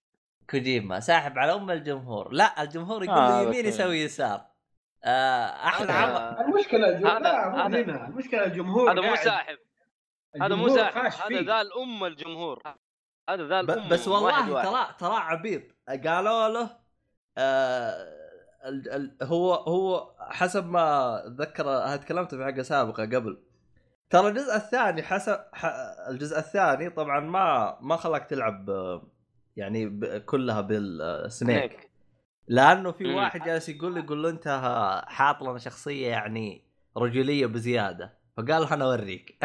[0.50, 2.32] كوجيما ساحب على أم الجمهور.
[2.32, 3.66] لا الجمهور يقول آه، يمين.
[3.66, 4.51] يسوي يسار.
[5.04, 7.18] أحلى هذا- عمل المشكلة الجمهور
[7.66, 9.58] هذا- المشكلة الجمهور هذا مو ساحب.
[10.42, 11.32] هذا مو ساحب.
[11.32, 11.42] هذا.
[11.42, 12.62] ذا الأم الجمهور.
[13.28, 14.62] هذا ذا الأم بس والله.
[14.62, 15.62] ترى ترى عبيط.
[15.88, 16.70] قالوا له
[17.38, 18.22] آه
[18.64, 23.42] ال ال هو هو حسب ما اتذكر هذا تكلمت في حلقة سابقة قبل.
[24.10, 25.64] ترى الجزء الثاني حسب ح
[26.08, 29.02] الجزء الثاني طبعا ما ما خلاك تلعب آه،
[29.56, 31.91] يعني كلها بالسنيك.
[32.48, 33.14] لأنه في.
[33.14, 34.48] واحد جالس يقول لي يقول له انت
[35.08, 36.64] حاط لنا شخصية يعني
[36.96, 38.18] رجوليه بزيادة.
[38.36, 39.38] فقال له أنا أوريك.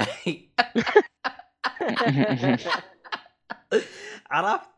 [4.31, 4.69] عرفت؟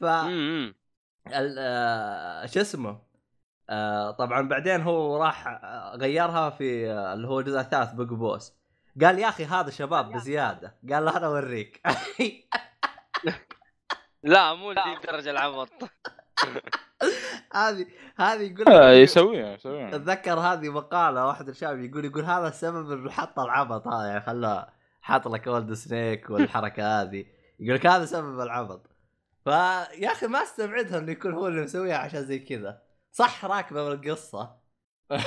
[0.00, 2.98] ف ال- آه، شو اسمه؟
[3.70, 8.52] آه، طبعا بعدين هو راح آه، غيرها في اللي هو الجزء الثالث بيج بوس
[9.02, 10.74] قال يا أخي هذا شباب بزيادة.
[10.92, 11.80] قال له أنا أوريك.
[14.22, 15.68] لا مو ذي الدرجه العبط.
[17.54, 19.88] هذه هذه يقول آه، لك يسويها يسويها.
[19.96, 24.72] اتذكر هذه مقالة واحد الشباب يقول يقول هذا السبب انه حط العبط هذا يعني خلاه
[25.00, 27.26] حاط لك اولد سنيك والحركة هذه.
[27.60, 28.86] يقول لك هذا سبب العبط.
[29.44, 32.82] فيا أخي ما استبعدها إنه يكون هو اللي مسويها عشان زي كذا.
[33.12, 34.62] صح راكبة بالقصة.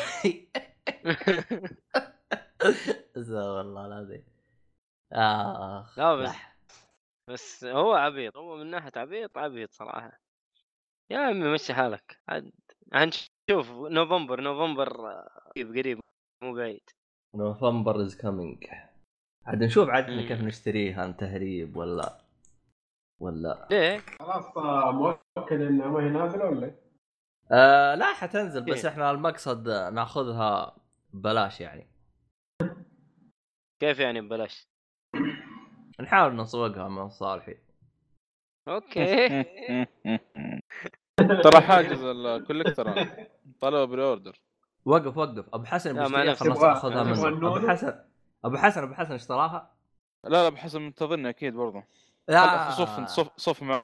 [3.17, 4.25] استغفر الله العظيم.
[5.13, 6.35] اخ لا بس
[7.29, 10.24] بس هو عبيط هو من ناحية عبيط عبيط صراحة.
[11.09, 12.51] يا عمي مشي حالك عاد
[12.93, 15.99] هنشوف نوفمبر نوفمبر آه، قريب قريب
[16.43, 16.89] مو بعيد
[17.35, 18.65] November is coming
[19.45, 20.05] عاد نشوف عاد.
[20.27, 22.17] كيف نشتريها تهريب ولا
[23.21, 26.75] ولا ليه؟ خلاص آه، مؤكد انها ما هي نازلة ولا؟
[27.51, 28.91] آه لا حتنزل بس إيه.
[28.91, 30.75] إحنا المقصد ناخذها
[31.13, 31.87] ببلاش يعني
[33.81, 34.67] كيف يعني ببلاش؟
[35.99, 37.57] نحاول نسوقها من صالحي
[38.67, 39.43] أوكي.
[41.43, 43.27] ترى حاجز ال collector أنا
[43.59, 44.39] طلب pre-order
[44.85, 45.45] وقف وقف.
[45.53, 46.45] أبو حسن لا، ما بيشتريها نفسي.
[46.45, 47.99] خلاص تبغى- اخذها تبغى منه النونو؟ أبو حسن
[48.45, 49.71] أبو حسن أبو حسن اشتراها؟
[50.23, 51.83] لا لا بحسب منتظرني أكيد برضه.
[52.27, 52.71] لا.
[52.71, 53.83] صف صف صف معاه.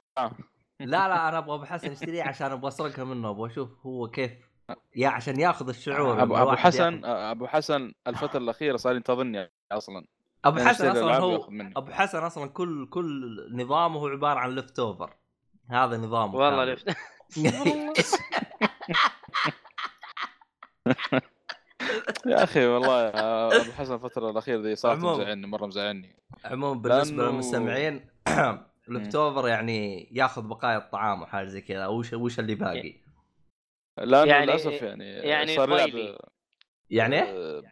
[0.79, 3.29] لا لا أنا أبغى أبو حسن يشتريها عشان أبغى أسرقها منه.
[3.29, 4.31] أبغى أشوف هو كيف.
[4.95, 9.51] يا عشان ياخذ الشعور ابو إنه أبو واحد حسن أبو حسن الفترة الأخيرة صار ينتظرني
[9.71, 10.05] أصلا.
[10.45, 11.49] أبو حسن أصلا هو.
[11.77, 15.13] أبو حسن أصلا كل كل نظامه هو عبارة عن leftover
[15.69, 16.65] هذا نظامه والله.
[16.65, 16.95] left
[22.25, 23.07] يا أخي والله
[23.61, 24.99] أبو حسن الفترة الأخيرة دي صارت.
[24.99, 26.15] مزعلني مرة مزعلني
[26.45, 28.09] عموما بالنسبة للمستمعين
[28.87, 32.93] leftover يعني ياخذ بقايا الطعام وحاجة زي كذا وش وش اللي باقي
[33.97, 36.17] لأنه يعني- للأسف يعني يعني صار يلعب طفيلي.
[36.89, 37.63] يعني؟ آه،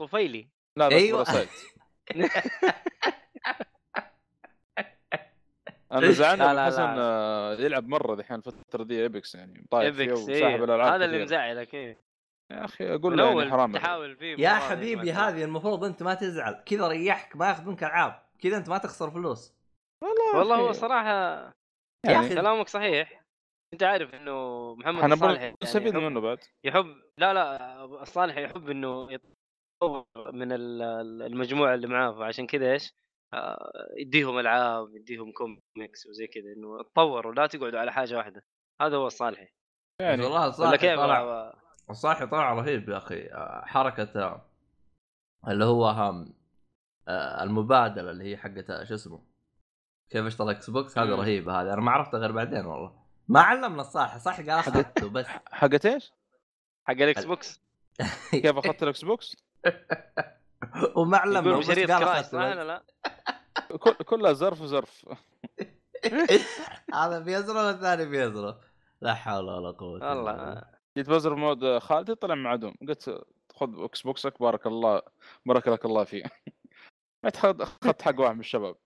[0.00, 1.24] طفيلي لا لا أيوة.
[1.30, 1.46] أيوة.
[5.92, 6.94] أنا زعلان لا، حسن لا.
[6.98, 10.64] آه، يلعب مرة دحين الفترة دي Apex يعني طايح فيها Apex وساحب إيه.
[10.64, 11.22] الألعاب هذا اللي.
[11.22, 11.98] مزعلك إيه
[12.52, 16.14] يا أخي أقول له يعني حرام تحاول فيه يا مرة حبيبي هذه المفروض أنت ما
[16.14, 16.62] تزعل.
[16.66, 18.22] كذا ريحك ما ياخذ منك ألعاب.
[18.38, 19.54] كذا أنت ما تخسر فلوس.
[20.34, 21.52] والله هو أخي، صراحة
[22.06, 23.22] يا يعني كلامك صحيح.
[23.72, 25.56] أنت عارف إنه محمد نبغى يعني
[26.08, 26.38] منه بعد.
[26.64, 29.18] يحب لا لا الصالح يحب إنه
[30.32, 32.94] من ال- ال- المجموعة اللي معاه فعشان كذا إيش؟
[33.34, 38.44] آه، يديهم ألعاب يديهم كوميكس وزي كذا إنه تطوروا لا تقعدوا على حاجة واحدة.
[38.80, 39.48] هذا هو الصالحي
[40.00, 41.54] يعني والله ولا الصالح كيف؟ طلع آه،
[41.90, 43.26] الصالح طلع رهيب يا أخي.
[43.26, 44.50] آه، حركة آه،
[45.48, 46.34] اللي هو هم
[47.42, 49.24] المبادلة اللي هي حقت شو اسمه؟
[50.10, 51.20] كيف اشترى Xbox هذه مم.
[51.20, 51.72] رهيبة هذه.
[51.72, 53.02] أنا ما عرفتها غير بعدين والله.
[53.28, 54.14] ما علمنا الصالح.
[54.14, 55.26] الصالح قال أخذته بس.
[55.50, 56.12] حقت إيش؟
[56.84, 57.62] حق ال Xbox
[58.30, 59.36] كيف أخذت ال Xbox؟
[61.40, 62.00] يقول بس بشريط قال
[62.32, 62.54] لا.
[62.54, 62.82] لا لا.
[63.82, 65.06] كل- كلها زرف وزرف
[66.94, 68.56] هذا بيزرف والثاني بيزرف
[69.00, 70.08] لا حول ولا قوة.
[70.10, 70.62] والله
[70.98, 72.74] جيت بزر ولد خالتي طلع معدوم.
[72.88, 75.02] قلت خذ Xbox ك بارك الله
[75.46, 76.22] بارك لك الله فيه.
[77.24, 78.76] رحت أخذت حق واحد من الشباب.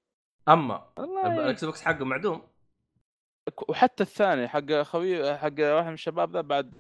[0.49, 1.45] أما والله.
[1.45, 2.49] ال Xbox حقه معدوم؟
[3.69, 6.75] وحتى الثاني حق خوي حق واحد من الشباب ذا بعد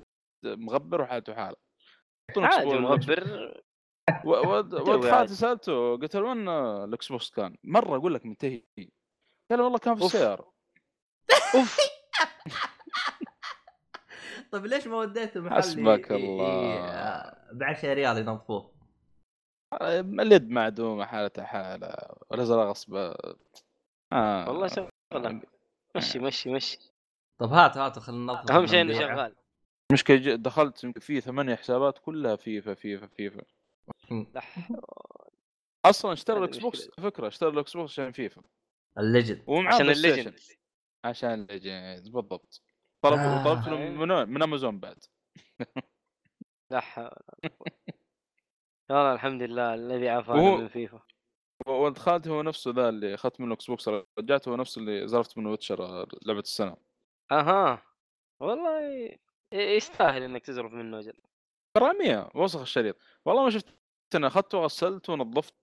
[0.44, 1.56] مغبر وحالته حالة.
[2.38, 3.62] عادي مغبر.
[4.24, 4.74] ولد
[5.10, 5.34] خالتي.
[5.34, 8.62] سألته قلت له وين ال Xbox كان؟ مرة أقول لك منتهي
[9.50, 10.04] قال والله كان في.
[10.04, 10.52] السيارة
[11.54, 11.76] أوف
[14.52, 17.32] طيب ليش ما وديته محل حسبك الله.
[17.52, 18.72] ب 10 ريال ينظفوه
[20.20, 21.94] اليد معدومة حالته حالة
[22.30, 22.94] والازرق غصب
[24.12, 24.48] آه.
[24.48, 25.40] والله شغله
[25.96, 26.78] مشي مشي مشي
[27.38, 28.98] طب هات هات خلينا ننظف أهم شيء إنه.
[28.98, 29.34] شغال
[29.92, 33.42] مشكلة ج- دخلت يمكن في ثمانية حسابات كلها فيفا فيفا فيفا
[34.10, 34.42] لا
[35.84, 36.90] أصلا اشترى ال Xbox.
[36.90, 38.42] فكرة اشترى ال Xbox عشان فيفا.
[38.98, 39.44] ال legend.
[39.50, 39.90] عشان.
[39.90, 40.34] ال legend.
[41.04, 42.62] عشان ال legend بالضبط.
[43.04, 43.44] طلب آه.
[43.44, 45.04] طلبت من من أمازون بعد.
[46.72, 47.10] لا حول.
[48.90, 51.00] والله الحمد لله الذي عافانا وهو- من فيفا.
[51.66, 53.88] ولد خالتي هو نفسه ذا اللي اخذت منه Xbox
[54.18, 56.76] رجعت هو نفسه اللي زرفت منه Witcher لعبة السنة.
[57.32, 57.82] أها.
[58.40, 59.18] والله ي-
[59.52, 61.12] يستاهل إنك تزرف منه أجل
[61.78, 62.96] غرامية وسخ الشريط.
[63.24, 63.74] والله ما شفت
[64.14, 65.54] أنا اخذته غسلته ونظفت.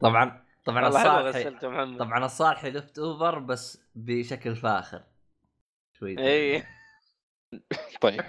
[0.00, 1.50] طبعا طبعا الصالحي
[1.98, 5.02] طبعا الصالحي leftover بس بشكل فاخر.
[5.98, 6.64] شوي اي
[8.02, 8.24] طيب.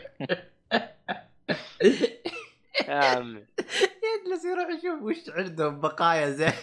[2.87, 3.45] يا عمي.
[4.11, 6.53] يجلس يروح يشوف وش عندهم بقايا زين.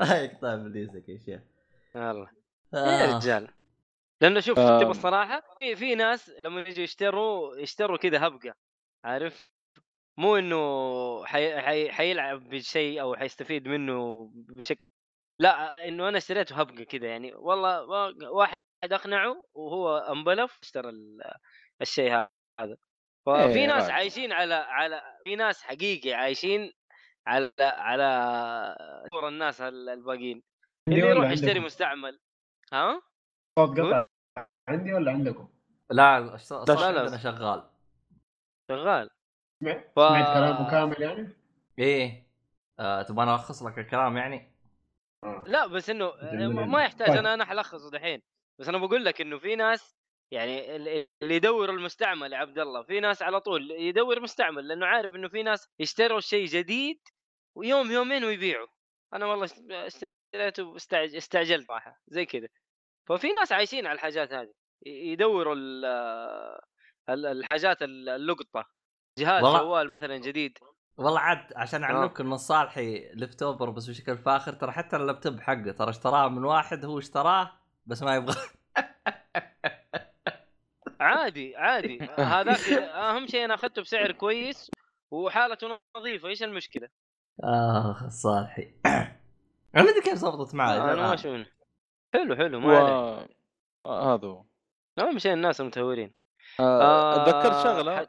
[0.00, 1.40] لا يقطع ابليسك يا شيخ.
[1.94, 2.28] والله
[2.74, 3.16] يا آه.
[3.16, 3.48] رجال.
[4.20, 4.78] لأنه شوف آم.
[4.80, 8.54] تبغى الصراحة في في ناس لما يجوا يشتروا يشتروا كذا هبقه
[9.04, 9.50] عارف
[10.18, 11.60] مو إنه حي...
[11.60, 11.92] حي...
[11.92, 14.84] حيلعب بشيء أو حيستفيد منه بشكل
[15.40, 21.32] لا إنه أنا اشتريته هبقه كذا يعني والله وا- واحد أقنعه وهو أنبلف اشترى ال-
[21.82, 22.12] الشيء
[22.60, 22.76] هذا
[23.26, 23.92] ففي إيه، ناس عادي.
[23.92, 26.72] عايشين على على في ناس حقيقي عايشين
[27.26, 30.42] على على صور الناس ال- الباقيين
[30.88, 32.18] اللي يروح يشتري؟ مستعمل
[32.72, 33.02] ها
[33.58, 34.06] صوت قطع
[34.68, 35.48] عندي ولا عندكم؟
[35.90, 36.38] لا لا.
[36.68, 37.70] عندنا شغال
[38.70, 39.10] شغال
[39.62, 39.98] سمعت ف...
[39.98, 41.28] كلامه كامل يعني؟
[41.78, 42.26] إيه
[42.80, 44.52] آه تبغى أنا ألخص لك الكلام يعني
[45.24, 45.42] آه.
[45.46, 46.66] لا بس إنه جميل.
[46.68, 47.16] ما يحتاج طيب.
[47.16, 48.22] أنا أنا حلخصه دحين
[48.60, 49.96] بس أنا بقول لك إنه في ناس
[50.32, 54.86] يعني ال- اللي يدور المستعمل يا عبد الله في ناس على طول يدور مستعمل لأنه
[54.86, 57.00] عارف إنه في ناس يشتروا شيء جديد
[57.58, 58.66] ويوم يومين ويبيعوا
[59.14, 59.70] أنا والله اشت-
[60.34, 62.48] اشتريته واستعج- استعجلت صراحة زي كذا
[63.06, 64.52] ففي ناس عايشين على الحاجات هذه
[64.86, 65.84] يدوروا ال-
[67.08, 68.64] ال- الحاجات ال- اللقطة
[69.18, 70.58] جهاز جوال مثلا جديد
[70.98, 71.86] والله عاد عشان آه.
[71.86, 76.44] اعلمك ان الصالحي لفت اوفر بس بشكل فاخر ترى حتى اللابتوب حقه ترى اشتراه من
[76.44, 77.52] واحد هو اشتراه
[77.86, 78.36] بس ما يبغى
[81.00, 84.70] عادي عادي هذاك أهم شيء أنا أخذته بسعر كويس
[85.10, 86.88] وحالته نظيفة إيش المشكلة؟
[87.44, 88.74] اخ الصالحي
[89.76, 91.14] أنا ما أدري كيف ضبطت معي أنا ما آه.
[91.14, 91.55] أشوف
[92.16, 92.60] حلو حلو و...
[92.60, 93.28] ما عليه.
[93.86, 94.44] آه، هذا هو.
[94.98, 96.14] اهم شيء الناس المتهورين.
[96.60, 98.06] آه، آه، اتذكرت شغله ح-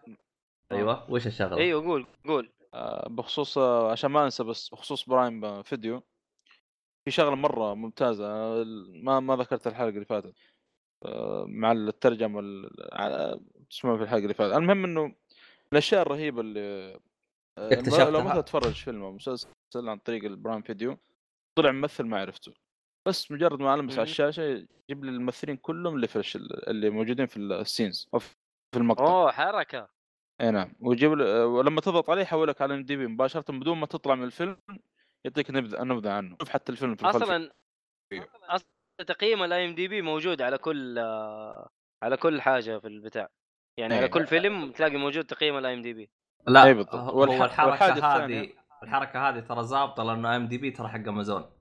[0.71, 2.51] أيوه وش الشغلة؟ أيوه قول قول.
[2.73, 6.03] آه، بخصوص آه، عشان ما أنسى بس بخصوص Prime آه، فيديو
[7.05, 8.63] في شغلة مرة ممتازة آه،
[9.03, 10.35] ما ما ذكرت الحلقة اللي فاتت.
[11.05, 13.39] آه، مع الترجمة وال- على-
[13.69, 14.55] تسمعوا في الحلقة اللي فاتت.
[14.55, 15.15] المهم إنه
[15.73, 16.59] الأشياء الرهيبة اللي
[17.57, 20.97] آه، اكتشفتها؟ لو مثلا تتفرج فيلم أو مسلسل عن طريق ال Prime Video
[21.55, 22.53] طلع ممثل ما عرفته.
[23.07, 24.03] بس مجرد ما ألمس على.
[24.03, 26.35] الشاشة يجيب لي الممثلين كلهم اللي في
[26.67, 28.35] اللي موجودين في ال scenes أو في
[28.75, 29.07] المقطع.
[29.07, 29.89] أوه حركة.
[30.41, 30.73] أي نعم.
[30.79, 34.57] ويجيب ل- ولما تضغط عليه يحولك على IMDb مباشرة بدون ما تطلع من الفيلم
[35.25, 36.35] يعطيك نبذه نبذة عنه.
[36.39, 37.51] شوف حتى الفيلم في أصلا
[38.43, 38.67] أصلا
[39.07, 40.99] تقييم ال IMDb موجود على كل
[42.03, 43.29] على كل حاجة في البتاع.
[43.79, 44.11] يعني على إيه.
[44.11, 46.09] كل فيلم تلاقي موجود تقييم ال IMDb
[46.47, 46.95] لا أي بالضبط.
[46.95, 48.49] هو والح- هذه
[48.83, 51.56] الحركة هذه ترى ظابطه لأنه IMDb ترى حق امازون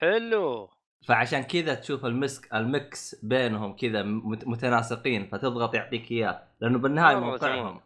[0.00, 0.70] حلو.
[1.06, 7.16] فعشان كذا تشوف المكس ال mix بينهم كذا مت- متناسقين فتضغط يعطيك إياه لأنه بالنهاية
[7.16, 7.80] موقعهم.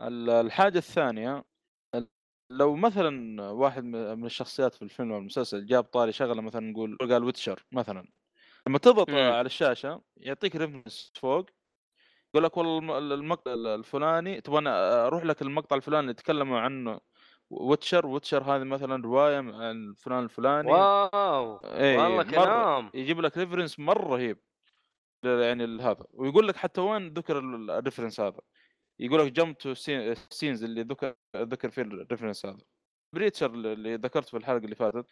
[0.00, 1.44] الحاجة الثانية
[1.94, 2.08] ال-
[2.50, 7.24] لو مثلا واحد من الشخصيات في الفيلم أو المسلسل جاب طاري شغلة مثلا نقول قال
[7.24, 8.08] Witcher مثلا
[8.66, 9.16] لما تضغط مم.
[9.16, 11.46] على الشاشة يعطيك reference فوق
[12.34, 17.00] يقول لك والله الم- المقطع الفلاني تبغى أروح لك المقطع الفلاني اللي تكلموا عنه
[17.50, 20.70] Witcher Witcher هذه مثلا رواية عن فلان الفلاني.
[20.72, 21.56] واو!
[21.64, 22.22] إيه، والله.
[22.22, 22.90] كلام.
[22.94, 24.38] يجيب لك reference مرة رهيب
[25.24, 28.40] يعني هذا ويقول لك حتى وين ذكر ال- ال reference هذا؟
[28.98, 29.74] يقول لك jump to
[30.30, 32.58] scene اللي ذكر ذكر فيه ال reference هذا.
[33.14, 35.06] Preacher اللي ذكرته في الحلقة اللي فاتت.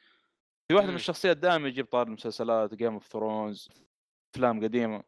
[0.68, 0.94] في واحدة من.
[0.96, 3.68] الشخصيات دائما يجيب طاري المسلسلات Game of Thrones
[4.34, 5.02] أفلام قديمة.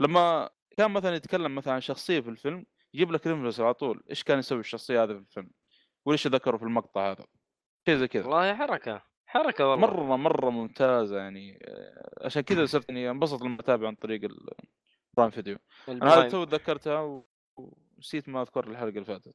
[0.00, 4.02] لما كان مثلا يتكلم مثلا عن شخصية في الفيلم يجيب لك reference على طول.
[4.10, 5.50] إيش كان يسوي الشخصية هذا في الفيلم؟
[6.06, 7.26] وليش ذكره في المقطع هذا؟
[7.88, 8.22] شيء زي كذا.
[8.22, 9.86] والله حركة حركة والله.
[9.86, 11.58] مرة مرة ممتازة يعني.
[11.64, 15.58] آه، عشان كذا صرت إني انبسط لما أتابع عن طريق ال Prime Video
[15.88, 16.28] أنا هذا.
[16.28, 19.34] تو تذكرتها و- ونسيت ما أذكر الحلقة اللي فاتت.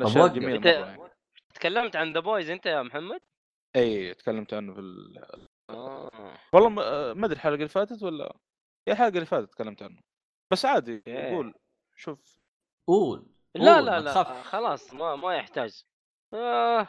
[0.00, 1.10] الأشياء أنت مرة يعني.
[1.54, 3.20] تكلمت عن The Boys أنت يا محمد؟
[3.76, 5.24] إي تكلمت عنه في ال...
[5.70, 6.38] آه.
[6.52, 8.36] والله ما ما أدري الحلقة اللي فاتت ولا
[8.86, 10.00] يا الحلقة اللي فاتت تكلمت عنه.
[10.52, 11.30] بس عادي أوكي.
[11.34, 11.54] قول
[11.96, 12.38] شوف.
[12.86, 13.26] قول.
[13.54, 14.42] لا لا لا.
[14.42, 15.84] خلاص ما ما يحتاج.
[16.34, 16.88] آه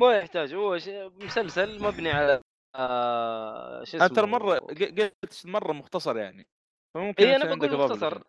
[0.00, 0.54] ما يحتاج.
[0.54, 0.78] هو
[1.20, 2.40] مسلسل مبني على
[2.74, 6.46] آه شو اسمه ترى مرة قلت مرة مختصر يعني
[6.94, 8.22] فممكن أنت أنا بقول مختصر.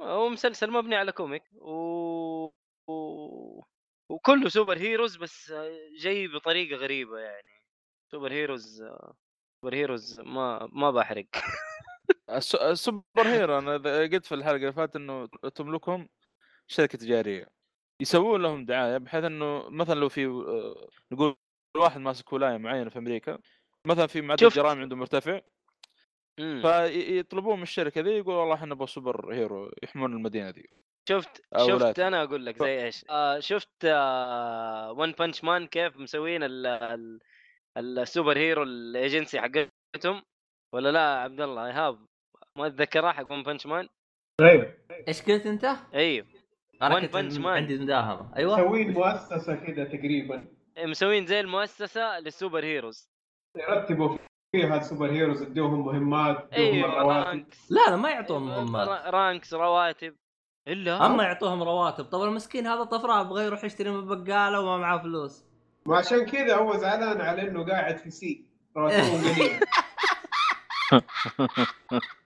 [0.00, 1.72] هو مسلسل مبني على comic و...
[2.88, 3.64] و...
[4.10, 5.52] وكله superheroes بس
[6.00, 7.48] جاي بطريقة غريبة يعني.
[8.12, 8.84] سوبر هيروز
[9.60, 11.26] سوبر هيروز ما ما بحرق.
[12.30, 16.08] الس- ال superhero أنا قلت في الحلقة اللي فاتت إنه تملكهم
[16.66, 17.48] شركة تجاريه
[18.02, 21.36] يسوون لهم دعاية بحيث إنه مثلا لو في آه، نقول
[21.76, 23.38] واحد ماسك ولاية معينة في أمريكا
[23.86, 24.46] مثلا في معدل.
[24.46, 25.40] الجرائم عنده مرتفع
[26.40, 26.62] مم.
[26.62, 30.70] فيطلبون من الشركة ذي يقول والله إحنا نبغى superhero يحمون المدينة دي
[31.08, 31.98] شفت شفت.
[32.00, 37.18] أنا أقول لك زي إيش آه شفت آه One Punch Man كيف مسوين ال- ال-
[37.98, 40.22] ال superhero ال agency حقتهم
[40.74, 42.06] ولا لا عبد الله إيهاب
[42.58, 43.88] ما تذكرها حق One Punch Man
[44.40, 44.74] أيوه
[45.08, 45.64] إيش قلت أنت؟
[45.94, 46.26] إيوه
[46.82, 47.46] أنا كنت Punch Man.
[47.46, 48.56] عندي مداهمه أيوه.
[48.60, 50.44] مسوين مؤسسة كذا تقريبا.
[50.78, 53.08] مسوين زي المؤسسة لل superheroes.
[53.56, 54.16] يرتبوا
[54.52, 57.72] فيها ال superheroes يدوهم مهمات يدوهم أيوه ranks.
[57.72, 58.88] لا لا ما يعطوهم أيوة، مهمات.
[58.88, 60.14] را- ranks رواتب.
[60.68, 62.04] إلا؟ اما يعطوهم رواتب.
[62.04, 65.44] طب المسكين هذا طفران يبغى يروح يشتري من بقالة وما معاه فلوس.
[65.86, 68.46] وعشان كذا هو زعلان على إنه قاعد في C.
[68.76, 69.60] رواتبهم قليله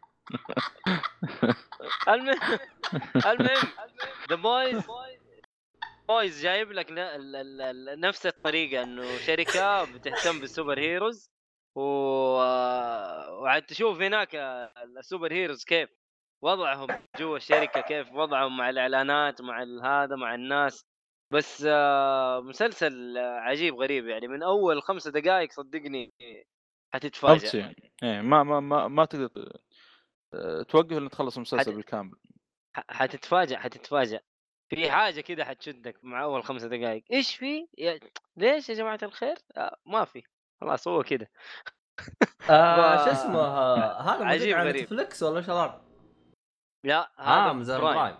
[2.08, 2.58] المهم
[3.26, 3.68] المهم
[4.28, 4.86] The Boys
[6.08, 6.86] Boys جايب لك
[7.98, 11.30] نفس الطريقة إنه شركة بتهتم بال superheroes
[11.76, 11.80] و...
[13.42, 14.34] وعاد تشوف هناك
[14.98, 15.88] ال superheroes كيف
[16.42, 16.88] وضعهم
[17.18, 20.86] جوا الشركة كيف وضعهم مع الإعلانات مع هذا مع الناس
[21.32, 21.66] بس
[22.42, 26.12] مسلسل عجيب غريب يعني من أول خمسة دقائق صدقني
[26.94, 27.74] حتتفاجئ أبسي.
[28.02, 29.58] إيه ما ما ما, ما تقدر
[30.68, 32.12] توقف لين تخلص المسلسل حد- بالكامل.
[32.74, 34.20] حتتفاجئ حتتفاجئ
[34.70, 38.00] في حاجة كده حتشدك مع أول خمسة دقائق إيش في؟ يا...
[38.36, 40.22] ليش يا جماعة الخير؟ آه ما في.
[40.60, 41.30] خلاص هو كده.
[42.50, 44.82] آه شو اسمه آه، هذا عجيب على غريب.
[44.82, 45.82] نتفلكس ولا شباب؟
[46.84, 47.96] لا آه هذا امازون برايم.
[47.96, 48.16] برايم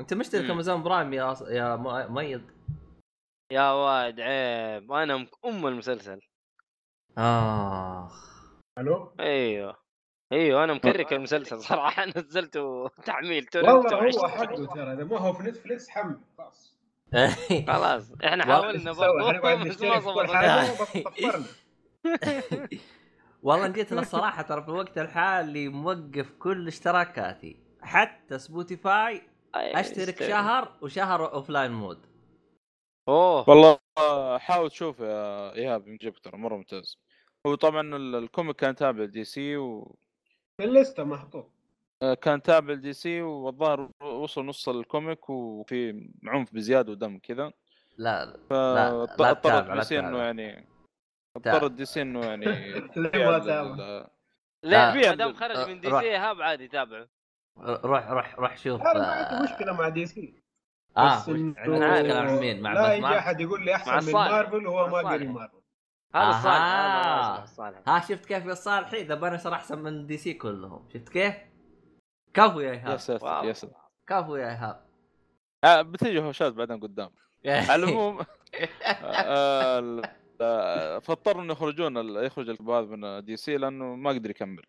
[0.00, 0.50] أنت مشترك.
[0.50, 2.50] امازون برايم يا يا م- ميد؟
[3.52, 4.92] يا واد عيب.
[4.92, 6.20] أنا ام المسلسل.
[7.18, 8.40] آخ.
[8.78, 9.76] ألو أيوه.
[10.32, 14.18] إيوه أنا مكرك المسلسل صراحة نزلته تحميل والله.
[14.22, 16.76] هو حقه ترى إذا ما هو في نتفلكس حمل خلاص.
[17.72, 20.06] خلاص إحنا حاولنا؟ برضه بس ما
[23.42, 27.56] والله جيت الصراحة ترى في الوقت الحالي موقف كل اشتراكاتي.
[27.82, 29.22] حتى Spotify
[29.54, 32.06] أشترك شهر وشهر offline mode
[33.08, 33.50] أوه.
[33.50, 33.78] والله
[34.38, 36.98] حاول تشوف يا إيهاب يعجبك ترى مرة ممتاز.
[37.46, 39.94] هو طبعا ال- ال comic كان تابع DC وكان
[40.60, 41.50] في الليستة محطوط
[42.44, 47.52] تابع DC والظاهر وصل نص ال comic وفي عنف بزيادة ودم كذا
[47.98, 50.18] لا لا فاضطرت لا تتابع، لا DC إنه.
[50.18, 50.68] يعني
[51.44, 51.56] تابع.
[51.56, 52.44] اضطرت دي سي إنه يعني
[52.96, 55.90] لا ما تابع ما دام خرج من دي.
[55.90, 57.08] سي ايهاب عادي تابعه
[57.58, 60.42] روح روح روح شوف أنا ما آه، عندي مشكلة مع دي سي
[60.96, 64.12] آه عندك مشكله مع مين؟ مع لا يجي؟ أحد يقول لي أحسن من.
[64.12, 65.26] مارفل وهو ما قري.
[65.26, 65.59] مارفل
[66.14, 66.38] هذا أها.
[66.38, 67.88] الصالح هذا الصالح.
[67.88, 70.88] ها شفت كيف يا صالحي ذا بانشر أحسن من دي سي كلهم.
[70.94, 71.34] شفت كيف؟
[72.34, 73.44] كفو يا يا ايهاب ساتر واو.
[73.44, 73.76] يا ساتر
[74.06, 74.86] كفو يا إيهاب.
[75.64, 77.10] آه بتيجي هوشات بعدين قدام.
[77.46, 78.18] على العموم
[78.82, 80.02] آه،
[80.40, 84.62] آه، فاضطروا انه يخرجون يخرج الكتاب هذا من DC لأنه ما قدر يكمل.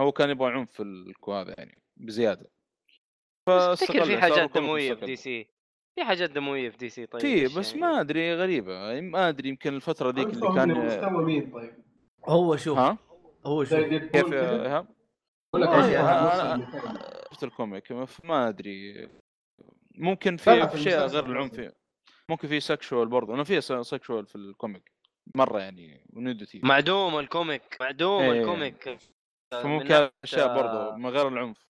[0.00, 2.50] هو كان يبغى عنف في الكو هذا يعني بزيادة.
[3.46, 5.06] فاستقل، في حاجات دمويه في.
[5.06, 5.48] DC؟
[5.94, 8.72] في حاجات دموية في DC طيب في بس يعني؟ ما أدري غريبة.
[8.72, 11.74] يعني ما أدري يمكن الفترة ذيك اللي كان من مستوى مين طيب؟
[12.28, 12.98] هو شوف ها؟
[13.46, 13.78] هو شوف.
[13.78, 14.86] كيف ايهاب؟
[15.54, 16.98] واحد أنا- وصل لفين؟
[17.32, 17.92] شفت ال comic
[18.24, 19.08] ما أدري.
[19.94, 21.72] ممكن في شيء غير العنف
[22.28, 24.92] ممكن في sexual برضه أنا في sexual في ال comic.
[25.34, 28.40] مرة يعني و nudity معدوم ال comic معدوم إيه.
[28.40, 28.88] ال comic.
[28.88, 28.96] من
[29.62, 31.66] فممكن اشياء آه، برضه من غير العنف.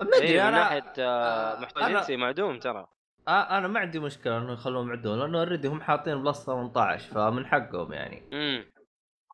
[0.00, 2.86] ما إيه ادري من أنا ناحية آه، آه، محتوى جنسي معدوم ترى.
[3.28, 7.46] آه أنا ما عندي مشكلة إنه يخلوهم معدوم لأنه already هم حاطين plus 18 فمن
[7.46, 8.22] حقهم يعني.
[8.32, 8.64] امم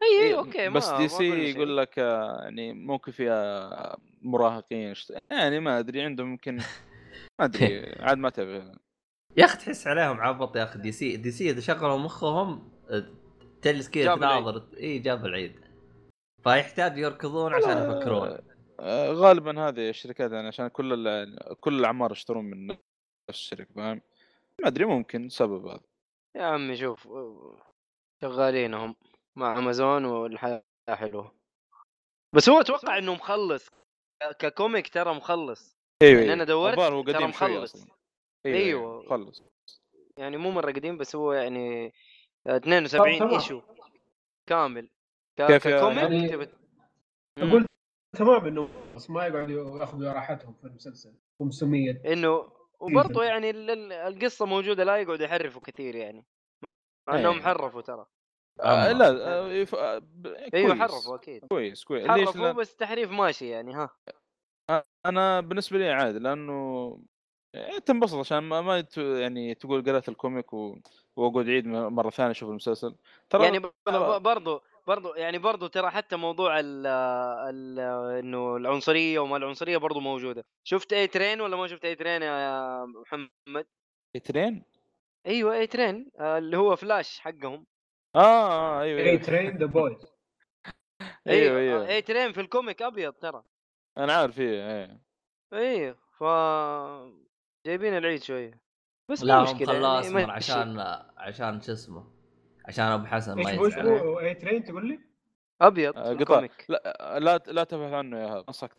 [0.03, 1.51] إي إي أوكي ما بس DC.
[1.51, 4.95] يقول لك يعني ممكن فيها مراهقين
[5.31, 6.57] يعني ما أدري عندهم يمكن
[7.39, 7.67] ما أدري
[8.07, 8.73] عاد ما تبع
[9.37, 12.71] يا أخي تحس عليهم عبط يا أخي دي سي دي سي إذا شغلوا مخهم
[13.63, 14.15] تجلس كذا.
[14.15, 15.61] تناظر إي جاب العيد.
[16.45, 18.39] فيحتاج يركضون عشان يفكرون.
[19.13, 22.77] غالبا هذه الشركات يعني عشان كل ال- كل الأعمار يشترون من
[23.31, 24.01] الشركة فاهم؟
[24.61, 25.81] ما أدري ممكن سبب هذا.
[26.37, 27.09] يا عمي شوف
[28.23, 28.97] شغالين هم
[29.37, 31.35] مع أمازون والحياة حلوة.
[32.35, 33.71] بس هو أتوقع إنه مخلص.
[34.39, 35.77] ك comic ترى مخلص.
[36.03, 37.75] أيوه يعني أنا دورت، الظاهر هو ترى قديم شوي مخلص.
[37.75, 37.95] أصلا.
[38.47, 39.03] أيوه.
[39.03, 39.43] مخلص.
[40.19, 41.93] يعني مو مرة قديم بس هو يعني
[42.47, 43.35] 72 تمام.
[43.35, 43.63] issue.
[44.49, 44.89] كامل.
[45.37, 46.49] كيف ك comic يعني.
[47.39, 47.67] أقول
[48.17, 51.15] تمام إنه بس ما يقعدوا ياخذوا راحتهم في المسلسل.
[51.39, 56.25] 500 إنه وبرضه يعني ال- ال- القصة موجودة لا يقعدوا يحرفوا كثير يعني
[57.09, 57.43] مع إنهم إيه.
[57.43, 58.07] حرفوا ترى
[58.61, 58.99] آه أما.
[58.99, 59.09] لا
[59.41, 59.75] آه يف...
[59.75, 60.81] آه ب- أيوه كويس.
[60.81, 63.91] حرفوا أكيد كويس كويس ليش حرفوا لأن بس تحريف ماشي يعني ها
[65.07, 66.99] أنا بالنسبة لي عادي لأنه
[67.55, 68.99] إيه، تنبسط عشان ما, ما ت...
[68.99, 70.79] يعني تقول قرأت الكوميك و...
[71.17, 72.97] وأقعد عيد مرة ثانية أشوف المسلسل
[73.31, 74.23] ترى يعني ب- أنا- ب-
[74.87, 77.79] برضو يعني برضو ترى حتى موضوع ال ال
[78.19, 80.45] إنه العنصرية وما العنصرية برضو موجودة.
[80.65, 83.67] شفت أي ترين ولا ما شفت أي ترين يا محمد؟
[84.25, 84.65] Train؟
[85.27, 86.11] أيوه A-Train.
[86.21, 87.67] اللي هو فلاش حقهم.
[88.17, 89.23] آه, آه أيوه أي أيوه.
[89.23, 90.07] Train The Boys
[91.27, 93.43] أيوه أيوه أي ترين في الكوميك أبيض ترى.
[93.99, 95.01] أنا عارف إيه إيه
[95.53, 96.25] أيوه ف
[97.67, 98.61] جايبين العيد شوية.
[99.11, 100.31] بس لا مشكله يعني اسمر مشي.
[100.33, 100.81] عشان
[101.17, 102.16] عشان شو اسمه؟
[102.69, 103.87] عشان أبو حسن ما إيش هو إيش يزعل.
[103.89, 105.01] هو؟ A-Train تقول لي؟
[105.61, 106.11] أبيض آه، قطع.
[106.11, 108.71] ال comic لا لا لا تبحث عنه يا هذا أنصحك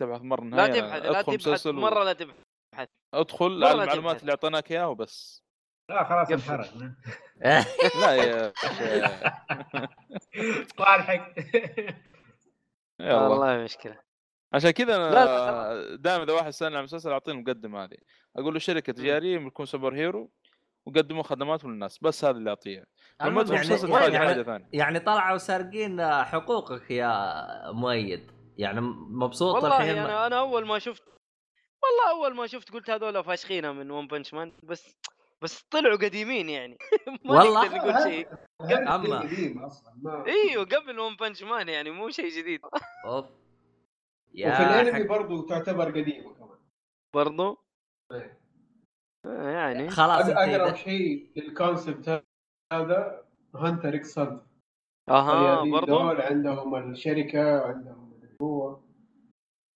[0.00, 1.66] تبحث مرة لا النهايه تبحث لا تبحث.
[1.66, 2.36] مرة لا تبحث.
[3.14, 4.20] أدخل على لا المعلومات تبحث.
[4.20, 5.42] اللي أعطيناك إياها وبس.
[5.90, 6.30] لا خلاص.
[6.30, 6.74] انحرق.
[8.00, 8.52] لا يا
[10.80, 11.38] لحقت
[13.00, 13.28] يلا.
[13.28, 13.98] والله مشكلة.
[14.54, 17.96] عشان كذا لا، أنا لا، دائما إذا واحد سالني عن مسلسل اعطيه المقدمه هذه.
[18.36, 20.30] أقول له شركة تجاريه بتكون سوبر هيرو
[20.86, 21.98] وقدموا خدماتهم للناس.
[21.98, 22.84] بس هذا اللي أعطيه.
[23.22, 24.68] لما ادخل يعني, مسلسل وين حاجة يعني, حاجة ثانية.
[24.72, 28.30] يعني طلعوا سارقين حقوقك يا مؤيد.
[28.58, 28.80] يعني
[29.10, 31.02] مبسوط والله الحين؟ يعني أنا أنا أول ما شفت
[31.82, 34.96] والله أول ما شفت قلت هذول فاشخينه من One Punch Man بس
[35.42, 36.78] بس طلعوا قديمين يعني.
[37.24, 38.28] ما والله؟ نقدر نقول شيء
[38.94, 39.18] أما.
[39.18, 42.60] قديم أصلا ما إيوه قبل One Punch Man يعني مو شيء جديد.
[43.06, 43.24] أوف.
[43.24, 45.08] وفي يا الأنمي حق...
[45.08, 46.58] برضو تعتبر قديمة كمان.
[47.14, 47.58] برضو؟
[48.12, 48.40] إيه.
[49.26, 49.90] آه، يعني.
[49.90, 52.24] خلاص أقرب شيء لل concept
[52.78, 53.24] هذا
[53.54, 54.46] Hunter x Hunter.
[55.08, 58.84] أها الصيادين برضو؟ دول عندهم الشركة وعندهم القوه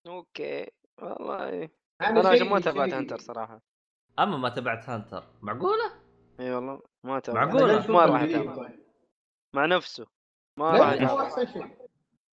[0.07, 0.71] أوكي
[1.03, 1.69] والله.
[2.03, 3.61] أنا عشان ما تابعت شيء- Hunter صراحة.
[4.19, 5.93] أما ما تبعت Hunter معقولة؟
[6.41, 7.47] إي والله ما تابعت.
[7.47, 8.57] معقولة؟ أنا ما راح أتابع.
[8.57, 8.83] طيب.
[9.57, 10.07] مع نفسه.
[10.59, 11.23] ما لا راح هو أتابع.
[11.23, 11.77] أحسن شيء.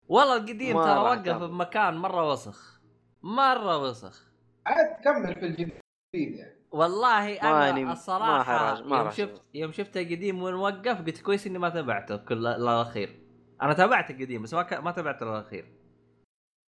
[0.08, 1.46] والله القديم ما ترى راح وقف أتابع.
[1.46, 2.82] بمكان مرة وسخ.
[3.24, 4.30] مرة وسخ.
[4.66, 5.80] عاد كمل في الجديد
[6.16, 6.59] يعني.
[6.72, 11.58] والله أنا ما الصراحة ما يوم شفت يوم شفت القديم وين وقف قلت كويس إني
[11.58, 13.20] ما تابعته كل الأخير.
[13.62, 14.74] أنا تابعت القديم بس ما ك...
[14.74, 15.66] ما تابعت الأخير.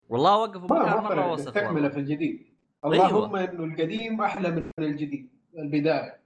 [0.10, 1.90] والله وقف ما مره وسخ تكمله والله.
[1.90, 2.48] في الجديد.
[2.86, 2.96] أيوة.
[2.96, 6.20] اللهم إنه القديم أحلى من الجديد البداية.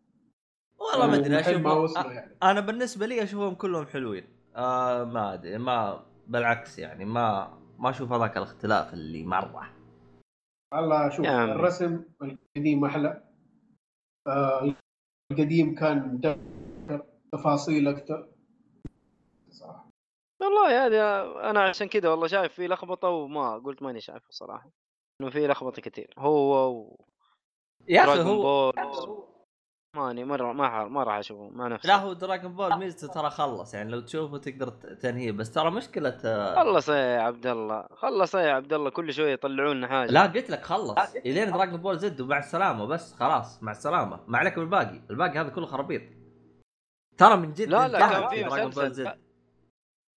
[0.79, 2.37] والله ما أدري أشوف يعني.
[2.43, 4.23] أنا بالنسبة لي أشوفهم كلهم حلوين.
[4.55, 9.69] آه ما أدري ما بالعكس يعني ما ما أشوف هذاك الاختلاف اللي مرة.
[10.73, 11.25] والله شوف.
[11.25, 13.23] الرسم القديم أحلى.
[15.31, 16.21] القديم كان
[17.31, 18.29] تفاصيل أكثر.
[19.49, 19.89] صراحة.
[20.41, 24.69] والله هذا أنا عشان كذا والله شايف في لخبطة وما قلت ماني شايفه صراحة.
[25.21, 27.05] إنه في لخبطة كثير هو و
[27.87, 28.71] يا أخي هو
[29.95, 31.87] ماني مره ما ما راح أشوفه ما نفسي.
[31.87, 36.17] لا هو دراغون بول ميزته ترى خلص يعني لو تشوفه تقدر تنهيه بس ترى مشكلة
[36.25, 40.11] آه، خلص يا عبد الله خلص يا عبد الله كل شوية يطلعون لنا حاجة.
[40.11, 41.15] لا قلت لك خلص.
[41.15, 44.19] إلين دراغون بول زد ومع السلامه بس خلاص مع السلامة.
[44.27, 45.01] ما عليك بالباقي.
[45.09, 46.01] الباقي هذا كله خرابيط.
[47.17, 49.17] ترى من جد لا لا كان في Dragon Ball Z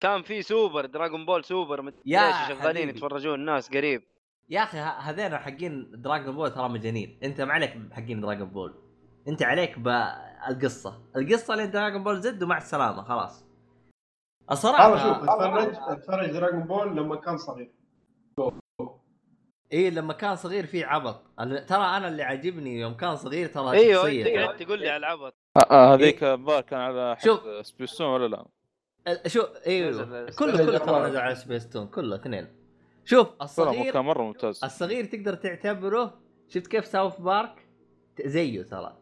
[0.01, 2.89] كان في Super Dragon Ball Super مت- يا شغالين.
[2.89, 4.03] يتفرجون الناس قريب.
[4.49, 7.19] يا أخي هذين حقين Dragon Ball ترى مجانين.
[7.23, 8.86] أنت ما عليك بحقين Dragon Ball
[9.29, 11.03] انت عليك بالقصة.
[11.17, 13.45] القصة لين Dragon Ball Z ومع السلامة خلاص.
[14.51, 17.73] الصراحة هذا شوف اتفرج أتفرج دراجون بول لما كان صغير.
[19.73, 21.23] إيه لما كان صغير في عبط.
[21.69, 24.41] ترى أنا اللي عاجبني يوم كان صغير ترى أيوه انت شخصيته.
[24.43, 25.35] قاعد تقول لي على العبط.
[25.57, 27.41] آه، آه، هذيك الظاهر كان على شوف.
[27.41, 28.47] حق سبيستون ولا لا؟
[29.09, 31.09] ال- شو أيوه كله كله ترى.
[31.09, 32.49] نزل على سبيس تون كله اثنين.
[33.05, 34.65] شوف الصغير كان مرة ممتاز.
[34.65, 37.67] الصغير تقدر تعتبره شفت كيف ساوث بارك؟
[38.25, 38.97] زيه ترى.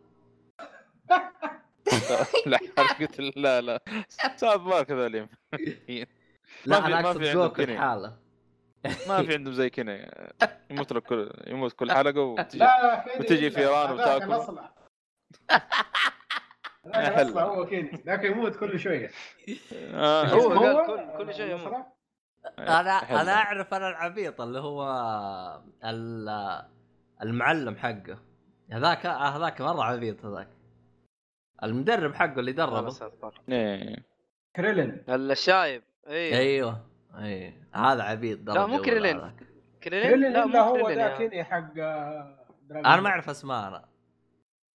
[2.46, 2.58] لا
[3.00, 3.80] قلت لا لا
[4.36, 5.26] ساعات بارك هذول لا
[5.56, 6.06] في-
[6.86, 7.78] أنا ما اقصد في عندهم جوكو كيني.
[7.78, 8.16] حاله
[9.08, 10.08] ما في عندهم زي كذا
[10.70, 13.50] يموت لك كل يموت كل حلقة وتجي لا وتجي.
[13.50, 14.24] فيران هذاك وتاكل.
[14.32, 14.74] الأصلع
[17.44, 19.10] هو كيني ذاك يموت كل شوية
[19.94, 21.60] آه، هو اسمه قال كل- كل شيء يموت.
[21.66, 21.92] الأصلع؟
[22.58, 23.20] أنا.
[23.22, 24.82] أنا أعرف أنا العبيط اللي هو
[25.84, 26.62] ال-
[27.22, 28.18] المعلم حقه
[28.70, 30.48] هذاك هذاك مرة عبيط هذاك
[31.62, 33.10] المدرب حقه اللي دربه.
[33.48, 33.96] إيه.
[34.56, 35.04] كريلين.
[35.08, 36.80] الشايب أيوه أيوه.
[37.18, 39.32] اي هذا عبيط درجة لا، مو كريلين.
[39.82, 42.86] كريلين؟ لا مو هو كريلين ذا يا- كيني حق آه، دراجون.
[42.86, 43.08] أنا ما.
[43.08, 43.84] أعرف أسماء أنا.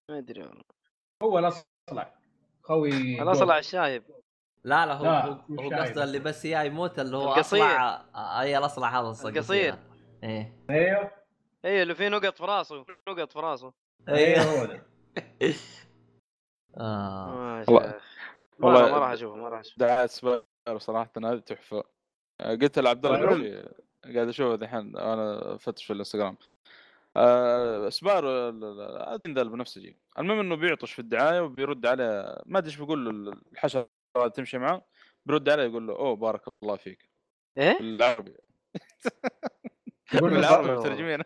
[0.10, 0.64] ما أدري والله.
[1.23, 2.14] هو الأصلع.
[2.64, 4.03] خوي الأصلع الشايب
[4.64, 5.69] لا لا هو لا، هو.
[5.81, 7.60] قصده اللي بس يا يموت اللي هو القصير.
[7.65, 8.06] أصلع
[8.41, 9.76] أي الأصلع هذا الصقر القصير.
[10.23, 10.53] إيه.
[10.69, 11.11] أيوه
[11.65, 12.85] أيوه اللي فيه نقط في راسه.
[13.10, 13.73] نقط في راسه.
[14.10, 14.81] أيوه إيه هو ذا
[16.77, 17.63] آه.
[17.69, 19.75] ما والله- ما راح أشوفه ما راح أشوفه.
[19.77, 20.43] دعاية سباير
[20.77, 21.83] صراحة هذه تحفة.
[22.41, 23.65] آه، قلت لعبد الله طيب.
[24.15, 26.37] قاعد أشوفه الحين أنا فتش في الإنستغرام.
[27.17, 28.49] آه، سباير
[29.13, 33.33] ادري ذا البنفسجي المهم إنه بيعطش في الدعاية وبيرد عليه ما أدري إيش بيقول له
[33.53, 33.89] الحشرة
[34.33, 34.81] تمشي معه
[35.25, 37.09] بيرد عليه يقول له أوه بارك الله فيك.
[37.57, 38.33] إيه؟ بالعربي.
[40.13, 41.19] بالعربي مترجمين.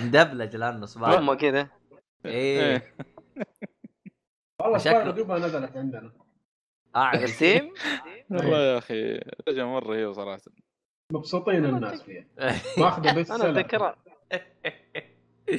[0.00, 1.68] مدبلج لأنه صباح هم كذا
[2.26, 2.60] إيه.
[2.72, 2.94] إيه.
[4.60, 6.12] والله شكله- دوبها نزلت عندنا.
[6.96, 7.74] اعرف ستيم
[8.30, 10.40] والله يا أخي رجع مرة رهيبه صراحة.
[11.12, 12.24] مبسوطين الناس فيها.
[12.78, 13.96] ماخذه بس أنا أتذكرها.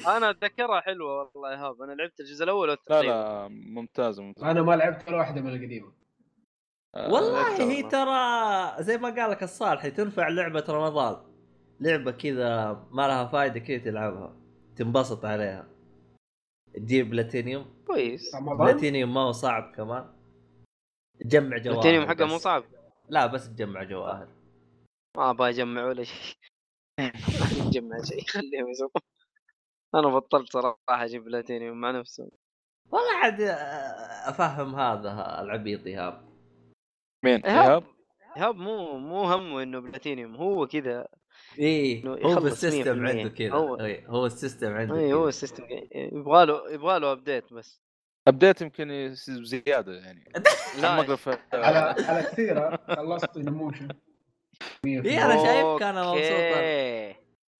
[0.07, 1.81] أنا أتذكرها حلوة والله يا هاب.
[1.81, 5.49] أنا لعبت الجزء الأول لا والثاني لا ممتازه ممتازه أنا ما لعبت ولا واحدة من
[5.55, 5.91] القديمة.
[6.95, 11.17] آه، والله هي ترى زي ما قال لك الصالحي تنفع لعبة رمضان.
[11.79, 14.37] لعبة كذا ما لها فائده كذا تلعبها
[14.75, 15.67] تنبسط عليها.
[16.75, 17.83] تجيب بلاتينيوم.
[17.87, 18.35] كويس.
[18.35, 20.13] بلاتينيوم ما هو صعب كمان.
[21.19, 22.37] تجمع جواهر التينيوم حقه مو.
[22.37, 22.63] صعب؟
[23.09, 24.27] لا بس تجمع جواهر.
[25.17, 26.35] ما أبغى اجمع ولا شيء.
[26.99, 28.89] ما اجمع شيء خليهم يسوون.
[29.95, 32.31] أنا بطلت صراحة أجيب بلاتينيوم مع نفسه
[32.91, 36.29] والله عاد آه، أفهم هذا العبيط إيهاب.
[37.23, 37.45] مين.
[37.45, 37.83] إيهاب؟
[38.37, 41.07] إيهاب مو مو همه إنه بلاتينيوم هو كذا
[41.59, 42.87] إيه هو 100%.
[43.09, 43.51] عنده كذا.
[43.53, 45.27] هو- إيه، هو السيستم عنده اي هو.
[45.27, 45.63] السيستم
[45.95, 47.81] يبغى له يبغى له ابديت بس.
[48.27, 50.23] ابديت يمكن زيادة يعني.
[50.81, 50.89] لا.
[51.53, 51.77] على
[52.07, 53.87] على كثيره خلصت الموشن
[54.85, 57.15] إيه، أنا شايفك أنا مبسوط.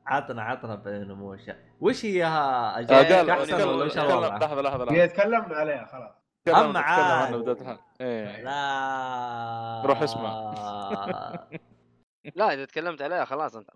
[0.07, 4.61] عطنا عطنا بنموشة وش هي ها آه، قال احسن تكلم- ولا وش تكلم- الوضع؟ لحظه
[4.61, 4.91] لحظه لحظة.
[4.91, 6.11] هي تكلمنا عليها خلاص.
[6.45, 7.57] تكلم عاد.
[8.01, 8.41] إيه.
[8.43, 9.83] لا.
[9.85, 10.53] روح اسمع.
[12.35, 13.69] لا إذا تكلمت عليها خلاص أنت.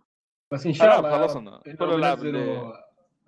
[0.54, 2.74] بس إن شاء خلاص الله خلصنا كل الالعاب اللي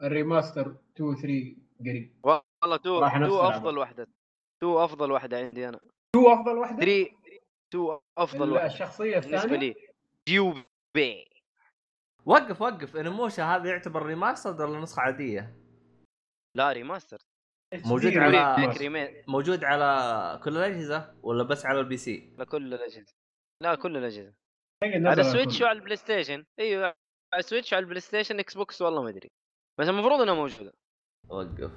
[0.03, 2.19] الريماستر 2 3 قريب.
[2.23, 3.55] والله تو راح نفس تو العمل.
[3.55, 4.07] أفضل واحدة.
[4.61, 5.79] تو أفضل واحدة عندي أنا.
[6.15, 7.11] 2 أفضل واحدة؟ 3
[7.73, 9.75] تو أفضل ال- واحدة الشخصية بالنسبة الثانية لي.
[10.29, 11.25] جيوبي.
[12.25, 12.95] وقف وقف.
[12.95, 15.55] انموشا هذا يعتبر ريماستر ولا نسخة عادية؟
[16.57, 17.17] لا remaster.
[17.85, 23.13] موجود على- موجود على كل الأجهزة ولا بس على ال PC؟ لكل الأجهزة.
[23.63, 24.33] لا كل الأجهزة.
[24.83, 25.61] على ال Switch.
[25.61, 26.93] وعلى ال PlayStation أيوه.
[27.33, 29.31] على ال Switch وعلى ال PlayStation Xbox والله ما أدري.
[29.79, 30.73] بس المفروض إنها موجودة.
[31.29, 31.71] وقف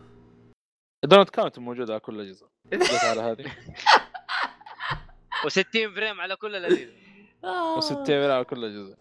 [1.05, 2.49] Donut County موجودة على كل الأجهزة.
[3.11, 3.45] على هذه.
[5.47, 6.93] و60 frame على كل الأجهزة.
[7.81, 8.97] و60 على كل الأجهزة.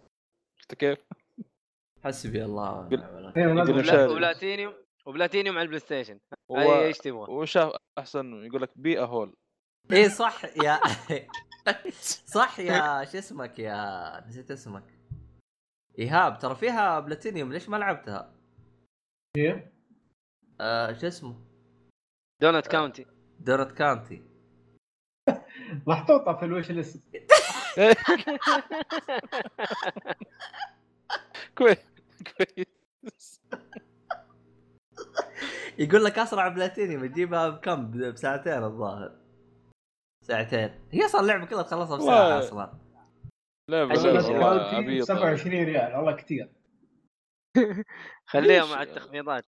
[0.60, 1.00] شفت كيف؟
[2.04, 2.70] حسبي الله.
[2.70, 3.32] على.
[3.66, 4.12] الكل.
[4.12, 4.74] وبلاتينيوم
[5.06, 6.20] وبلاتينيوم على البلاي ستيشن.
[6.52, 9.34] اي إيش تبغى وشاف أحسن يقول لك بي هول
[9.92, 10.80] إيه صح يا
[12.36, 14.84] صح يا شو اسمك يا نسيت اسمك.
[16.00, 18.34] ايهاب ترى فيها بلاتينيوم ليش ما لعبتها؟
[19.38, 19.72] هي
[20.62, 21.36] آه شو اسمه؟
[22.42, 23.06] دونت كاونتي.
[23.40, 24.24] دورت كانتي
[25.88, 27.04] محطوطه في الوش ليست
[31.58, 31.78] كويس.
[32.38, 33.42] كويس.
[35.80, 39.12] يقول لك أسرع بلاتينيوم تجيبها بكم؟ بساعتين الظاهر.
[40.24, 40.80] ساعتين.
[40.92, 42.40] هي أصلا اللعبة كلها تخلصها بساعة.
[42.40, 42.74] أصلا.
[43.70, 46.50] لعبة بس والله County عبيطة 27 ريال والله كثير
[48.26, 49.46] خليها ليش؟ مع التخفيضات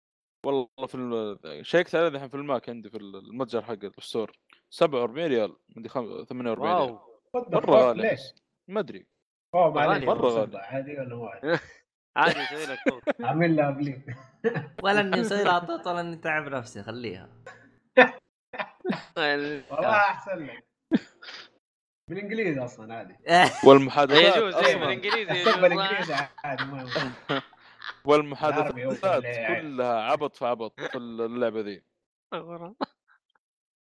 [0.45, 4.31] والله في ال- شيكت عليه الحين في الماك عندي في المتجر حق ال store
[4.69, 8.35] 47 ريال مدري خم- 48 ريال واو What the مرة fuck؟ غالي؟ بس.
[8.67, 9.07] ما أدري
[9.55, 10.57] اوه معليش غالي.
[10.57, 11.59] عادي ولا مو عادي؟
[12.17, 14.15] عادي يسوي لك صوت عامل لها بليد
[14.83, 17.29] ولا إني مسوي لها طوط ولا إني تعب نفسي خليها
[19.17, 20.63] والله أحسن لك
[22.09, 23.15] بالإنجليزي أصلا عادي.
[23.67, 25.61] والمحادثات يجوز بالإنجليزي.
[25.61, 26.89] بالانجليزي عادي ما
[28.05, 31.83] والمحادثات كلها عبط في عبط في اللعبة ذي.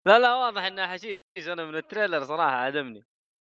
[0.07, 1.21] لا لا واضح إنها حشيش.
[1.39, 3.05] أنا من التريلر صراحة عدمني.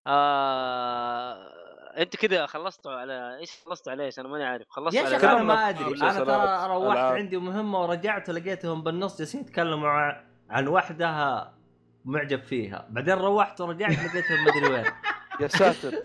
[0.08, 1.66] آه...
[1.98, 4.70] أنت كذا خلصتوا على إيش خلصتوا عليه إيش؟ أنا ماني عارف.
[4.70, 6.02] خلصت يا على شيخ كلام أنا؟ ما أدري.
[6.02, 6.98] أنا ترى روحت.
[6.98, 9.90] عندي مهمة ورجعت ولقيتهم بالنص جالسين يتكلموا
[10.50, 11.08] عن وحده
[12.06, 12.88] معجب فيها.
[12.90, 14.86] بعدين روحت ورجعت لقيتهم مدري وين.
[15.42, 16.04] يا ساتر.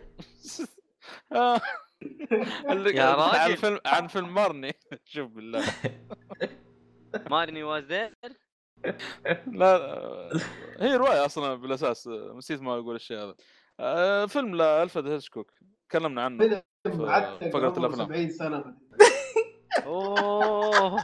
[1.32, 1.60] آه.
[2.70, 3.14] اللي- يا عن
[3.48, 3.56] راجل.
[3.56, 4.72] فيلم عن فيلم مارني
[5.04, 5.64] شوف بالله.
[7.30, 8.14] مارني واز ذير
[9.46, 9.76] لا
[10.80, 13.34] هي رواية أصلا بالأساس نسيت ما أقول الشيء هذا.
[13.80, 15.50] آه، فيلم لألفريد هيتشكوك.
[15.88, 16.38] تكلمنا عنه.
[16.38, 16.62] فيلم
[16.96, 18.06] عمره الأفلام.
[18.06, 18.64] 70 سنة.
[19.86, 21.02] أوه.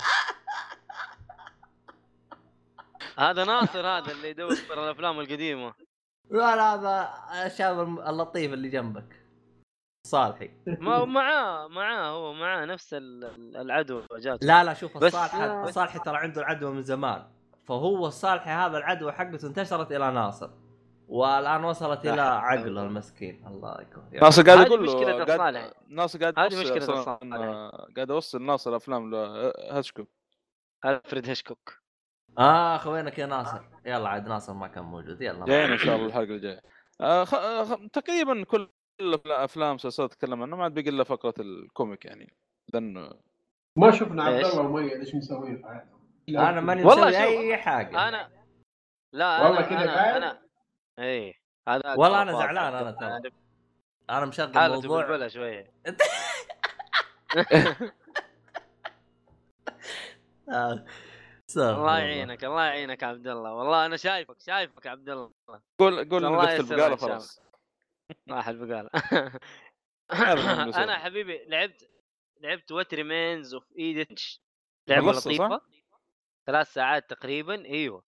[3.19, 5.75] هذا ناصر هذا اللي يدور الأفلام القديمة.
[6.31, 9.23] لا لا هذا الشاب اللطيف اللي جنبك.
[10.07, 10.51] صالحي.
[10.67, 15.47] ما معاه معاه هو معاه نفس ال- ال- العدو جاته لا لا شوف الصالحي.
[15.47, 17.27] الصالحي ترى عنده العدوى من زمان.
[17.65, 20.51] فهو الصالحي هذا العدوى حقته انتشرت إلى ناصر.
[21.09, 23.47] والآن وصلت إلى عقله المسكين.
[23.47, 25.73] الله يكون ناصر قاعد يقول له.
[25.89, 27.37] ناصر قاعد هذه أصلاً، الصالح.
[27.97, 29.15] قاعد أوصل ناصر أفلام
[29.71, 30.09] هيتشكوك
[30.85, 31.86] ألفريد هيشكوك
[32.39, 33.61] آه خوينك يا ناصر.
[33.87, 35.23] يلا عاد ناصر ما كان موجود.
[35.23, 36.61] يلا جايين إن شاء الله الحلقة الجاية.
[37.01, 37.35] آه، خ...
[37.35, 37.75] آه، خ...
[37.93, 38.69] تقريبا كل
[39.03, 42.35] الأفلا- افلام مسلسلات تتكلم عنه ما عاد باقي إلا فقرة الكوميك يعني.
[42.75, 43.13] لأن
[43.77, 47.57] ما شفنا عبد؟ الله وميت إيش مسوين في حياتهم؟ أنا ماني والله مسوي شوف، أي
[47.57, 48.09] حاجة.
[48.09, 48.31] أنا
[49.13, 50.43] لا والله أنا كذا أنا؟ أنا...
[50.99, 51.35] اي
[51.69, 52.47] هذا والله أنا طرفات.
[52.47, 53.31] زعلان أنا ترى.
[54.11, 55.07] أنا مشغل حالته موضوع.
[55.07, 55.73] بالبلة شوية.
[60.53, 60.85] آه.
[61.57, 63.55] الله يعينك الله يعينك يا عبد الله.
[63.55, 65.33] والله أنا شايفك شايفك يا عبد الله.
[65.79, 66.25] قول قول
[66.61, 67.41] إن شاء خلاص.
[68.31, 68.75] راح من
[70.83, 71.91] أنا حبيبي لعبت
[72.41, 73.73] لعبت What Remains of
[75.13, 75.61] خلصت، صح؟ لطيفة.
[76.47, 77.65] ثلاث ساعات تقريبا.
[77.65, 78.03] أيوه.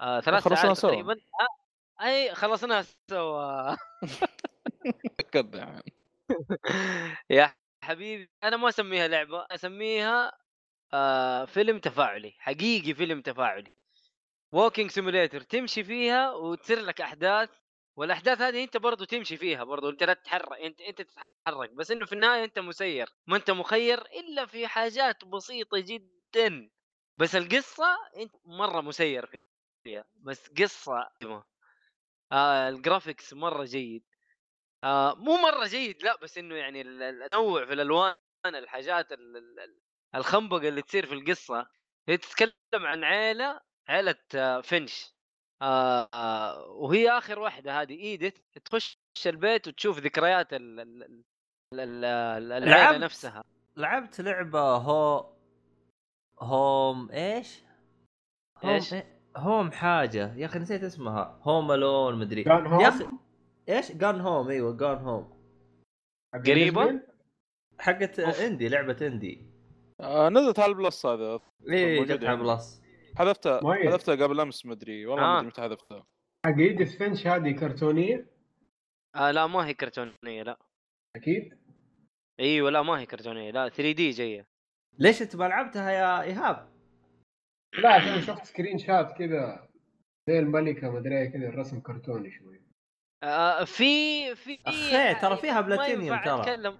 [0.00, 0.78] آه ثلاث ساعات.
[0.78, 1.12] تقريبا.
[1.12, 3.76] آه أي خلصناها سوا.
[7.30, 7.54] يا
[7.84, 10.32] حبيبي أنا ما أسميها لعبة أسميها
[10.94, 13.76] آه فيلم تفاعلي حقيقي فيلم تفاعلي.
[14.52, 17.50] walking simulator تمشي فيها وتصير لك أحداث
[17.96, 22.06] والأحداث هذه أنت برضو تمشي فيها برضو أنت لا تتحرك أنت أنت تتحرك بس إنه
[22.06, 26.70] في النهاية أنت مسير ما أنت مخير إلا في حاجات بسيطة جدا.
[27.18, 29.26] بس القصة أنت مرة مسير
[29.84, 31.10] فيها بس قصة
[32.32, 34.04] آه الجرافيكس مرة جيد.
[34.84, 38.14] آه مو مرة جيد لا بس إنه يعني ال- ال- التنوع في الألوان
[38.46, 39.80] الحاجات ال- ال- ال-
[40.14, 41.66] الخنبقة اللي تصير في القصة
[42.08, 45.14] هي تتكلم عن عيلة عيلة آه، فينش
[45.62, 51.24] آه آه وهي آخر واحدة هذه إيديت تخش البيت وتشوف ذكريات ال ال ال
[51.80, 52.96] ال- ال- العيلة لعبت.
[53.04, 53.44] نفسها
[53.76, 55.30] لعبت لعبة هو
[56.40, 57.62] هوم إيش؟
[58.64, 62.88] هوم إيش؟ إيه؟ هوم حاجة يا أخي نسيت اسمها هوم ألون مدري Gone Home؟ يا
[62.88, 63.08] أخي
[63.68, 65.34] إيش؟ جان هوم إيوه جان هوم
[66.34, 67.00] قريبة؟
[67.78, 68.18] حقت.
[68.20, 69.53] إندي لعبة إندي
[70.00, 72.44] آه، نزلت على ال Plus هذا إيه موجودة جت على عندي.
[72.44, 72.82] Plus
[73.16, 73.60] حذفتها.
[73.74, 75.26] حذفتها قبل أمس مدري والله آه.
[75.32, 76.06] ما أدري متى حذفتها
[76.46, 78.26] حق Edith Finch هذه كرتونية
[79.16, 80.58] آه لا ما هي كرتونية لا
[81.16, 81.58] أكيد
[82.40, 84.46] إيوه لا ما هي كرتونية لا 3D جاية
[84.98, 86.68] ليش أنت ما لعبتها يا إيهاب؟
[87.82, 89.68] لا عشان شفت screenshot كذا
[90.28, 92.62] زي الملكة مدري إيه كذا الرسم كرتوني شوي
[93.22, 94.56] آه في في
[95.22, 96.78] ترى فيها ما بلاتينيوم ترى.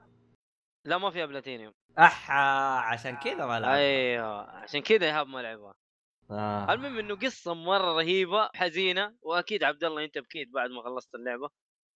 [0.84, 1.72] لا ما فيها بلاتينيوم.
[1.98, 2.34] أحا
[2.78, 5.74] عشان كذا ما لعبت أيوه عشان كذا ايهاب ما لعبها.
[6.30, 6.72] آه.
[6.72, 11.50] المهم إنه قصة مرة رهيبة حزينة وأكيد عبد الله أنت بكيت بعد ما خلصت اللعبة.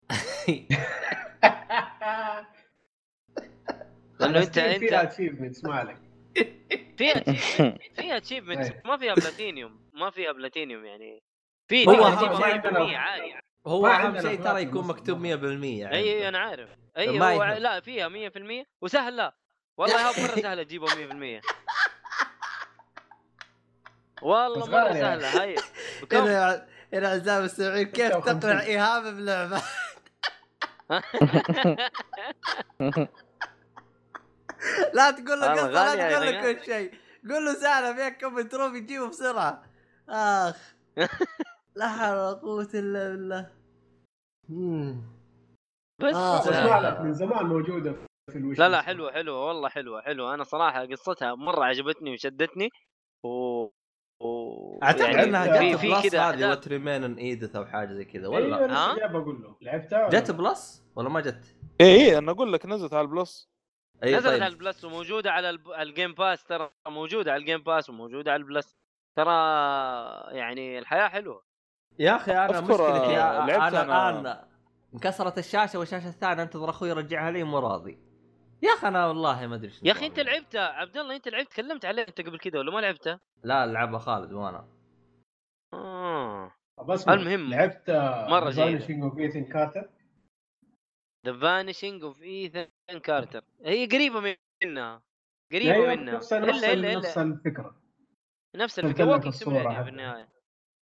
[4.20, 5.97] لأنه انت فيها أنت achievements ما عليك.
[6.98, 7.20] فيها
[7.94, 8.82] فيها achievement أيه.
[8.85, 9.90] ما فيها بلاتينيوم.
[9.94, 11.23] ما فيها بلاتينيوم يعني.
[11.69, 13.35] في هو هو أهم شيء- 100% عادي
[13.69, 14.86] هو أهم شيء ترى يكون.
[14.86, 16.69] مكتوب 100% يعني إي إي أنا عارف.
[16.99, 17.53] إي هو يهم.
[17.53, 19.32] لا فيها 100% وسهله
[19.77, 20.89] والله هاب مرة سهلة تجيبها
[21.40, 21.43] 100%
[24.23, 24.93] والله مرة.
[24.93, 25.57] سهلة هاي.
[26.03, 28.40] بكم هنا هنا اعزائي المستمعين كيف 56.
[28.40, 29.62] تقنع إيهاب بلعبه
[34.95, 36.53] لا تقول له قصة لا يا تقول له.
[36.53, 36.95] كل شيء.
[37.31, 39.62] قول له سهلة فيك كم trophy تجيبه بسرعة.
[40.09, 40.57] أخ.
[41.74, 43.57] لا حول ولا قوة إلا بالله.
[44.49, 45.03] مم.
[46.03, 46.81] بس آه، آه.
[46.81, 47.95] ما لك من زمان موجودة
[48.31, 52.12] في ال wish لا لا حلوة حلوة والله حلوة حلوة أنا صراحة قصتها مرة عجبتني
[52.12, 52.70] وشدتني
[53.25, 53.29] و,
[54.20, 54.79] و...
[54.83, 56.49] أعتقد يعني إنها جت Plus هذه.
[56.49, 60.09] What Remain ان Edith أو حاجة زي كذا أيوه ولا لسه ها؟ بقول له لعبتها
[60.09, 63.51] جت؟ Plus ولا ما جت؟ اي اي أنا أقول لك نزلت على ال Plus
[64.05, 65.70] اي نزلت طيب على ال Plus وموجودة على الب...
[65.70, 68.77] ال Game Pass ترى موجودة على ال Game Pass وموجودة على ال Plus
[69.19, 69.33] ترى
[70.37, 71.48] يعني الحياة حلوة
[71.99, 74.45] يا أخي أنا مشكلتي آه، أنا, لعبت أنا أنا- الآن
[74.95, 77.99] انكسرت الشاشة والشاشة الثانية انتظر أخوي يرجعها لي مو راضي.
[78.62, 80.20] يا أخي أنا والله ما أدري شنو يا أخي أنت.
[80.20, 83.99] لعبتها عبد الله أنت لعبت تكلمت عليه انت قبل كذا ولا ما لعبتها؟ لا لعبها
[83.99, 84.69] خالد وأنا
[85.75, 86.53] آه.
[86.89, 87.91] بس المهم، لعبت
[88.31, 88.79] مرة جيدة.
[88.78, 89.90] Vanishing of Ethan Carter
[91.27, 92.69] The Vanishing of Ethan
[93.03, 95.03] Carter هي قريبة منها
[95.53, 97.77] قريبة أيوة، منها نفس إلا نفس الفكرة.
[98.57, 99.05] نفس الفكرة.
[99.05, 99.35] walking.
[99.35, 100.29] في النهاية.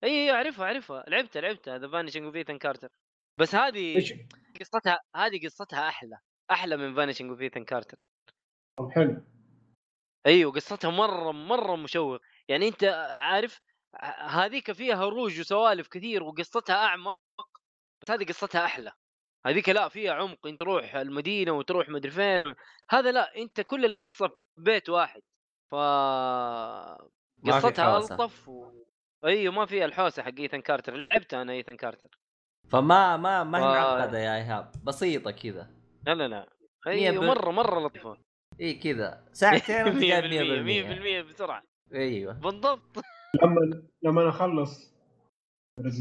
[0.05, 1.05] إي إي أعرفها أعرفها.
[1.09, 2.89] لعبتها لعبتها The Vanishing of Ethan Carter
[3.41, 4.05] بس هذه
[4.61, 6.19] قصتها هذه قصتها أحلى
[6.51, 7.97] أحلى من Vanishing of Ethan Carter
[8.79, 9.25] طب حلو.
[10.27, 12.21] أيوه قصتها مرة مرة مشوق.
[12.49, 12.85] يعني أنت
[13.21, 13.61] عارف
[14.21, 17.21] هذيك فيها هروج وسوالف كثير وقصتها أعمق.
[18.03, 18.93] بس هذه قصتها أحلى.
[19.47, 20.47] هذيك لا فيها عمق.
[20.47, 22.55] أنت تروح المدينة وتروح مدري فين.
[22.91, 25.23] هذا لا أنت كل القصة في بيت واحد.
[25.71, 25.75] ف
[27.47, 27.97] قصتها.
[27.99, 28.73] ألطف و...
[29.25, 30.97] أيوه ما فيها الحوسة حق Ethan Carter.
[30.97, 32.19] لعبتها أنا Ethan Carter.
[32.69, 34.73] فما ما ما هي معقده يا إيهاب.
[34.85, 35.71] بسيطة كذا.
[36.07, 36.47] لا لا لا.
[36.87, 38.17] مية أيوه بال- مرة مرة لطيفة.
[38.61, 39.25] إي كذا.
[39.33, 41.63] ساعتين وانت جايب 100% 100% 100% بسرعة.
[41.95, 42.33] أيوه.
[42.33, 43.05] بالضبط.
[43.43, 44.93] لما لما أخلص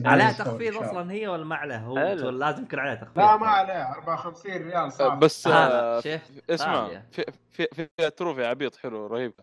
[0.06, 0.78] عليها تخفيض.
[0.78, 1.94] أصلا هي ولا ما عليها هو.
[1.94, 3.18] ولا لازم يكون عليها تخفيض.
[3.20, 3.92] لا ما عليه.
[3.92, 7.02] 54 ريال صافي بس هذا آه، شفت اسمع.
[7.12, 7.68] في في
[7.98, 9.34] في trophy عبيط حلو رهيب.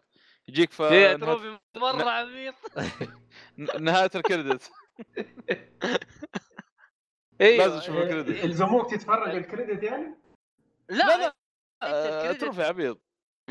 [0.48, 2.54] يجيك في نهاية- trophy مرة عبيط
[3.58, 4.70] ن- نهاية ال credit.
[7.40, 8.44] أيوه لازم تشوف ال credit.
[8.44, 10.14] يلزموك تتفرج ال credit يعني؟
[10.88, 11.34] لا لا،
[11.82, 13.00] آه، trophy عبيط.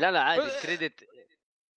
[0.00, 1.04] لا لا عادي بس- الكريدت.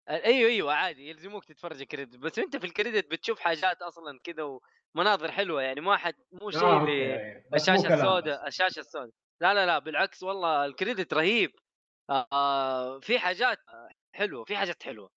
[0.10, 2.16] أيوه أيوه عادي يلزموك تتفرج الكريدت.
[2.18, 4.60] بس أنت في الكريدت بتشوف حاجات أصلا كذا
[4.96, 7.44] ومناظر حلوة يعني ما حد مو شيء آه، اللي.
[7.52, 8.48] بس مو الشاشة السوداء.
[8.48, 9.12] الشاشة السوداء.
[9.42, 11.52] لا لا لا بالعكس والله الكريدت رهيب.
[12.10, 13.58] آه في حاجات
[14.16, 15.10] حلوة في حاجات حلوة.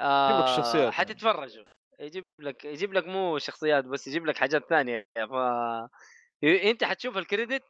[0.00, 0.92] آه يجيب لك الشخصيات يعني.
[0.92, 1.64] حتتفرجوا.
[2.00, 5.06] يجيب لك يجيب لك مو شخصيات بس يجيب لك حاجات ثانية.
[5.16, 5.32] ف
[6.44, 7.62] انت حتشوف الكريدت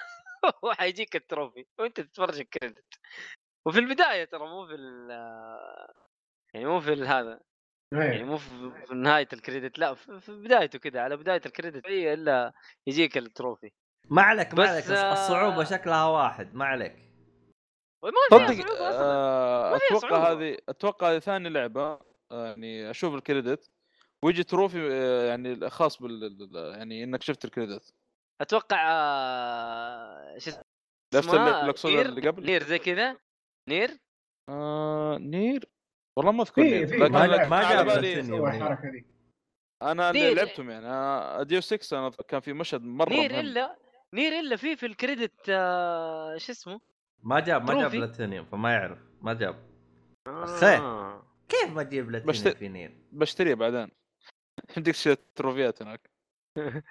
[0.65, 2.95] وحيجيك ال trophy وانت تتفرج ال credit.
[3.67, 5.11] وفي البداية ترى مو في ال-
[6.55, 7.41] يعني مو في هذا
[7.93, 8.25] يعني إيه.
[8.25, 11.87] مو في, نهاية ال credit لا في, في بدايته كذا على بداية ال credit.
[11.87, 12.53] هي إلا
[12.87, 13.73] يجيك ال trophy.
[14.11, 17.12] ما عليك ما عليك آه، الصعوبه شكلها واحد ما عليك.
[18.31, 20.33] صدق آه، أتوقع.
[20.33, 21.99] هذه أتوقع هذه ثاني لعبة
[22.33, 23.71] آه، يعني أشوف ال credit.
[24.25, 27.95] ويجي trophy آه، يعني خاص بال يعني إنك شفت ال credit.
[28.41, 28.79] أتوقع
[30.39, 33.17] شو اسمه؟ نفس Nier اللي قبل؟ Nier زي كذا.
[33.69, 33.91] Nier؟
[34.49, 35.69] آه Nier؟
[36.17, 36.97] والله ما أذكر Nier في.
[36.97, 38.21] لكن ما- لكن ما على بالي
[39.83, 40.35] أنا اللي.
[40.35, 43.41] لعبتهم يعني ديو 6 أنا كان في مشهد مرة Nier مهم.
[43.41, 43.77] إلا
[44.15, 46.81] Nier إلا في في ال credit آه، شو اسمه؟
[47.23, 47.91] ما جاب ما جاب.
[47.91, 48.99] بلاتينيوم فما يعرف.
[49.21, 49.69] ما جاب.
[50.27, 51.27] آه.
[51.49, 53.89] كيف ما تجيب بشت- بلاتينيوم في Nier بشتريه بعدين.
[54.77, 56.11] عندك شيء تروفيات هناك.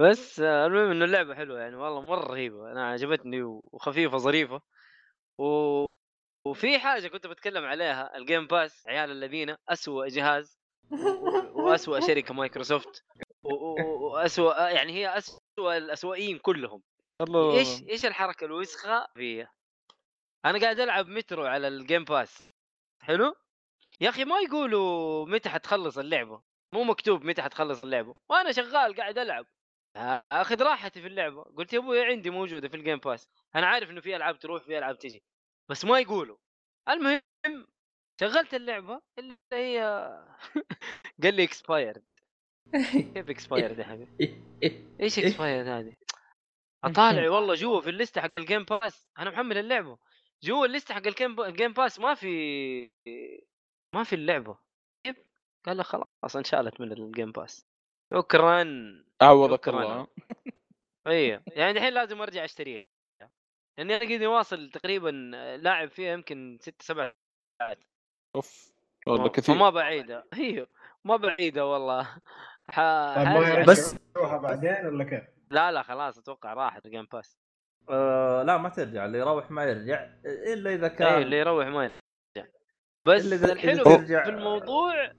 [0.00, 2.72] بس آه، المهم إنه اللعبة حلوة يعني والله مرة رهيبة.
[2.72, 4.60] أنا عجبتني وخفيفة ظريفة.
[5.38, 5.84] و...
[6.46, 10.58] وفي حاجة كنت بتكلم عليها ال Game Pass عيال الذين اسوء جهاز.
[10.90, 13.04] و- واسوء شركة مايكروسوفت.
[13.42, 16.82] و- و- واسوء يعني هي اسوء الاسوئين كلهم.
[17.20, 17.58] الله.
[17.58, 19.50] إيش إيش الحركة الوسخة؟ فيها
[20.46, 22.48] أنا قاعد ألعب مترو على ال Game Pass
[23.02, 23.36] حلو؟
[24.00, 26.42] يا أخي ما يقولوا متى حتخلص اللعبة.
[26.72, 28.14] مو مكتوب متى حتخلص اللعبة.
[28.28, 29.46] وأنا شغال قاعد ألعب.
[30.32, 31.42] أخذ راحتي في اللعبة.
[31.42, 34.62] قلت يا أبوي عندي موجودة في ال Game Pass أنا عارف إنه في ألعاب تروح
[34.62, 35.22] في ألعاب تجي.
[35.68, 36.36] بس ما يقولوا.
[36.88, 37.20] المهم
[38.20, 39.80] شغلت اللعبة اللي هي
[41.22, 42.04] قال لي expired
[42.92, 44.42] كيف expired يا حبيبي؟
[45.00, 45.96] إيش expired هذه؟
[46.84, 49.98] اطالع والله جوا في الليسته حق ال Game Pass أنا محمل اللعبة.
[50.42, 52.90] جوا الليسته حق ال Game ال Game Pass ما في
[53.94, 54.58] ما في اللعبة.
[55.66, 57.66] قال له خلاص انشالت من ال Game Pass
[58.14, 58.64] شكرا.
[59.22, 59.68] عوضك.
[59.68, 60.06] الله.
[61.06, 62.86] أيوه يعني الحين لازم أرجع أشتريها.
[63.78, 65.08] لاني أنا قاعد واصل تقريبا
[65.62, 67.12] لاعب فيها يمكن ست سبع
[67.58, 67.78] ساعات.
[68.36, 68.72] أوف.
[69.06, 69.54] والله كثير.
[69.54, 70.26] فما بعيدة.
[70.34, 70.68] أيوه
[71.04, 72.04] ما بعيدة والله.
[72.70, 72.80] ح...
[73.16, 77.38] طيب ما بس- بعدين ولا كيف؟ لا لا خلاص أتوقع راحت ال Game Pass
[77.90, 81.84] آه لا ما ترجع اللي يروح ما يرجع إلا إذا كان اي اللي يروح ما
[81.84, 82.48] يرجع
[83.06, 85.12] بس إذا- الحلو ترجع- في الموضوع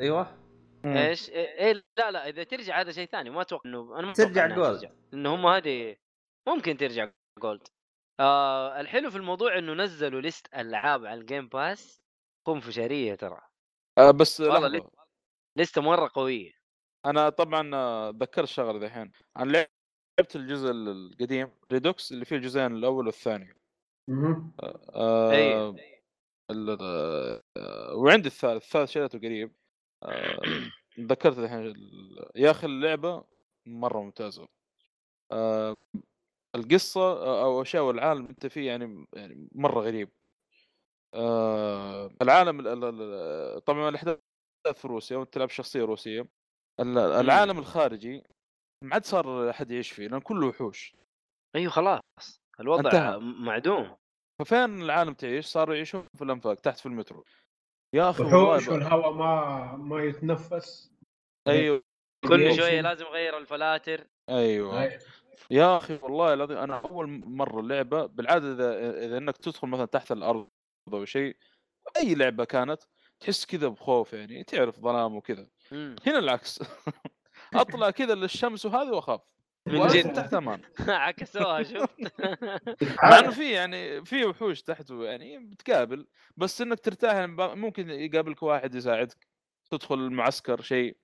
[0.00, 0.38] أيوه
[0.84, 0.96] مم.
[0.96, 4.46] إيش؟ إيه لا لا إذا ترجع هذا شيء ثاني ما أتوقع إنه أنا ما ترجع
[4.46, 4.92] Gold.
[5.12, 5.96] لأنه هم هذه
[6.48, 7.10] ممكن ترجع
[7.42, 7.68] Gold
[8.20, 12.02] آه الحلو في الموضوع إنه نزلوا list ألعاب على ال Game Pass
[12.46, 13.40] خنفشاريه ترى
[13.98, 14.90] آه بس والله.
[15.58, 16.52] لسته مرة قوية
[17.06, 19.66] أنا طبعا آه، ذكرت شغله ذحين أنا
[20.18, 23.54] لعبت الجزء القديم ريدوكس اللي فيه الجزئين الأول والثاني.
[24.08, 24.52] مهم.
[24.94, 26.02] آه أي.
[26.50, 26.78] ال-
[27.56, 29.52] آه، وعندي الثالث الثالث شريته قريب.
[30.02, 30.40] آه،
[31.00, 33.24] ذكرت الحين ال- يا أخي اللعبة
[33.66, 34.48] مرة ممتازة.
[35.32, 35.76] آه،
[36.54, 40.08] القصة آه، أو أشياء والعالم أنت فيه يعني يعني مرة غريب.
[41.14, 44.18] آه، العالم ال- ال- ال- طبعا الأحداث
[44.74, 46.28] في روسيا وأنت تلعب شخصية روسية.
[46.80, 48.22] ال- العالم الخارجي
[48.82, 50.96] ما عاد صار احد يعيش فيه لأن كله وحوش.
[51.56, 52.42] أيوه خلاص.
[52.60, 53.18] الوضع انتهى.
[53.18, 53.96] معدوم.
[54.40, 57.24] ففين العالم تعيش؟ صاروا يعيشون في الأنفاق تحت في المترو.
[57.94, 60.92] يا أخي وحوش والهواء ما ما يتنفس.
[61.48, 61.82] أيوه.
[62.28, 62.56] كل يمشي.
[62.56, 64.06] شوية لازم اغير الفلاتر.
[64.28, 64.82] أيوه.
[64.82, 64.98] أي.
[65.50, 70.12] يا أخي والله العظيم أنا أول مرة لعبة بالعادة إذا إذا إنك تدخل مثلا تحت
[70.12, 70.48] الأرض
[70.92, 71.36] أو شيء
[71.96, 72.82] أي لعبة كانت
[73.20, 75.48] تحس كذا بخوف يعني تعرف ظلام وكذا.
[76.06, 76.58] هنا العكس.
[77.54, 79.20] أطلع كذا للشمس وهذه وأخاف.
[79.66, 80.12] من جد.
[80.12, 80.62] تحت أمان.
[80.88, 82.00] عكسوها شفت؟
[83.02, 86.06] مع انه في يعني في وحوش تحته يعني بتقابل
[86.36, 89.28] بس إنك ترتاح يعني ممكن يقابلك واحد يساعدك
[89.70, 90.96] تدخل المعسكر شيء.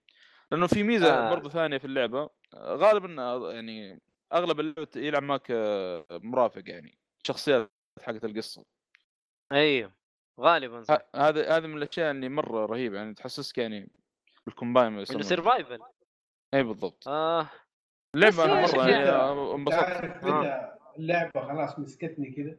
[0.51, 1.31] لأنه في ميزة آه.
[1.31, 3.23] برضو ثانية في اللعبة غالبا
[3.53, 4.01] يعني
[4.33, 7.71] أغلب اللعبة يلعب معك آه، مرافق يعني شخصيات
[8.03, 8.65] حقت القصة.
[9.53, 9.93] أيوه
[10.41, 10.99] غالبا صح.
[11.17, 13.91] هذا هذا من الأشياء اللي مرة رهيبة يعني تحسسك يعني
[14.47, 15.23] بال combine ما إنه.
[15.23, 15.79] survival
[16.55, 17.09] اي بالضبط.
[17.09, 17.49] آه.
[18.15, 19.11] اللعبه أنا مرة يعني.
[19.55, 20.25] انبسطت.
[20.25, 22.57] متى اللعبة خلاص مسكتني كذا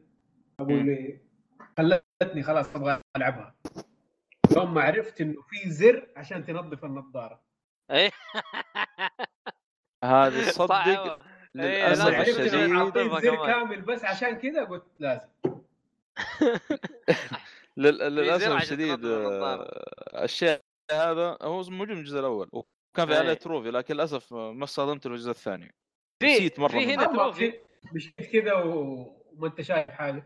[0.60, 0.80] أبو مم.
[0.80, 1.20] اللي
[1.78, 3.54] خلتني خلاص أبغى ألعبها.
[4.56, 7.42] يوم ما عرفت إنه في زر عشان تنظف النظارة.
[7.90, 8.10] إيه؟
[10.04, 11.18] هذه تصدق هو.
[11.56, 12.48] إيه، للأسف الشديد.
[13.22, 13.46] زر.
[13.46, 15.28] كامل بس عشان كذا قلت لازم.
[17.76, 19.04] للأسف الشديد.
[19.04, 20.60] آه، الشيء
[20.92, 22.50] هذا هو موجود من الجزء الأول.
[22.94, 23.18] وكان في أي.
[23.18, 24.64] عليه trophy لكن للأسف ما
[24.98, 25.74] في الجزء الثاني.
[26.22, 26.94] في نسيت مرة في.
[26.94, 27.50] هنا trophy.
[27.52, 27.60] في-
[27.94, 30.24] مشيت كذا وما انت شايف حاجة.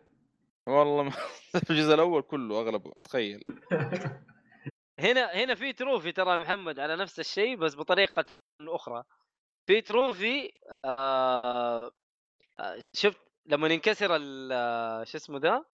[0.68, 3.44] والله ما في الجزء الأول كله أغلبه تخيل.
[5.00, 8.24] هنا هنا في trophy ترى محمد على نفس الشيء بس بطريقة
[8.60, 9.04] أخرى.
[9.66, 10.52] في trophy
[10.84, 11.90] آه
[12.60, 15.64] آه، شفت لما ينكسر ال- آه، شو اسمه ذا؟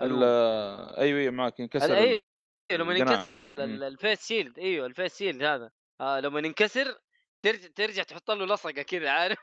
[0.00, 0.22] ال-
[0.98, 2.20] أيوه أيوه معك ينكسر أيوه
[2.72, 3.12] لما.
[3.12, 4.58] ينكسر ال- ال face shield.
[4.58, 5.70] أيوه ال face shield هذا.
[6.00, 6.98] آه لما ينكسر
[7.42, 9.38] ترجع ترجع تحط له لصقة كذا عارف؟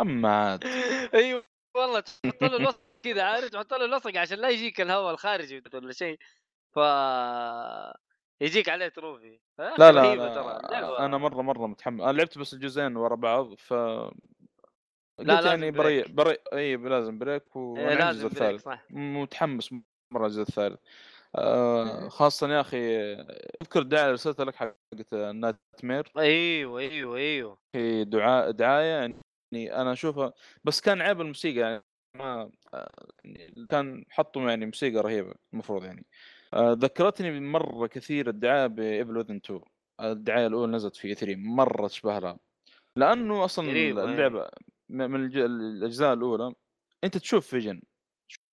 [0.00, 0.64] أما عاد
[1.14, 1.44] أيوه
[1.76, 5.92] والله تحط له لصقة كذا عارف؟ تحط له لصقة عشان لا يجيك الهواء الخارجي ولا
[5.92, 6.18] شيء.
[6.74, 6.78] ف
[8.40, 9.40] يجيك عليه trophy.
[9.60, 10.98] آه، لا لا, ترى لا اللعبة.
[10.98, 12.00] أنا مرة مرة متحمس.
[12.02, 13.72] أنا لعبت بس الجزئين ورا بعض ف
[15.18, 16.10] لازم يعني بري break.
[16.10, 18.86] بري إي لازم break إيه، وأنا عندي لازم break صح.
[18.90, 19.74] متحمس
[20.10, 20.80] مرة الجزء الثالث.
[21.34, 23.12] آه خاصة يا أخي
[23.62, 27.58] أذكر الدعاية اللي ارسلتها لك حقت nightmare أيوه أيوه أيوه.
[27.72, 29.16] في دعاء دعاية يعني
[29.76, 30.32] أنا أشوفها
[30.64, 31.82] بس كان عيب الموسيقى يعني
[32.16, 32.90] ما آه،
[33.24, 36.06] يعني كان حطوا يعني موسيقى رهيبة المفروض يعني.
[36.54, 39.60] آه، ذكرتني مرة كثير الدعاية ب Evil Within 2
[40.00, 42.38] الدعاية الأولى نزلت في 3 مرة تشبه لها.
[42.96, 44.04] لأنه أصلا قريب، أي.
[44.04, 44.48] اللعبة
[44.88, 46.54] م- من الأجزاء الأولى
[47.04, 47.82] أنت تشوف vision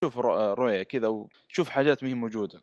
[0.02, 0.28] تشوف رؤ-
[0.60, 2.62] رؤية كذا وتشوف حاجات ما هي موجودة.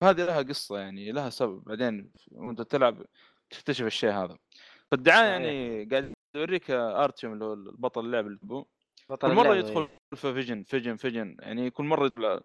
[0.00, 1.64] فهذه لها قصة يعني لها سبب.
[1.64, 3.04] بعدين وأنت تلعب
[3.50, 4.38] تكتشف الشيء هذا.
[4.90, 5.28] فالدعاية.
[5.28, 8.38] يعني قاعد يوريك أرتيوم اللي هو البطل اللعبه اللي
[9.08, 11.36] بطل كل مرة يدخل في vision vision vision.
[11.40, 12.40] يعني كل مرة يطلع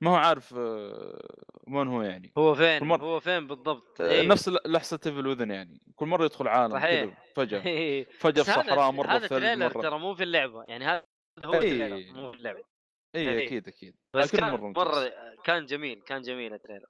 [0.00, 1.28] ما هو عارف آه،
[1.68, 2.32] وين هو يعني.
[2.38, 4.26] هو فين؟ كل مرة- هو فين بالضبط؟ آه، أيوه.
[4.26, 5.80] نفس لحظة Evil Within يعني.
[5.96, 7.24] كل مرة يدخل عالم صحيح.
[7.36, 7.62] فجأة.
[7.66, 8.04] إيه.
[8.04, 10.64] فجأة في صحراء مرة هذا trailer ترى مو في اللعبة.
[10.68, 11.02] يعني هذا
[11.44, 11.58] هو إيه.
[11.58, 12.71] ال trailer مو في اللعبة.
[13.14, 13.46] اي إيه.
[13.46, 15.10] أكيد أكيد بس كان مرة ممتاز.
[15.44, 16.88] كان جميل كان جميل ال trailer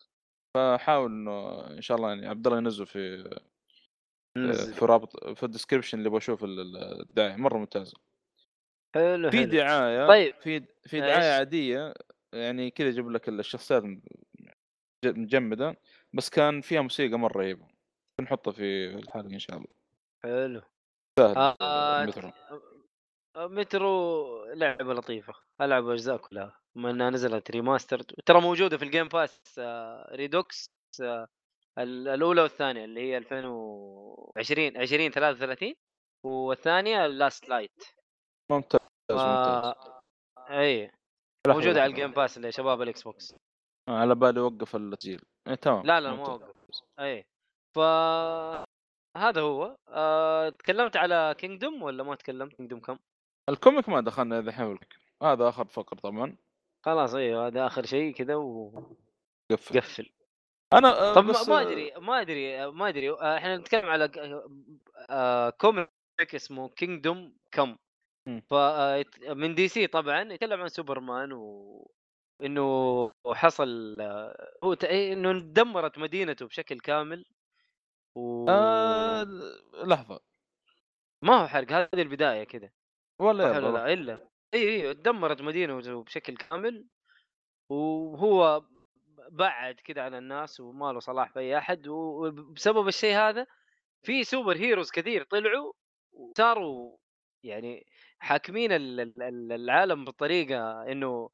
[0.57, 3.31] فحاول إنه إن شاء الله يعني عبد الله ينزل في
[4.36, 4.74] نزل.
[4.74, 7.97] في رابط في ال description اللي بشوف ال- ال- الدعايه مرة ممتازه
[8.94, 10.35] حلو في دعاية طيب.
[10.40, 11.94] في في إيش؟ دعاية عادية
[12.32, 13.82] يعني كذا يجيب لك الشخصيات
[15.05, 15.77] مجمدة
[16.12, 17.66] بس كان فيها موسيقى مرة رهيبه
[18.19, 19.69] بنحطها في الحلقة إن شاء الله
[20.23, 20.62] حلو
[21.19, 22.05] سهل آه
[23.36, 23.88] مترو
[24.44, 29.09] آه، لعبة لطيفة ألعب أجزاء كلها بما إنها نزلت remaster ترى موجودة في ال Game
[29.09, 30.66] Pass آه، Redux
[31.02, 31.26] آه،
[31.78, 35.74] ال- الأولى والثانية اللي هي 2020 20 33
[36.26, 37.85] والثانية Last Light
[38.50, 38.80] ممتاز.
[39.10, 39.74] ممتاز
[40.50, 40.86] اي
[41.46, 41.90] لحظة، موجودة على.
[41.90, 43.35] ال Game Pass اللي شباب ال Xbox
[43.88, 46.22] آه، على بالي وقف التسجيل إيه تمام لا لا ما.
[46.28, 46.52] وقف
[47.00, 47.24] اي
[47.76, 47.78] ف
[49.16, 50.48] هذا هو آه...
[50.48, 52.98] تكلمت على Kingdom ولا ما تكلمت Kingdom Come؟
[53.48, 54.78] ال comic ما دخلنا الحين
[55.23, 56.36] هذا آخر فقرة طبعا.
[56.85, 58.35] خلاص أيوه هذا آخر شيء كذا
[59.51, 59.77] قفل.
[59.77, 60.10] وقفل
[60.73, 64.09] أنا آه، طب بس ما آه، أدري ما أدري ما أدري آه، إحنا نتكلم على
[65.60, 67.77] comic اسمه Kingdom Come.
[68.51, 68.55] ف
[69.28, 71.90] من DC طبعا يتكلم عن سوبرمان و
[72.43, 73.97] إنه حصل
[74.64, 77.24] هو إيه، إنه دمرت مدينته بشكل كامل
[78.14, 79.23] و آه
[79.85, 80.20] لحظة.
[81.23, 82.70] ما هو حرق هذه البداية كذا.
[83.23, 84.28] ولا يلا لا؟ إلا.
[84.55, 86.86] اي اي دمرت مدينته بشكل كامل.
[87.69, 88.62] وهو
[89.31, 93.47] بعد كذا عن الناس وما له صلاح في اي احد وبسبب الشيء هذا
[94.03, 95.73] في super heroes كثير طلعوا
[96.12, 96.97] وصاروا
[97.44, 97.86] يعني
[98.19, 101.31] حاكمين ال- ال- ال- العالم بطريقة إنه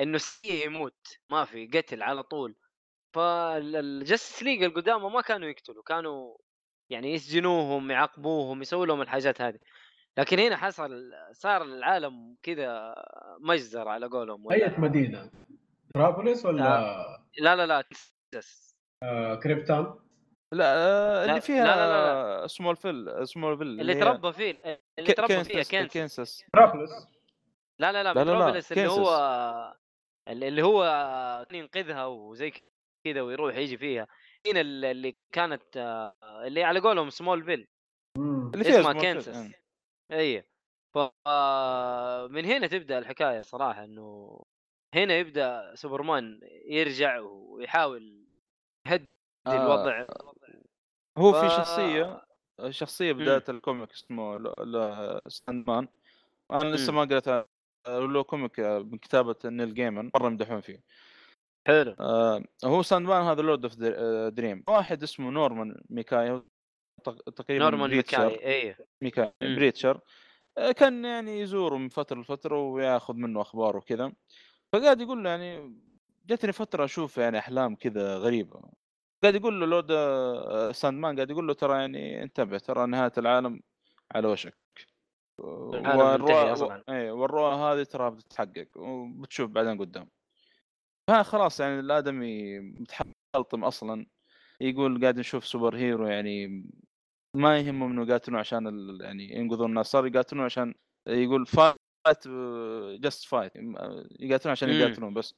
[0.00, 1.18] إنه سيء يموت.
[1.30, 2.54] ما في قتل على طول.
[3.14, 5.82] فال Justice League القدامى ما كانوا يقتلوا.
[5.82, 6.36] كانوا
[6.90, 9.58] يعني يسجنوهم يعاقبوهم يسووا لهم الحاجات هذه.
[10.18, 12.94] لكن هنا حصل صار العالم كذا
[13.40, 15.30] مجزر على قولهم اي مدينة.
[15.94, 16.62] ترابوليس ولا
[17.38, 18.76] لا لا لا تكساس.
[19.02, 19.94] آه كريبتان
[20.52, 25.12] لا آه، لا- اللي فيها لا- لا- سمول فيل سمول فيل اللي تربى فيه اللي
[25.12, 26.90] تربى فيها كينساس كينساس ترابوليس
[27.78, 28.88] لا لا لا لا، لا، لا، متروبوليس اللي.
[28.88, 29.76] هو
[30.28, 30.82] اللي اللي هو
[31.50, 32.52] كان ينقذها وزي
[33.06, 34.06] كذا ويروح يجي فيها.
[34.46, 36.14] هنا اللي كانت آه،
[36.46, 37.68] اللي على قولهم سمول فيل.
[38.16, 39.50] اللي فيها اسمها سمول فيل، كينساس آه.
[40.12, 40.44] اي
[40.94, 40.98] ف
[42.30, 44.38] من هنا تبدأ الحكاية صراحة إنه
[44.94, 48.24] هنا يبدأ سوبرمان يرجع ويحاول
[48.86, 49.08] يهدي
[49.46, 50.06] آه، الوضع.
[51.18, 52.22] هو ف- في شخصية
[52.70, 55.88] شخصية بداية ال comic اسمه ل- Sandman
[56.50, 56.92] أنا لسه.
[56.92, 57.28] ما قريت
[57.88, 60.80] له comic آه، من كتابة نيل جيمن مرة يمدحون فيه.
[61.66, 61.96] حلو.
[62.00, 63.74] آه هو Sandman هذا Lord of
[64.34, 66.42] Dream واحد اسمه نورمان مكاي
[67.10, 68.28] تقريبا نورمان preacher.
[68.28, 69.32] مكاي اي مكاي.
[69.42, 70.00] preacher
[70.58, 74.12] آه، كان يعني يزوره من فترة لفترة وياخذ منه أخبار وكذا
[74.72, 75.78] فقاعد يقول له يعني
[76.26, 78.60] جتني فترة أشوف يعني أحلام كذا غريبة
[79.22, 83.60] قاعد يقول له لود آه، Sandman قاعد يقول له ترى يعني انتبه ترى نهاية العالم
[84.14, 84.58] على وشك
[86.52, 86.84] أصلاً.
[86.88, 90.08] اي والرؤى هذه ترى بتتحقق وبتشوف بعدين قدام
[91.08, 94.06] ها خلاص يعني الآدمي متحلطم أصلا
[94.60, 96.64] يقول قاعد نشوف super hero يعني
[97.34, 98.98] ما يهمهم إنه يقاتلون عشان ال...
[99.00, 100.74] يعني ينقذون الناس صار يقاتلون عشان
[101.06, 102.28] يقول fight
[103.00, 103.52] just fight
[104.20, 104.68] يقاتلون عشان.
[104.68, 105.34] يقاتلون بس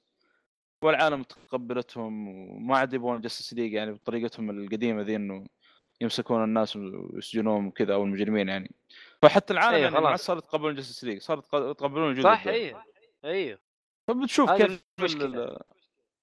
[0.85, 5.45] والعالم تقبلتهم وما عاد يبغون Justice League يعني بطريقتهم القديمة ذي إنه
[6.01, 8.75] يمسكون الناس ويسجنوهم وكذا أو المجرمين يعني
[9.23, 10.17] فحتى العالم إيه، يعني ما.
[10.17, 12.47] صاروا يتقبلون Justice League صاروا يتق- يتقبلون وجود صح.
[12.47, 12.85] أيوه
[13.25, 13.59] أيوه
[14.09, 14.83] فبتشوف كيف.
[15.01, 15.59] ال-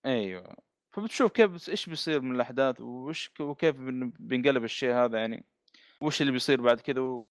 [0.06, 0.56] أيوه
[0.92, 3.76] فبتشوف كيف إيش بيصير من الأحداث وش وكيف
[4.20, 5.46] بينقلب الشيء هذا يعني
[6.02, 7.28] وش اللي بيصير بعد كذا و...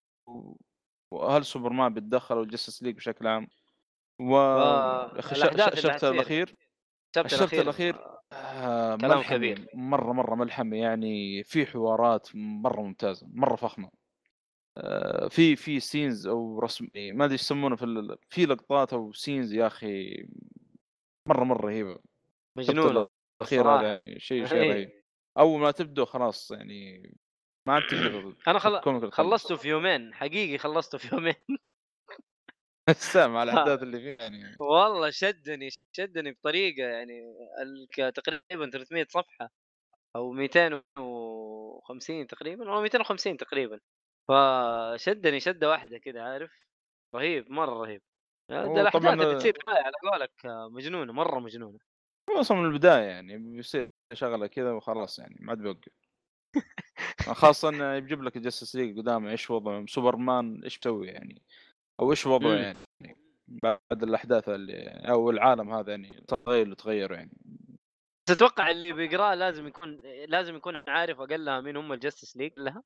[1.10, 3.48] وهل سوبرمان بيتدخل أو Justice League بشكل عام
[4.20, 6.10] و أخي، الش- الأحداث اللي ال chapter حتصير.
[6.12, 6.56] الأخير
[7.16, 7.96] ال chapter ال chapter الأخير
[8.32, 9.66] آه كلام كبير.
[9.74, 13.90] مرة مرة ملحمي يعني في حوارات مرة ممتازة مرة فخمة
[14.76, 19.12] آه، في في scenes أو رسم إيه، ما أدري يسمونه في ال- في لقطات أو
[19.12, 20.26] scenes يا أخي
[21.26, 21.98] مرة مرة رهيبة
[22.56, 23.08] مجنونة
[23.40, 23.68] الأخير.
[23.70, 24.72] هذا يعني شيء شيء إيه.
[24.72, 24.90] رهيب
[25.38, 27.14] أول ما تبدو خلاص يعني
[27.70, 29.10] ما عاد تقدر أنا خل...
[29.10, 31.34] خلصته في يومين حقيقي خلصته في يومين.
[33.12, 34.56] سامع الأحداث اللي فيه يعني.
[34.60, 37.22] والله شدني شدني بطريقة يعني
[38.14, 39.50] تقريبا 300 صفحة
[40.16, 43.80] أو 250 تقريبا أو 250 تقريبا.
[44.28, 46.50] فشدني شدة واحدة كذا عارف؟
[47.14, 48.02] رهيب مرة رهيب.
[48.50, 51.78] هو الأحداث اللي تصير على قولك آه، مجنونة مرة مجنونة.
[52.30, 56.09] هو أصلا من البداية يعني بيصير شغلة كذا وخلاص يعني ما عاد بيوقف.
[57.20, 61.42] خاصة إنه يجيب لك ال Justice League قدامه إيش وضعه؟ سوبرمان إيش مسوي يعني؟
[62.00, 62.56] أو إيش وضعه مم.
[62.56, 62.78] يعني؟
[63.48, 67.30] بعد الأحداث اللي أو العالم هذا يعني تغير تغيره يعني.
[68.28, 72.52] بس أتوقع اللي بيقراه لازم يكون لازم يكون عارف اقلها مين هم ال Justice League
[72.56, 72.82] لها؟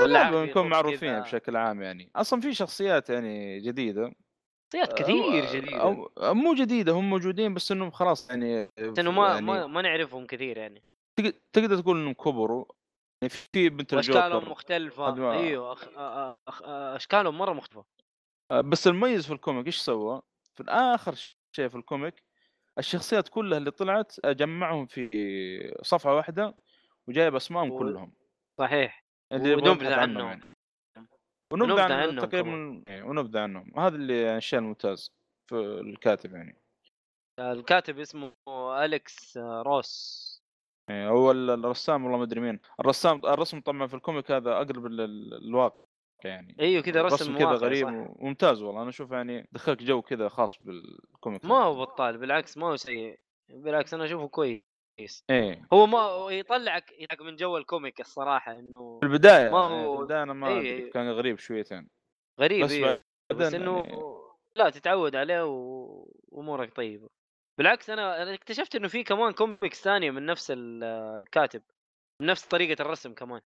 [0.00, 2.10] ولا عارف لا نكون معروفين؟ بشكل عام يعني.
[2.16, 4.12] أصلا في شخصيات يعني جديدة.
[4.74, 5.80] شخصيات كثير جديدة.
[5.82, 10.56] أو مو جديدة هم موجودين بس إنهم خلاص يعني إنه ما يعني ما, نعرفهم كثير
[10.56, 10.82] يعني.
[11.16, 12.64] تق- تقدر تقول إنهم كبروا.
[13.28, 15.32] في بنت وأشكالهم الجوكر مختلفة.
[15.32, 15.88] إيوه أخ...
[16.48, 16.62] أخ...
[16.64, 17.84] أشكالهم مرة مختلفة.
[18.50, 20.22] آه، بس المميز في ال comic إيش سوى؟
[20.54, 21.14] في اخر
[21.52, 22.22] شيء في ال comic
[22.78, 25.08] الشخصيات كلها اللي طلعت جمعهم في
[25.82, 26.54] صفحة واحدة
[27.08, 28.14] وجايب أسمائهم و- كلهم.
[28.58, 29.04] صحيح.
[29.32, 30.26] اللي يبغى ونبذ يبحث عنهم.
[30.26, 30.42] يعني.
[31.52, 33.78] ونبذ ونبذ عنهم عنهم تقريبا إيه، ونبذ عنهم.
[33.78, 35.10] هذا اللي الشيء الممتاز
[35.50, 36.60] في الكاتب يعني.
[37.38, 38.32] الكاتب اسمه
[38.84, 40.24] أليكس روس.
[40.33, 40.33] إيه،
[40.90, 42.60] هو ال- الرسام والله ما أدري مين.
[42.80, 45.84] الرسام الرسم طبعا في ال comic هذا أقرب لل- للواقع
[46.24, 46.56] يعني.
[46.60, 47.86] إيوه كذا رسم كذا غريب.
[48.18, 48.80] وممتاز والله.
[48.82, 51.44] أنا أشوف يعني دخلك جو كذا خاص بال comic.
[51.44, 53.18] ما هو بطال بالعكس ما هو سيء.
[53.48, 55.24] بالعكس أنا أشوفه كويس.
[55.30, 55.66] إيه.
[55.72, 59.84] هو ما هو يطلعك يطلعك من جو ال comic الصراحة إنه في البداية ما إيه،
[59.86, 60.90] هو- في البداية أنا ما إيه، إيه.
[60.90, 61.88] كان غريب شويتين.
[62.40, 63.02] غريب بس إيه.
[63.32, 64.02] بس إنه يعني
[64.56, 67.08] لا تتعود عليه و- وأمورك طيبة.
[67.58, 70.84] بالعكس أنا اكتشفت إنه في كمان كوميكس ثانية من نفس ال-
[71.24, 71.62] الكاتب
[72.20, 73.40] من نفس طريقة الرسم كمان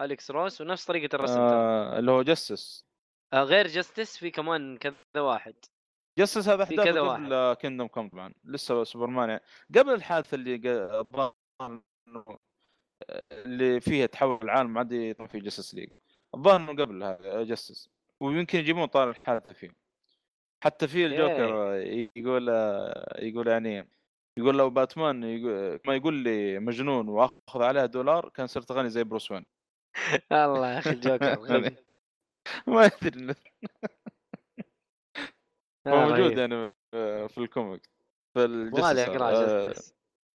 [0.00, 2.84] اليكس روس ونفس طريقة الرسم آه اللي هو جسس
[3.32, 5.54] آه غير Justice في كمان كذا واحد.
[6.18, 9.42] جسس هذا في أحداثه كذا قبل Kingdom Come طبعا لسه سوبرمان يعني.
[9.78, 10.54] قبل الحادثه اللي
[13.32, 15.90] اللي فيها تحول العالم عاد يطلع في Justice League
[16.34, 17.90] الظاهر إنه قبل هذا جسس
[18.20, 19.81] ويمكن يجيبون طاري الحادثة فيه.
[20.62, 21.74] حتى في الجوكر
[22.16, 22.48] يقول
[23.18, 23.88] يقول يعني
[24.38, 29.04] يقول لو باتمان يقول ما يقول لي مجنون وأخذ عليها دولار كان صرت غني زي
[29.04, 29.46] بروس وين.
[30.32, 31.76] الله يا أخي الجوكر غبي
[32.66, 33.34] ما أدري
[35.86, 36.38] آه، موجود.
[36.38, 36.72] يعني
[37.28, 37.90] في ال comic
[38.34, 39.74] في اقرا آه،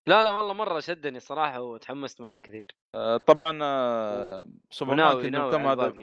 [0.07, 2.75] لا لا والله مرة شدني صراحة وتحمست كثير.
[2.95, 3.59] آه، طبعا
[4.69, 5.93] سوبرمان Kingdom Come هذا.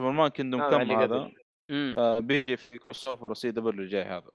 [0.00, 1.32] سوبرمان Kingdom Come هذا؟
[1.70, 4.30] آه، بيجي في crossover CW الجاي هذا.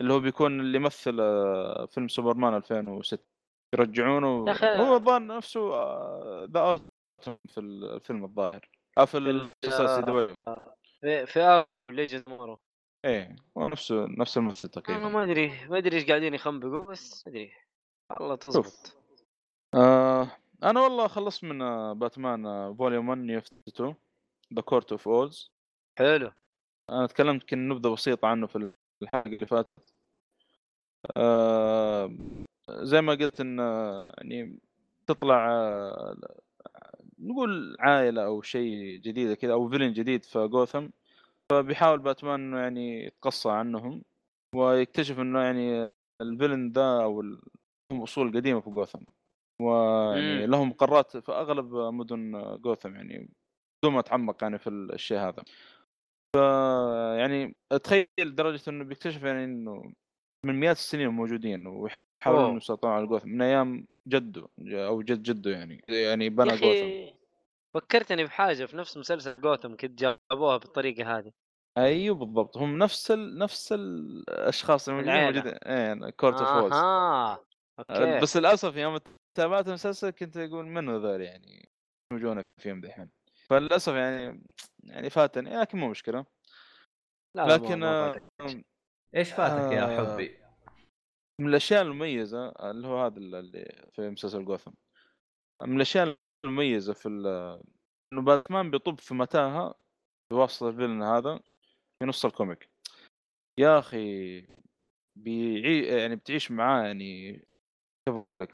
[0.00, 3.24] اللي هو بيكون اللي يمثل آه، فيلم سوبرمان 2006
[3.74, 6.80] يرجعونه هو الظاهر نفسه آه، ذا
[7.48, 8.68] في الفيلم الظاهر.
[9.06, 10.34] في المسلسل CW
[11.26, 12.58] في Legends of Tomorrow.
[13.04, 17.28] إيه هو نفسه نفس الممثل أنا تقريبا ما أدري ما أدري إيش قاعدين يخنبقوا بس
[17.28, 17.52] أدري.
[18.20, 18.96] والله تزبط.
[19.74, 20.28] آه
[20.62, 21.58] أنا والله خلصت من
[21.98, 23.38] باتمان volume 1 New
[23.68, 23.94] 52
[24.54, 25.55] The Court of Owls
[25.98, 26.32] حلو.
[26.90, 29.94] أنا تكلمت يمكن نبذة بسيطة عنه في الحلقة اللي فاتت.
[31.16, 32.16] آه
[32.70, 33.58] زي ما قلت إن
[34.18, 34.58] يعني
[35.06, 36.16] تطلع آه،
[37.18, 40.88] نقول عائلة أو شيء جديده كذا أو فيلن جديد في جوثم
[41.50, 44.02] فبيحاول باتمان إنه يعني يتقصى عنهم
[44.54, 45.90] ويكتشف إنه يعني
[46.20, 48.98] الفيلن ذا أو لهم أصول قديمة في جوثم
[49.62, 50.46] ويعني.
[50.46, 53.30] لهم قارات في أغلب مدن جوثم يعني
[53.82, 55.44] بدون ما اتعمق يعني في الشيء هذا.
[57.18, 59.92] يعني تخيل لدرجه إنه بيكتشف يعني إنه
[60.44, 62.48] من مئات السنين موجودين ويحاولون أوه.
[62.48, 67.16] انه يسيطرون على جوثم من أيام جده أو جد جده يعني يعني بنى جوثم.
[67.74, 71.32] فكرتني بحاجة في نفس مسلسل جوثم كنت جابوها بالطريقة هذه.
[71.78, 73.38] أيوه بالضبط هم نفس ال...
[73.38, 75.24] نفس الأشخاص اللي موجودين.
[75.24, 77.44] موجودين إيه Court of أها
[77.78, 78.20] okay.
[78.20, 78.98] بس للأسف يوم
[79.34, 81.68] تابعت المسلسل كنت أقول من هذول يعني
[82.12, 83.10] يمزحون فيهم دحين؟
[83.48, 84.42] فللأسف يعني
[84.88, 86.26] يعني فاتني لكن مو مشكلة
[87.36, 88.20] لا لكن آه،.
[89.16, 90.14] إيش فاتك يا آه.
[90.14, 90.38] حبي؟
[91.40, 94.72] من الأشياء المميزة اللي هو هذا اللي في مسلسل جوثم
[95.62, 97.08] من الأشياء المميزة في
[98.12, 99.74] إنه باتمان بيطب في متاهة
[100.32, 101.40] بواسطة الفيلن هذا
[101.98, 102.70] في نص الكوميك
[103.60, 104.40] يا أخي
[105.18, 107.42] بيعي يعني بتعيش معاه يعني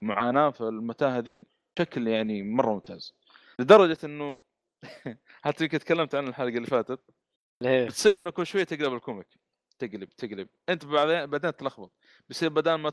[0.02, 1.30] معاناة في المتاهة دي
[1.76, 3.14] بشكل يعني مرة ممتاز
[3.60, 4.36] لدرجة إنه
[5.44, 7.00] حتى يمكن تكلمت عن الحلقة اللي فاتت.
[7.62, 9.26] ليه بتصير كل شوية تقلب الكوميك.
[9.78, 10.48] تقلب تقلب.
[10.68, 11.92] أنت بعدين بعدين تلخبط.
[12.28, 12.92] بيصير بدل ما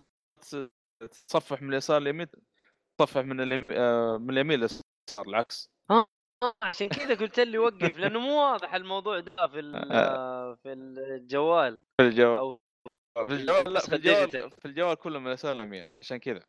[1.12, 2.28] تصفح من اليسار لليمين
[3.00, 4.84] تصفح من اليمين آه، من اليمين لليسار
[5.28, 5.70] العكس.
[5.92, 6.06] آه،
[6.64, 11.78] عشان كذا قلت لي وقف لأنه مو واضح الموضوع ده في ال- في الجوال.
[11.98, 12.58] في الجوال.
[13.28, 14.52] في الجوال لا في الجوال.
[14.52, 16.44] في الجوال كله من اليسار لليمين عشان كذا.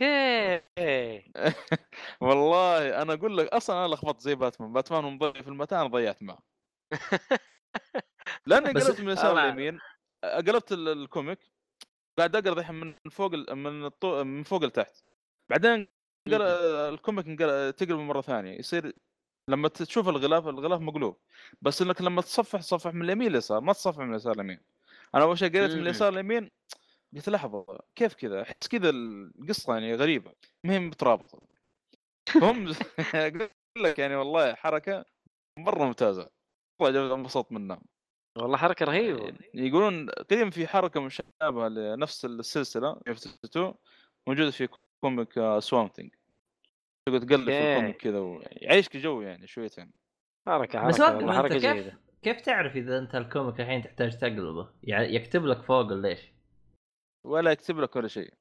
[2.20, 6.22] والله أنا أقول لك أصلا أنا لخبطت زي باتمان باتمان مضيع في المتاهه أنا ضيعت
[6.22, 6.38] معه.
[8.46, 9.80] لأني قلبت من اليسار أنا- لليمين
[10.24, 11.38] قلبت ال- ال comic
[12.18, 14.24] قاعد أقرأ الحين من فوق من الطو...
[14.24, 14.96] من فوق لتحت.
[15.50, 15.88] بعدين.
[16.28, 17.26] ال comic
[17.78, 18.92] تقلب مرة ثانية يصير
[19.50, 21.20] لما تشوف الغلاف الغلاف مقلوب.
[21.62, 24.60] بس إنك لما تصفح تصفح من اليمين لليسار ما تصفح من اليسار لليمين
[25.14, 25.80] أنا أول شيء قريت من.
[25.80, 26.50] اليسار لليمين
[27.14, 27.66] قلت لحظة
[27.96, 30.32] كيف كذا؟ أحس كذا القصة يعني غريبة
[30.64, 31.40] ما هي مترابطة.
[32.40, 32.72] فهم
[33.14, 35.04] أقول لك يعني والله حركة
[35.58, 36.30] مرة ممتازة.
[36.82, 37.80] والله انبسطت منها
[38.38, 39.38] والله حركة رهيبة.
[39.54, 43.12] يقولون قديم في حركة مشابهة لنفس السلسلة في
[43.44, 43.74] 2
[44.28, 44.68] موجودة في
[45.00, 46.10] comic Swamp Thing
[47.08, 47.60] تقعد تقلب في.
[47.60, 49.92] ال comic كذا ويعيشك جو يعني شويتين
[50.48, 52.00] حركة بس حركة انت حركة كيف جيدة.
[52.22, 56.33] كيف تعرف إذا أنت ال comic الحين تحتاج تقلبه؟ يعني يكتب لك فوق ولا إيش؟
[57.24, 58.34] ولا يكتب لك ولا شيء.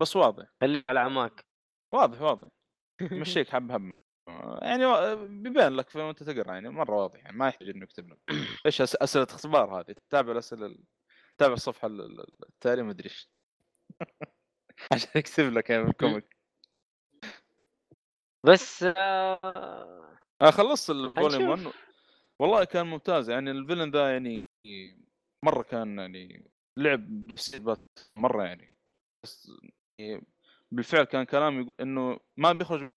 [0.00, 0.46] بس واضح.
[0.60, 1.46] خليك على عماك
[1.94, 2.20] واضح.
[2.22, 2.48] واضح
[3.12, 3.92] مشيك حب حب.
[4.62, 4.84] يعني
[5.42, 8.18] بيبان لك في وانت تقرأ يعني مرة واضح يعني ما يحتاج إنه يكتب لك.
[8.66, 10.84] إيش أسئلة اختبار هذه؟ تتابع الأسئلة ال-
[11.36, 13.30] تتابع الصفحة ال- ال- التالية ما أدري إيش.
[14.92, 16.36] عشان يكتب لك يعني ال comic.
[18.46, 20.10] بس آه،
[20.50, 21.66] خلصت ال volume هنشوف.
[21.66, 21.72] 1
[22.40, 24.44] والله كان ممتاز يعني ال villain ذا يعني
[25.44, 28.74] مرة كان يعني لعب بسايبات مرة يعني.
[29.24, 29.50] بس
[30.00, 30.26] يعني
[30.72, 32.90] بالفعل كان كلام يقول إنه ما بيخرج من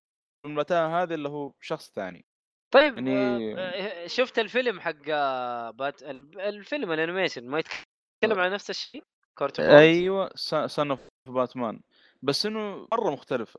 [0.46, 2.26] المتاهه هذه إلا هو شخص ثاني.
[2.74, 8.52] طيب يعني- آه، شفت الفيلم حق آه، بات ال- الفيلم ال animation ما يتكلم عن
[8.52, 9.04] نفس الشيء؟
[9.38, 10.30] كارتون أيوه
[10.68, 11.00] Son of
[11.30, 11.82] Batman
[12.22, 13.58] بس إنه مرة مختلف.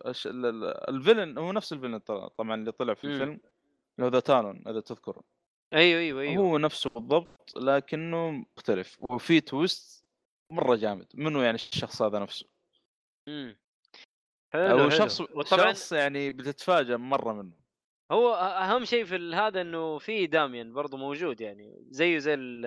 [0.88, 3.04] ال villain هو نفس ال villain طبعا اللي طلع في.
[3.04, 3.40] الفيلم
[3.98, 5.22] اللي هو ذا تالون إذا تذكره.
[5.72, 6.44] أيوه أيوه أيوه.
[6.44, 8.98] هو نفسه بالضبط لكنه مختلف.
[9.10, 10.01] وفي twist
[10.52, 12.46] مرة جامد منه يعني الشخص هذا نفسه
[13.28, 13.56] مم.
[14.54, 15.20] هو شخص.
[15.20, 17.52] وطبعا شخص يعني بتتفاجئ مرة منه
[18.12, 22.60] هو أهم شيء في هذا إنه في داميان برضه موجود يعني زيه زي ال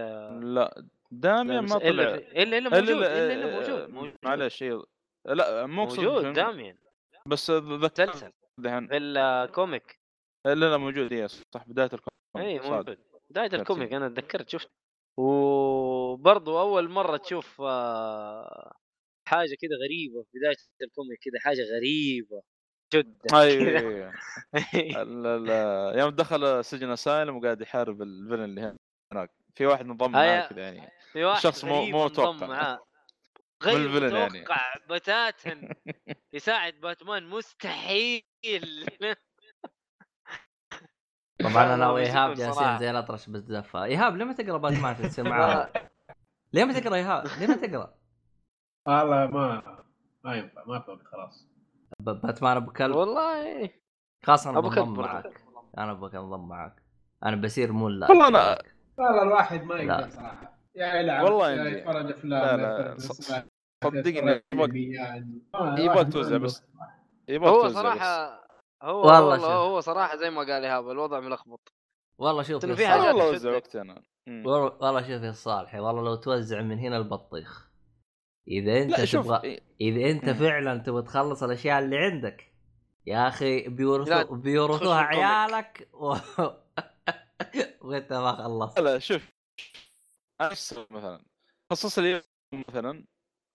[0.53, 4.63] لا داميان ما طلع الا إلا موجود الا الا موجود موجود معلش.
[5.25, 6.77] لا مو موجود داميان
[7.27, 9.99] بس ذكرت دحين في ال comic
[10.45, 12.69] لا لا موجود إي صح بداية ال comic إي.
[12.69, 12.97] موجود
[13.29, 13.49] بداية.
[13.53, 14.71] ال comic أنا تذكرت شفت
[16.19, 18.75] وبرضو أول مرة تشوف آه،
[19.27, 22.41] حاجة كذا غريبة في بداية ال comic كذا حاجة غريبة
[22.93, 24.13] جدا أيوه كذا.
[24.75, 28.75] أيوه ال- ال- يوم دخل سجن asylum وقاعد يحارب ال villain اللي
[29.13, 30.11] هناك في واحد منضم.
[30.11, 32.47] معاه كذا يعني في واحد شخص مو- غريب مو متوقع.
[32.47, 32.79] معاه
[33.63, 34.39] غير يعني.
[34.39, 35.75] متوقع بتاتا
[36.33, 38.21] يساعد باتمان مستحيل
[41.43, 42.77] طبعا أنا وإيهاب جالسين.
[42.77, 45.69] زي الأطرش بالزفة إيهاب ليه ما تقرأ باتمان تصير معانا؟
[46.55, 47.93] ليه ما تقرأ ايهاب؟ ليه ما تقرأ؟
[48.87, 49.61] والله ما
[50.23, 51.47] ما ينفع ما وقت خلاص
[51.99, 53.69] ب- باتمان أبو كلب والله
[54.23, 54.99] خلاص أنا بنضم.
[54.99, 55.41] معك
[55.77, 56.83] أنا أبغى انضم معك
[57.25, 58.61] أنا بسير مولا والله أنا-
[58.97, 59.83] والله الواحد ما لا.
[59.83, 61.77] يقدر صراحة يا يلعب والله يا عندي.
[61.77, 63.49] يتفرج أفلام لا، يا لا، صدقني
[65.79, 66.63] يبغى ما توزع بس.
[67.27, 67.69] يبغى هو.
[67.69, 68.45] صراحة
[68.83, 69.45] هو والله شوف.
[69.47, 71.73] هو صراحة زي ما قال إيهاب الوضع ملخبط
[72.17, 73.29] والله شوف يا في صالح- حاجات والله.
[73.29, 73.59] وزع.
[74.81, 77.69] والله شوف يا صالحي والله لو توزع من هنا البطيخ
[78.47, 80.29] إذا أنت تبغى إذا أنت.
[80.29, 82.51] فعلا تبغى تخلص الأشياء اللي عندك
[83.05, 85.01] يا أخي لا، بيورثوا بيورثوها.
[85.01, 86.15] عيالك و...
[87.81, 89.29] وأنت ما خلصت لا شوف
[90.41, 90.49] أنا
[90.91, 91.25] مثلا
[91.71, 93.05] خصص لي يوم مثلا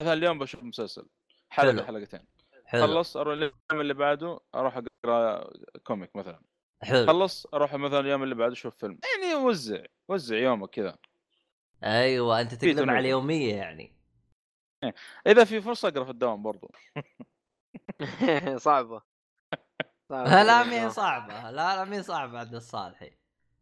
[0.03, 1.09] مثلا اليوم بشوف مسلسل
[1.51, 1.83] حلقة حلو.
[1.85, 2.21] حلقتين
[2.65, 5.51] حلو خلص أروح اليوم اللي بعده أروح أقرأ
[5.85, 6.43] كوميك مثلا
[6.83, 7.07] حلو.
[7.07, 8.99] خلص أروح مثلا اليوم اللي بعده أشوف فيلم.
[9.23, 10.99] يعني وزع وزع يومك كذا.
[11.85, 12.91] أيوه أنت تنوع.
[12.97, 13.97] على اليوميه يعني.
[15.27, 16.71] إذا في فرصة أقرأ في الدوام برضو.
[18.57, 19.03] صعبة.
[20.09, 20.91] صعبة لا كذا مين النظام.
[20.91, 21.51] صعبة.
[21.51, 23.13] لا لا مين صعبة عند الصالحي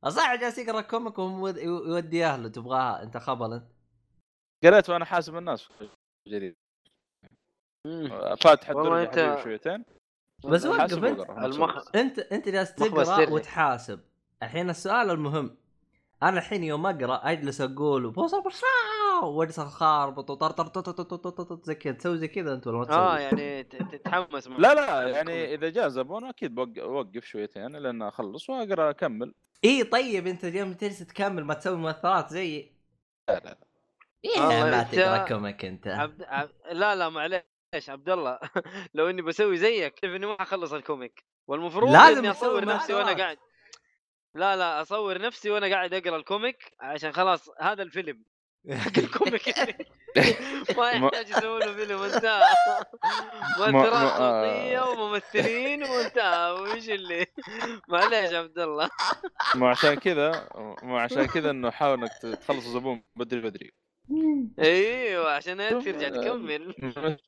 [0.07, 2.49] الصالح جالس يقرأ كوميك وهو يودي أهله.
[2.49, 3.69] تبغاها أنت خبل أنت؟
[4.65, 5.63] قريت وأنا حاسب الناس.
[5.63, 5.89] في
[6.27, 6.57] الجريده
[7.87, 8.37] مم.
[8.37, 9.85] فاتح والله الدرج أنت- حبيبي شويتين.
[10.45, 11.97] بس وقف انت المخ...
[11.97, 14.01] انت انت جالس تقرأ وتحاسب
[14.43, 15.57] الحين السؤال المهم.
[16.23, 18.43] أنا الحين يوم أقرأ أجلس أقول بوصل
[19.23, 24.49] وأجلس أخربط وطرطر زي كذا تسوي زي كذا أنت ولا ما تسوي؟ آه يعني تتحمس
[24.49, 29.35] لا لا يعني إذا جاء زبون أكيد بوقف شويتين يعني لأن أخلص وأقرأ أكمل.
[29.65, 32.73] إي طيب أنت اليوم تجلس تكمل ما تسوي مؤثرات زيي
[33.29, 33.59] لا لا لا.
[34.25, 35.87] إيه آه، ما طيب، تقرأ comic أنت.
[35.87, 36.23] عبد...
[36.23, 36.53] عبد...
[36.73, 37.43] لا لا معليش.
[37.89, 38.39] عبد الله؟
[38.95, 41.25] لو إني بسوي زيك كيف إني ما أخلص ال comic.
[41.47, 43.13] والمفروض لازم إني أصور نفسي وأنا.
[43.13, 43.39] قاعد.
[44.35, 48.25] لا لا أصور نفسي وأنا قاعد أقرأ ال comic عشان خلاص هذا الفيلم.
[48.85, 49.49] حق ال comic
[50.79, 52.43] ما يحتاج يسوي له فيلم انتهى
[53.59, 54.19] مؤثرات.
[54.19, 57.27] صوتيه وممثلين وانتهى وش اللي؟
[57.89, 58.91] معليش عبد الله.
[59.55, 60.49] مو عشان كذا
[60.83, 63.73] مو عشان كذا إنه حاول إنك تخلص الزبون بدري بدري.
[64.59, 66.75] أيوه عشان ترجع تكمل.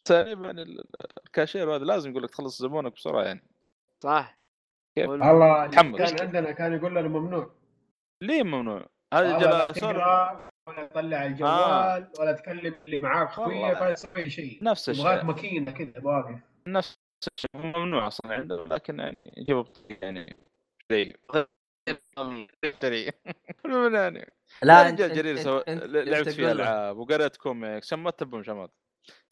[0.06, 0.84] اساليب يعني ال-
[1.26, 3.42] الكاشير هذا لازم يقول لك تخلص زبونك بسرعة يعني.
[4.02, 4.38] صح.
[4.98, 5.66] كيف؟ وال- والله.
[5.66, 7.50] كان عندنا كان يقول لنا ممنوع
[8.22, 13.30] ليه ممنوع؟ جلسة تقرأ ولا تطلع الجوال ولا تكلم اللي معاك.
[13.30, 14.58] خويك ولا تسوي اي شيء.
[14.64, 15.24] نفس الشيء.
[15.24, 16.98] ماكينة كذا واقف نفس
[17.38, 17.76] الشيء.
[17.76, 20.36] ممنوع أصلا عنده لكن يعني يجيبه بطريقه يعني.
[20.90, 21.12] زي
[23.94, 24.32] يعني
[24.62, 25.62] لا لا إنت جرير سو...
[25.68, 26.62] لعبت فيه تقول له.
[26.64, 28.70] ألعاب وقريت كوميكس عشان ما تبون شمات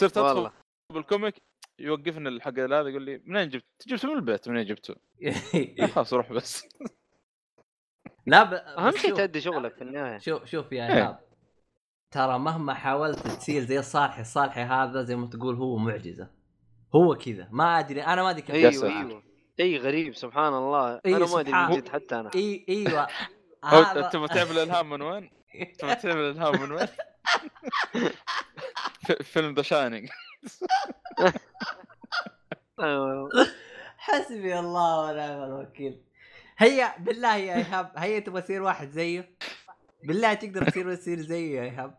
[0.00, 0.50] صرت ادخل
[0.92, 1.42] بال comic
[1.78, 4.94] يوقفني الحق هذا يقول لي منين جبت؟ جبته من البيت منين جبته؟
[5.94, 6.68] خلاص روح بس.
[8.26, 8.54] لا ب...
[8.54, 10.18] أهم شيء تأدي شغلك في النهاية.
[10.18, 10.94] شوف شوف يا إيه.
[10.94, 11.20] ايهاب
[12.10, 16.30] ترى مهما حاولت تصير زي الصالحي الصالحي هذا زي ما تقول هو معجزة.
[16.94, 17.48] هو كذا.
[17.52, 18.98] ما أدري أنا ما أدري كيف أيوه.
[18.98, 19.27] أيوه.
[19.60, 21.00] اي غريب سبحان الله.
[21.06, 22.30] إي أنا ما أدري من جد حتى أنا.
[22.34, 23.06] اي إيوه.
[24.10, 25.30] تبغى تعرف الالهام من وين؟
[25.78, 26.86] تبغى تعرف الالهام من وين؟
[29.06, 30.08] في- فيلم The Shining
[32.80, 33.28] أيوة.
[33.98, 36.04] حسبي الله ونعم الوكيل.
[36.58, 37.92] هيا بالله يا إيهاب.
[37.96, 39.36] هيا تبغى تصير واحد زيه؟
[40.04, 41.98] بالله تقدر تصير تصير زيه يا إيهاب.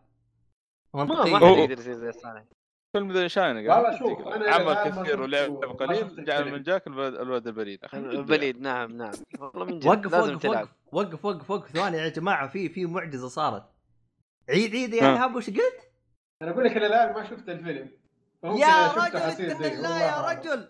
[0.94, 2.44] ما ما حد يقدر يصير زي الصالحي.
[2.92, 7.84] فيلم The Shining والله شوف، أنا عمل كثير ولعب قليل جعل من جاك الولد البليد
[7.94, 9.12] البليد نعم نعم.
[9.38, 10.68] والله من جد وقف لازم وقف تلعب.
[10.92, 11.70] وقف وقف وقف وقف.
[11.72, 13.62] ثواني يا جماعة في في معجزة صارت.
[14.50, 15.12] عيد عيد يا ها.
[15.12, 15.90] ايهاب وش قلت؟
[16.42, 17.90] أنا أقول لك أنا الآن ما شفت الفيلم.
[18.44, 20.30] يا رجل والله يا.
[20.32, 20.68] رجل.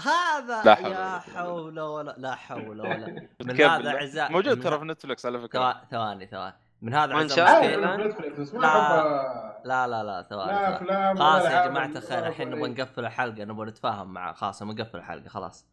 [0.00, 4.78] هذا لا حول ولا يا حول ولا لا حول ولا من هذا؟ اعزائي موجود ترى
[4.78, 5.58] في نتفلكس على فكرة.
[5.72, 6.54] ثوا- ثواني ثواني.
[6.82, 9.62] من هذا بس ما لا.
[9.64, 10.78] لا لا لا ثواني
[11.18, 12.68] خلاص يا ولا الخير الحين نبغى.
[12.70, 15.66] نقفل الحلقة نبغى نتفاهم مع خلاص نقفل الحلقة خلاص.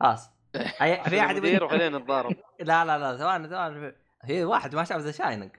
[0.00, 0.30] خلاص.
[1.08, 3.94] في أحد يبغى وخلينا نتضارب لا لا لا ثواني ثواني.
[4.22, 5.50] هي واحد ما شاف The Shining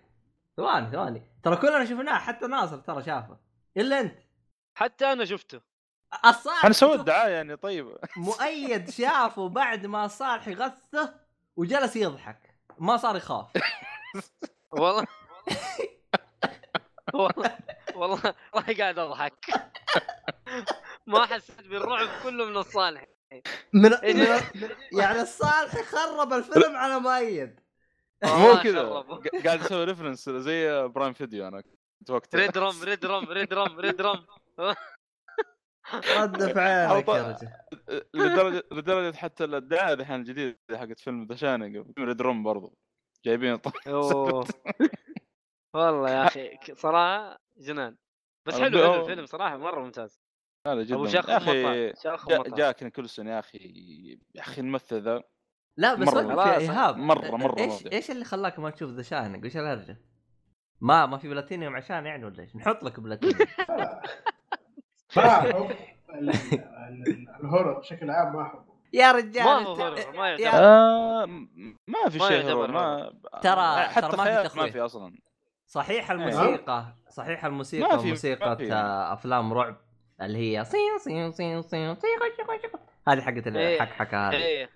[0.57, 1.21] ثواني ثواني.
[1.43, 3.37] ترى كلنا شفناه حتى ناصر ترى شافه.
[3.77, 4.19] إلا أنت.
[4.75, 5.61] حتى أنا شفته.
[6.25, 7.97] الصالحي أنا سويت دعاية يعني طيب.
[8.17, 11.13] مؤيد شافه بعد ما صالحي غثه
[11.55, 12.55] وجلس يضحك.
[12.79, 13.47] ما صار يخاف.
[14.79, 15.07] والله.
[17.13, 17.57] والله
[17.95, 19.45] والله والله قاعد أضحك.
[21.07, 23.05] ما حسيت بالرعب كله من الصالحي
[23.73, 24.41] من, من إيه.
[24.91, 27.59] يعني الصالحي خرب الفيلم على مؤيد.
[28.23, 28.83] مو كذا.
[29.45, 34.25] قاعد أسوي reference زي Prime Video أنا كنت وقتها redrum redrum redrum redrum
[36.17, 37.49] رد في عينك يا رجل.
[38.13, 42.77] لدرجه لدرجة حتى الدعايه الحين الجديدة حقت فيلم The Shining redrum برضو.
[43.25, 43.53] جايبين.
[45.75, 47.97] والله يا أخي صراحة جنان.
[48.47, 50.19] بس حلو حلو الفيلم صراحة مرة ممتاز.
[50.67, 50.95] هذا جدا.
[50.95, 51.93] أبو أخي
[52.51, 53.57] جاك نيكولسون يا أخي
[54.35, 55.23] يا أخي الممثل ذا
[55.77, 56.47] لا بس مرة.
[56.47, 56.95] يا إيهاب.
[56.95, 57.93] مرة- مرة إيش واضح.
[57.93, 59.97] إيش اللي خلاك ما تشوف The Shining وش الهرجه؟
[60.81, 63.47] ما ما في بلاتينيوم عشان يعني ولا إيش؟ نحط لك بلاتينيوم.
[66.15, 66.29] ال-
[67.39, 68.74] ال horror بشكل عام ما أحبه.
[68.95, 70.49] يا رجال ما هو horror، ما يعتبر.
[70.63, 71.25] آه
[71.87, 74.69] ما في ما شيء ما ترى- حتى ترى ما في ما.
[74.69, 75.15] في أصلا
[75.67, 76.17] صحيح إيه.
[76.17, 78.73] الموسيقى صحيح الموسيقى ما في- موسيقى في.
[78.73, 79.77] آه، أفلام رعب
[80.21, 82.19] اللي هي صين صين صين صين صين.
[83.07, 83.75] هذه حقت إيه.
[83.75, 84.69] الحكحكه هذه إيه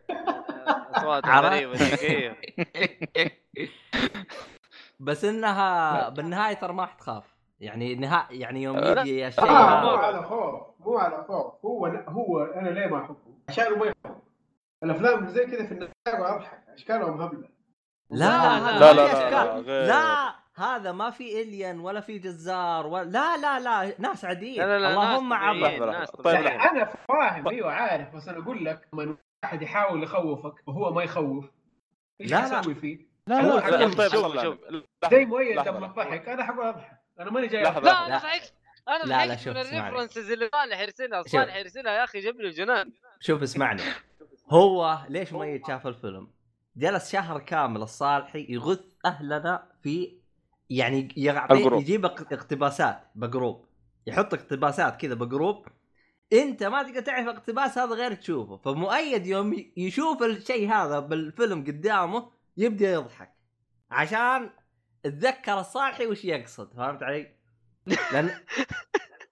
[0.95, 1.77] أصوات؟ غريبة
[4.99, 7.23] بس إنها بالنهاية ترى ما حتخاف
[7.59, 9.01] يعني نها يعني يوم لا.
[9.01, 13.03] يجي الشيء آه مو هذا على خوف مو على خوف هو هو أنا ليه ما
[13.03, 13.17] أحبه؟
[13.49, 14.17] عشانه ما يخوف
[14.83, 17.49] الأفلام زي كذا في النهاية أضحك أشكالهم هبلة
[18.11, 18.25] لا
[18.59, 19.61] لا، لا، لا، لا،.
[19.61, 19.87] لا،.
[19.87, 24.79] لا هذا ما في الين ولا في جزار ولا لا لا لا ناس عاديين لا،
[24.79, 25.29] لا، لا، اللهم.
[25.91, 26.45] ناس طيب، طبيعيين.
[26.47, 31.03] يعني أنا فاهم أيوه عارف بس أنا أقول لك لما واحد يحاول يخوفك وهو ما
[31.03, 31.45] يخوف
[32.21, 32.59] إيش لا، لا.
[32.59, 34.57] حسوي فيه؟ لا هو لا حقول لا طيب شوف، خلنا- شوف.
[34.69, 35.95] لحظة، زي مؤيد لحظة، لما لحظة.
[36.03, 37.83] ضحك أنا حقول أضحك أنا ماني جاي لحظة، أضحك.
[37.85, 38.17] لا أنا لا.
[38.17, 38.53] ضحكت
[38.87, 39.87] أنا لا، لا، شوف، من اسمعني.
[39.89, 43.81] ال references اللي صالحي يرسلها صالحي يرسلها يا أخي جاب لي الجنان شوف اسمعني
[44.49, 46.27] هو ليش ميت شاف الفيلم؟
[46.75, 50.19] جلس شهر كامل الصالحي يغث أهلنا في
[50.69, 51.63] يعني يعطي.
[51.63, 53.65] يجيب اق- اقتباسات ب group
[54.07, 55.67] يحط اقتباسات كذا ب group
[56.33, 62.29] أنت ما تقدر تعرف الاقتباس هذا غير تشوفه فمؤيد يوم يشوف الشيء هذا بالفيلم قدامه
[62.57, 63.33] يبدأ يضحك
[63.91, 64.49] عشان
[65.03, 67.35] تذكر الصالحي وش يقصد فهمت علي؟
[68.13, 68.29] لأن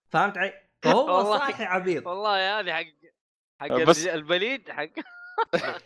[0.09, 1.35] فهمت علي؟ فهو والله.
[1.35, 2.85] الصالحي عبيط والله هذه حق
[3.59, 4.89] حق بس- الج- البليد حق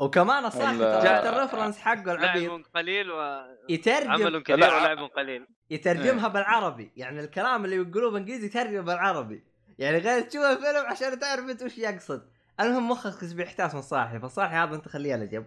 [0.00, 4.76] وكمان الصالحي ال- ترى ال reference حقه العبيط لعب قليل وعمل يترجم كبير لا.
[4.76, 9.44] ولعب قليل يترجمها بالعربي يعني الكلام اللي يقولوه بالإنجليزي يترجم بالعربي
[9.78, 12.28] يعني غير تشوف الفيلم عشان تعرف انت وش يقصد
[12.60, 15.46] المهم مخك بيحتاس من صالحي فالصالحي هذا انت خليه على جنب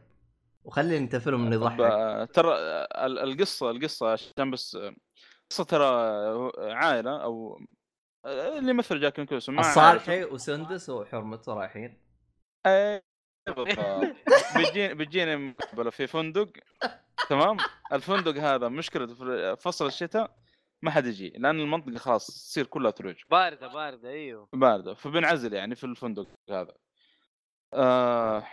[0.63, 1.79] وخلي انت فيلم يضحك.
[1.79, 4.95] آه، ترى آه، ال- القصة القصة عشان بس آه،
[5.51, 5.85] قصة ترى
[6.73, 7.61] عائلة أو
[8.25, 12.01] اللي مثل جاك نيكولسون ما الصالحي وسندس وحرمته رايحين.
[12.65, 13.01] أي
[13.47, 13.77] بالضبط
[14.57, 16.49] بيجينا بيجينا مقابله في فندق.
[17.29, 17.57] تمام؟
[17.93, 20.37] الفندق هذا مشكلة في فصل الشتاء
[20.81, 23.15] ما حد يجي لأن المنطقة خلاص تصير كلها ثلوج.
[23.31, 24.49] باردة باردة أيوه.
[24.53, 26.73] باردة فبنعزل يعني في الفندق هذا.
[27.73, 28.43] آه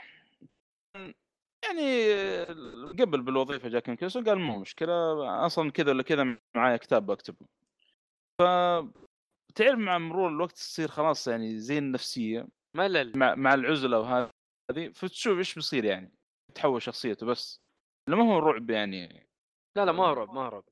[1.68, 2.12] يعني
[3.02, 7.46] قبل بالوظيفة جاك نيكلسون قال مو مشكلة أصلا كذا ولا كذا معايا كتاب بكتبه.
[8.38, 8.42] ف
[9.54, 15.38] تعرف مع مرور الوقت تصير خلاص يعني زي النفسيه ملل مع مع العزلة وهذه فتشوف
[15.38, 16.12] إيش بيصير يعني
[16.54, 17.60] تحول شخصيته بس.
[18.08, 19.26] لما هو رعب يعني.
[19.76, 20.64] لا لا ما هو رعب ما هو رعب.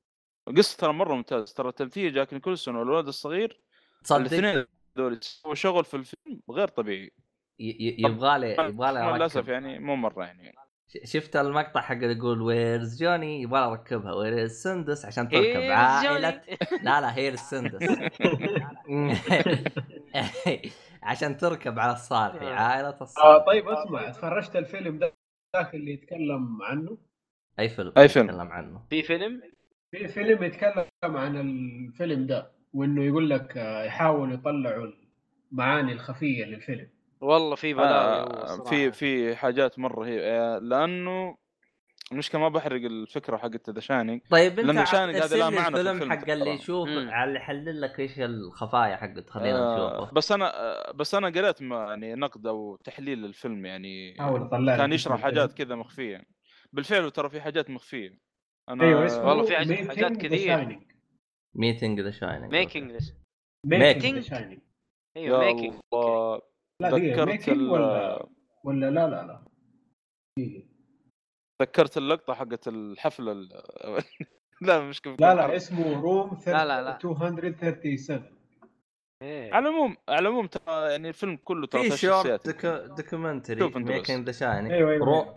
[0.57, 3.61] قصة ترى مرة ممتاز ترى تمثيل جاك نيكولسون والولد الصغير
[4.03, 4.65] تصدق الاثنين
[4.95, 7.11] دول سووا شغل في الفيلم غير طبيعي.
[7.59, 10.55] يبغى لي يبغى لي للأسف يعني مو مرة يعني.
[11.03, 15.71] شفت المقطع حق اللي يقول ويرز جوني يبغى اركبها ويرز سندس عشان تركب.
[15.71, 16.57] عائله جوني.
[16.83, 17.79] لا لا هي السندس
[21.03, 25.13] عشان تركب على الصالحي عائله آه الصالحي طيب اسمع تفرجت الفيلم ده
[25.55, 26.97] ذاك اللي يتكلم عنه؟
[27.59, 28.25] أي فيلم أي فيلم.
[28.25, 28.81] نتكلم عنه.
[28.89, 29.41] في فيلم؟
[29.91, 34.91] في فيلم يتكلم عن الفيلم ده وإنه يقول لك آه، يحاولوا يطلعوا
[35.51, 36.87] المعاني الخفية للفيلم.
[37.25, 38.63] والله في بلاوي آه.
[38.63, 41.37] في في حاجات مرة هي آه، لأنه
[42.11, 45.81] المشكلة ما بحرق الفكرة حقت ذا شاينينج طيب أنت لأن شانق هذا لا معنى في
[45.91, 46.49] الفيلم حق اللي.
[46.49, 51.27] يشوف اللي يحلل لك إيش الخفايا حقت خلينا آه نشوفه بس أنا آه بس أنا
[51.27, 54.13] قريت ما يعني نقد أو تحليل للفيلم يعني
[54.77, 55.53] كان يشرح حاجات.
[55.53, 56.21] كذا مخفية
[56.73, 58.19] بالفعل ترى في حاجات مخفية
[58.69, 60.57] أنا اسمه والله في حاجات- كثير.
[60.65, 60.95] Shining.
[61.55, 62.97] Making The Shining making
[64.21, 64.59] the Shining.
[65.17, 65.73] أيوه making
[66.81, 68.25] لا دقيقة ذكرت making ال- ولا
[68.63, 69.43] ولا لا لا لا
[70.39, 70.67] دقيقة.
[71.61, 73.49] ذكرت اللقطة حقت الحفلة ال...
[74.61, 76.93] لا مش كيف لا لا اسمه Room لا، لا، لا.
[77.03, 78.23] 237
[79.21, 79.53] إيه.
[79.53, 82.49] على العموم على العموم ترى يعني الفيلم كله ترى في شورت
[82.97, 83.69] documentary.
[83.75, 85.13] Making The Shining أيوه أيوه Roo...
[85.13, 85.35] أيوة.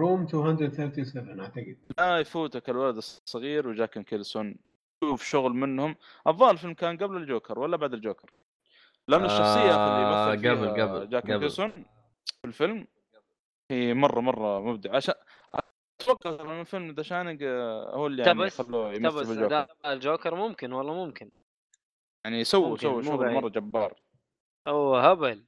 [0.00, 4.56] Room 237 أعتقد لا يفوتك الولد الصغير وجاك نيكلسون
[5.04, 5.96] شوف شغل منهم
[6.26, 8.30] الظاهر الفيلم كان قبل الجوكر ولا بعد الجوكر
[9.08, 11.38] لأنه الشخصية آه، اللي يمثل قبل- قبل- جاك قبل.
[11.38, 11.70] نيكلسون
[12.40, 12.86] في الفيلم
[13.70, 15.14] هي مرة مرة مبدع عشان
[16.00, 17.44] أتوقع من الفيلم The Shining
[17.94, 21.30] هو اللي يعني خلوه يمثل بالجوكر أداء الجوكر ممكن والله ممكن
[22.24, 23.32] يعني سووا سووا شغل.
[23.34, 23.94] مرة جبار
[24.68, 25.44] هو هبل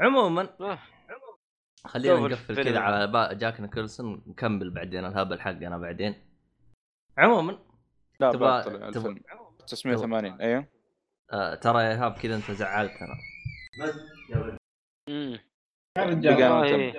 [0.00, 0.78] عموما آه.
[1.84, 2.64] خلينا نقفل.
[2.64, 6.14] كذا على جاك نيكلسون نكمل بعدين الهبل حقنا بعدين
[7.18, 7.58] عموما
[8.20, 9.20] لا تبغى- الفيلم
[9.66, 10.66] 980 أيوه
[11.32, 13.16] آه ترى يا إيهاب كذا أنت زعلتنا
[15.08, 15.38] مم.
[15.98, 16.94] يا رجال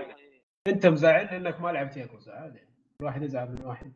[0.67, 2.59] أنت مزعلني انك ما لعبت ياكوزا عادي.
[3.01, 3.93] الواحد يزعل من واحد.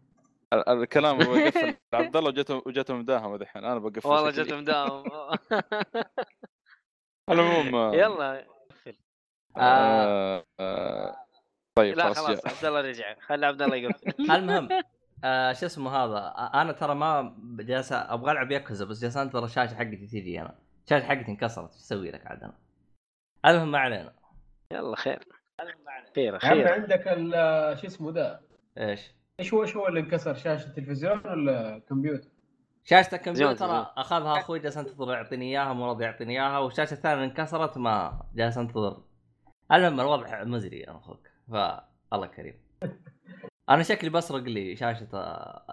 [0.53, 4.43] ال- الكلام هو يقفل عبد الله وجته وجته مداهمه دحين أنا بقفل والله شكلي.
[4.43, 5.03] جت مداوم
[7.29, 8.45] على العموم آه، يلا.
[9.57, 11.15] آه آه، آه،
[11.77, 12.45] طيب لا خلاص.
[12.47, 13.15] عبد الله رجع.
[13.19, 14.31] خلي عبد الله يقفل.
[14.31, 14.69] المهم
[15.25, 19.45] آه شو اسمه هذا؟ آه، أنا ترى ما جالس أبغى ألعب ياكوزا بس جالس أنتظر
[19.45, 20.55] الشاشة حقتي تجي أنا.
[20.85, 22.53] الشاشة حقتي انكسرت إيش أسوي لك عاد أنا؟
[23.45, 24.13] المهم ما علينا.
[24.71, 25.19] يلا خير.
[26.15, 26.73] خير خير.
[26.73, 28.41] عندك ال- شو اسمه ده
[28.77, 32.29] إيش؟ إيش هو إيش هو اللي انكسر شاشة التلفزيون ولا كمبيوتر؟
[32.83, 33.65] شاشة الكمبيوتر.
[33.97, 38.57] أخذها أخوي جالس انتظر يعطيني إياها مو راضي يعطيني إياها والشاشة الثانية انكسرت ما جالس
[38.57, 39.03] انتظر
[39.71, 41.27] المهم الوضع مزري أنا أخوك.
[41.51, 42.59] فالله كريم.
[43.69, 45.07] أنا شكلي بسرق لي شاشة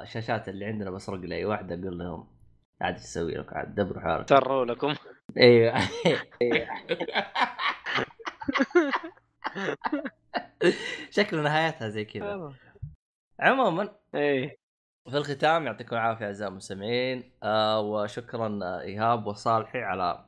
[0.00, 2.26] الشاشات اللي عندنا بسرق لي اي واحدة أقول لهم
[2.80, 4.94] عاد إيش أسوي لك؟ عاد دبروا حالك سروا لكم.
[5.38, 5.74] أيوه
[11.10, 12.54] شكله نهايتها زي كذا.
[13.40, 14.56] عموما إيه.
[15.10, 17.32] في الختام يعطيكم العافية أعزائي المستمعين.
[17.42, 20.24] آه وشكرا إيهاب وصالحي على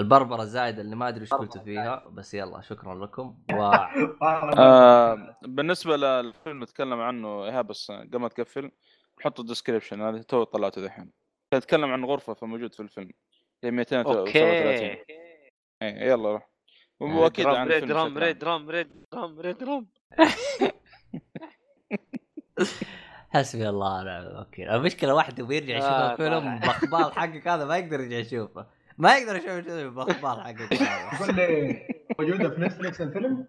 [0.00, 3.38] البربرة الزايدة اللي ما أدري وش قلتوا فيها بس يلا شكرا لكم.
[3.58, 3.62] و
[4.58, 8.70] آه بالنسبة للفيلم نتكلم عنه إيهاب بس قبل ما تقفل
[9.20, 11.10] نحط ال description هذا تو طلعته دحين.
[11.54, 13.10] نتكلم عن غرفة فموجود في الفيلم
[13.64, 15.04] هي 237 okay.
[15.82, 16.50] اي يلا روح.
[17.00, 18.28] وأكيد عن ريد الفيلم رام بشكل عام.
[18.28, 19.86] ريد رام ريد رام ريد رام
[23.30, 24.68] حسبي الله ونعم الوكيل.
[24.68, 26.58] المشكلة واحدة بيرجع يشوف آه، الفيلم.
[26.58, 28.66] بأخبار حقك هذا ما يقدر يرجع يشوفه.
[29.00, 30.72] ما يقدر يشوف الفيلم باخبار حقك
[31.32, 31.86] لي
[32.18, 33.46] موجوده في نتفلكس الفيلم؟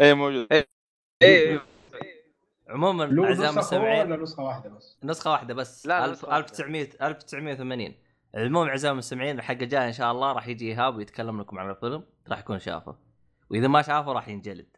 [0.00, 0.48] اي موجود.
[1.22, 1.62] إيه
[2.68, 5.86] عموما له أعزائي نسخة هو المستمعين نسخة واحدة بس؟ نسخة واحدة بس.
[5.86, 6.38] لا، ألف- نسخة واحدة.
[6.44, 7.94] 1900 1980
[8.36, 12.04] المهم أعزائي المستمعين الحلقة الجايه إن شاء الله راح يجي إيهاب ويتكلم لكم عن الفيلم
[12.28, 12.96] راح يكون شافه.
[13.50, 14.66] وإذا ما شافه راح ينجلد.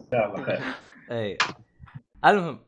[0.00, 0.60] إن شاء الله خير.
[1.10, 1.38] اي
[2.24, 2.65] المهم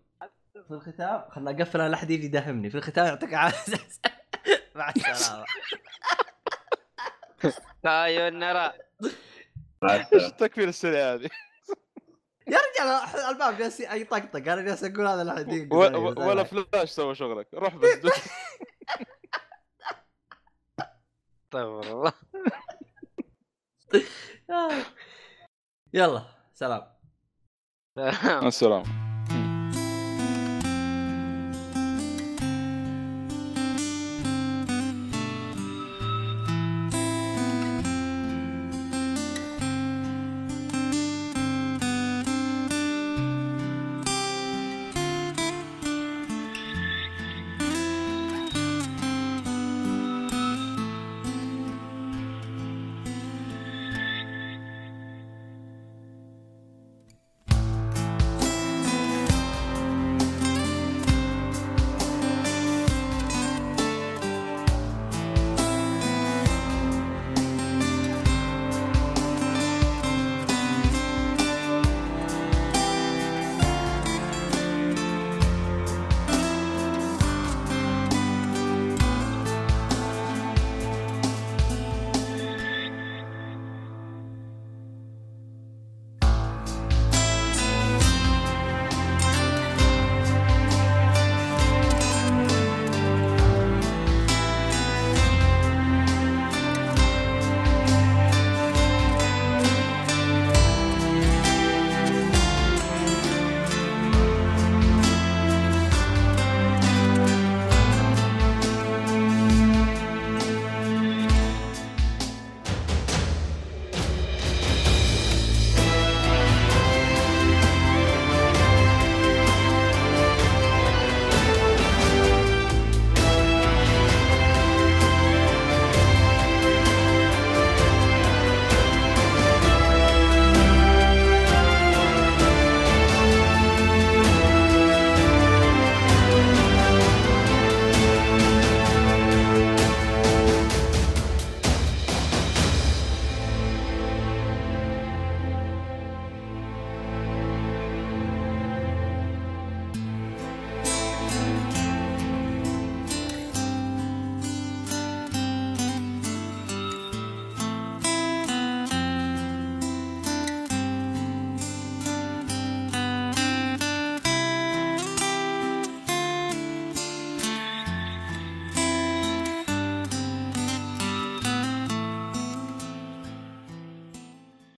[0.68, 2.70] في الختام خلنا أقفل أنا لا احد يجي يداهمني.
[2.70, 3.76] في الختام يعطيك العافية.
[4.76, 5.46] مع السلامة.
[8.30, 8.72] نرى.
[9.82, 11.30] مع إيش التكفير السريع هذه؟
[12.52, 12.88] يا رجال
[13.28, 17.48] الباب جالس يطقطق أنا جالس أقول هذا لا يقدر ولا, فلاش سوى شغلك.
[17.54, 17.88] روح بس.
[21.50, 22.12] طيب والله.
[25.92, 26.22] يلا
[26.54, 26.82] سلام.
[27.96, 29.17] مع السلامة.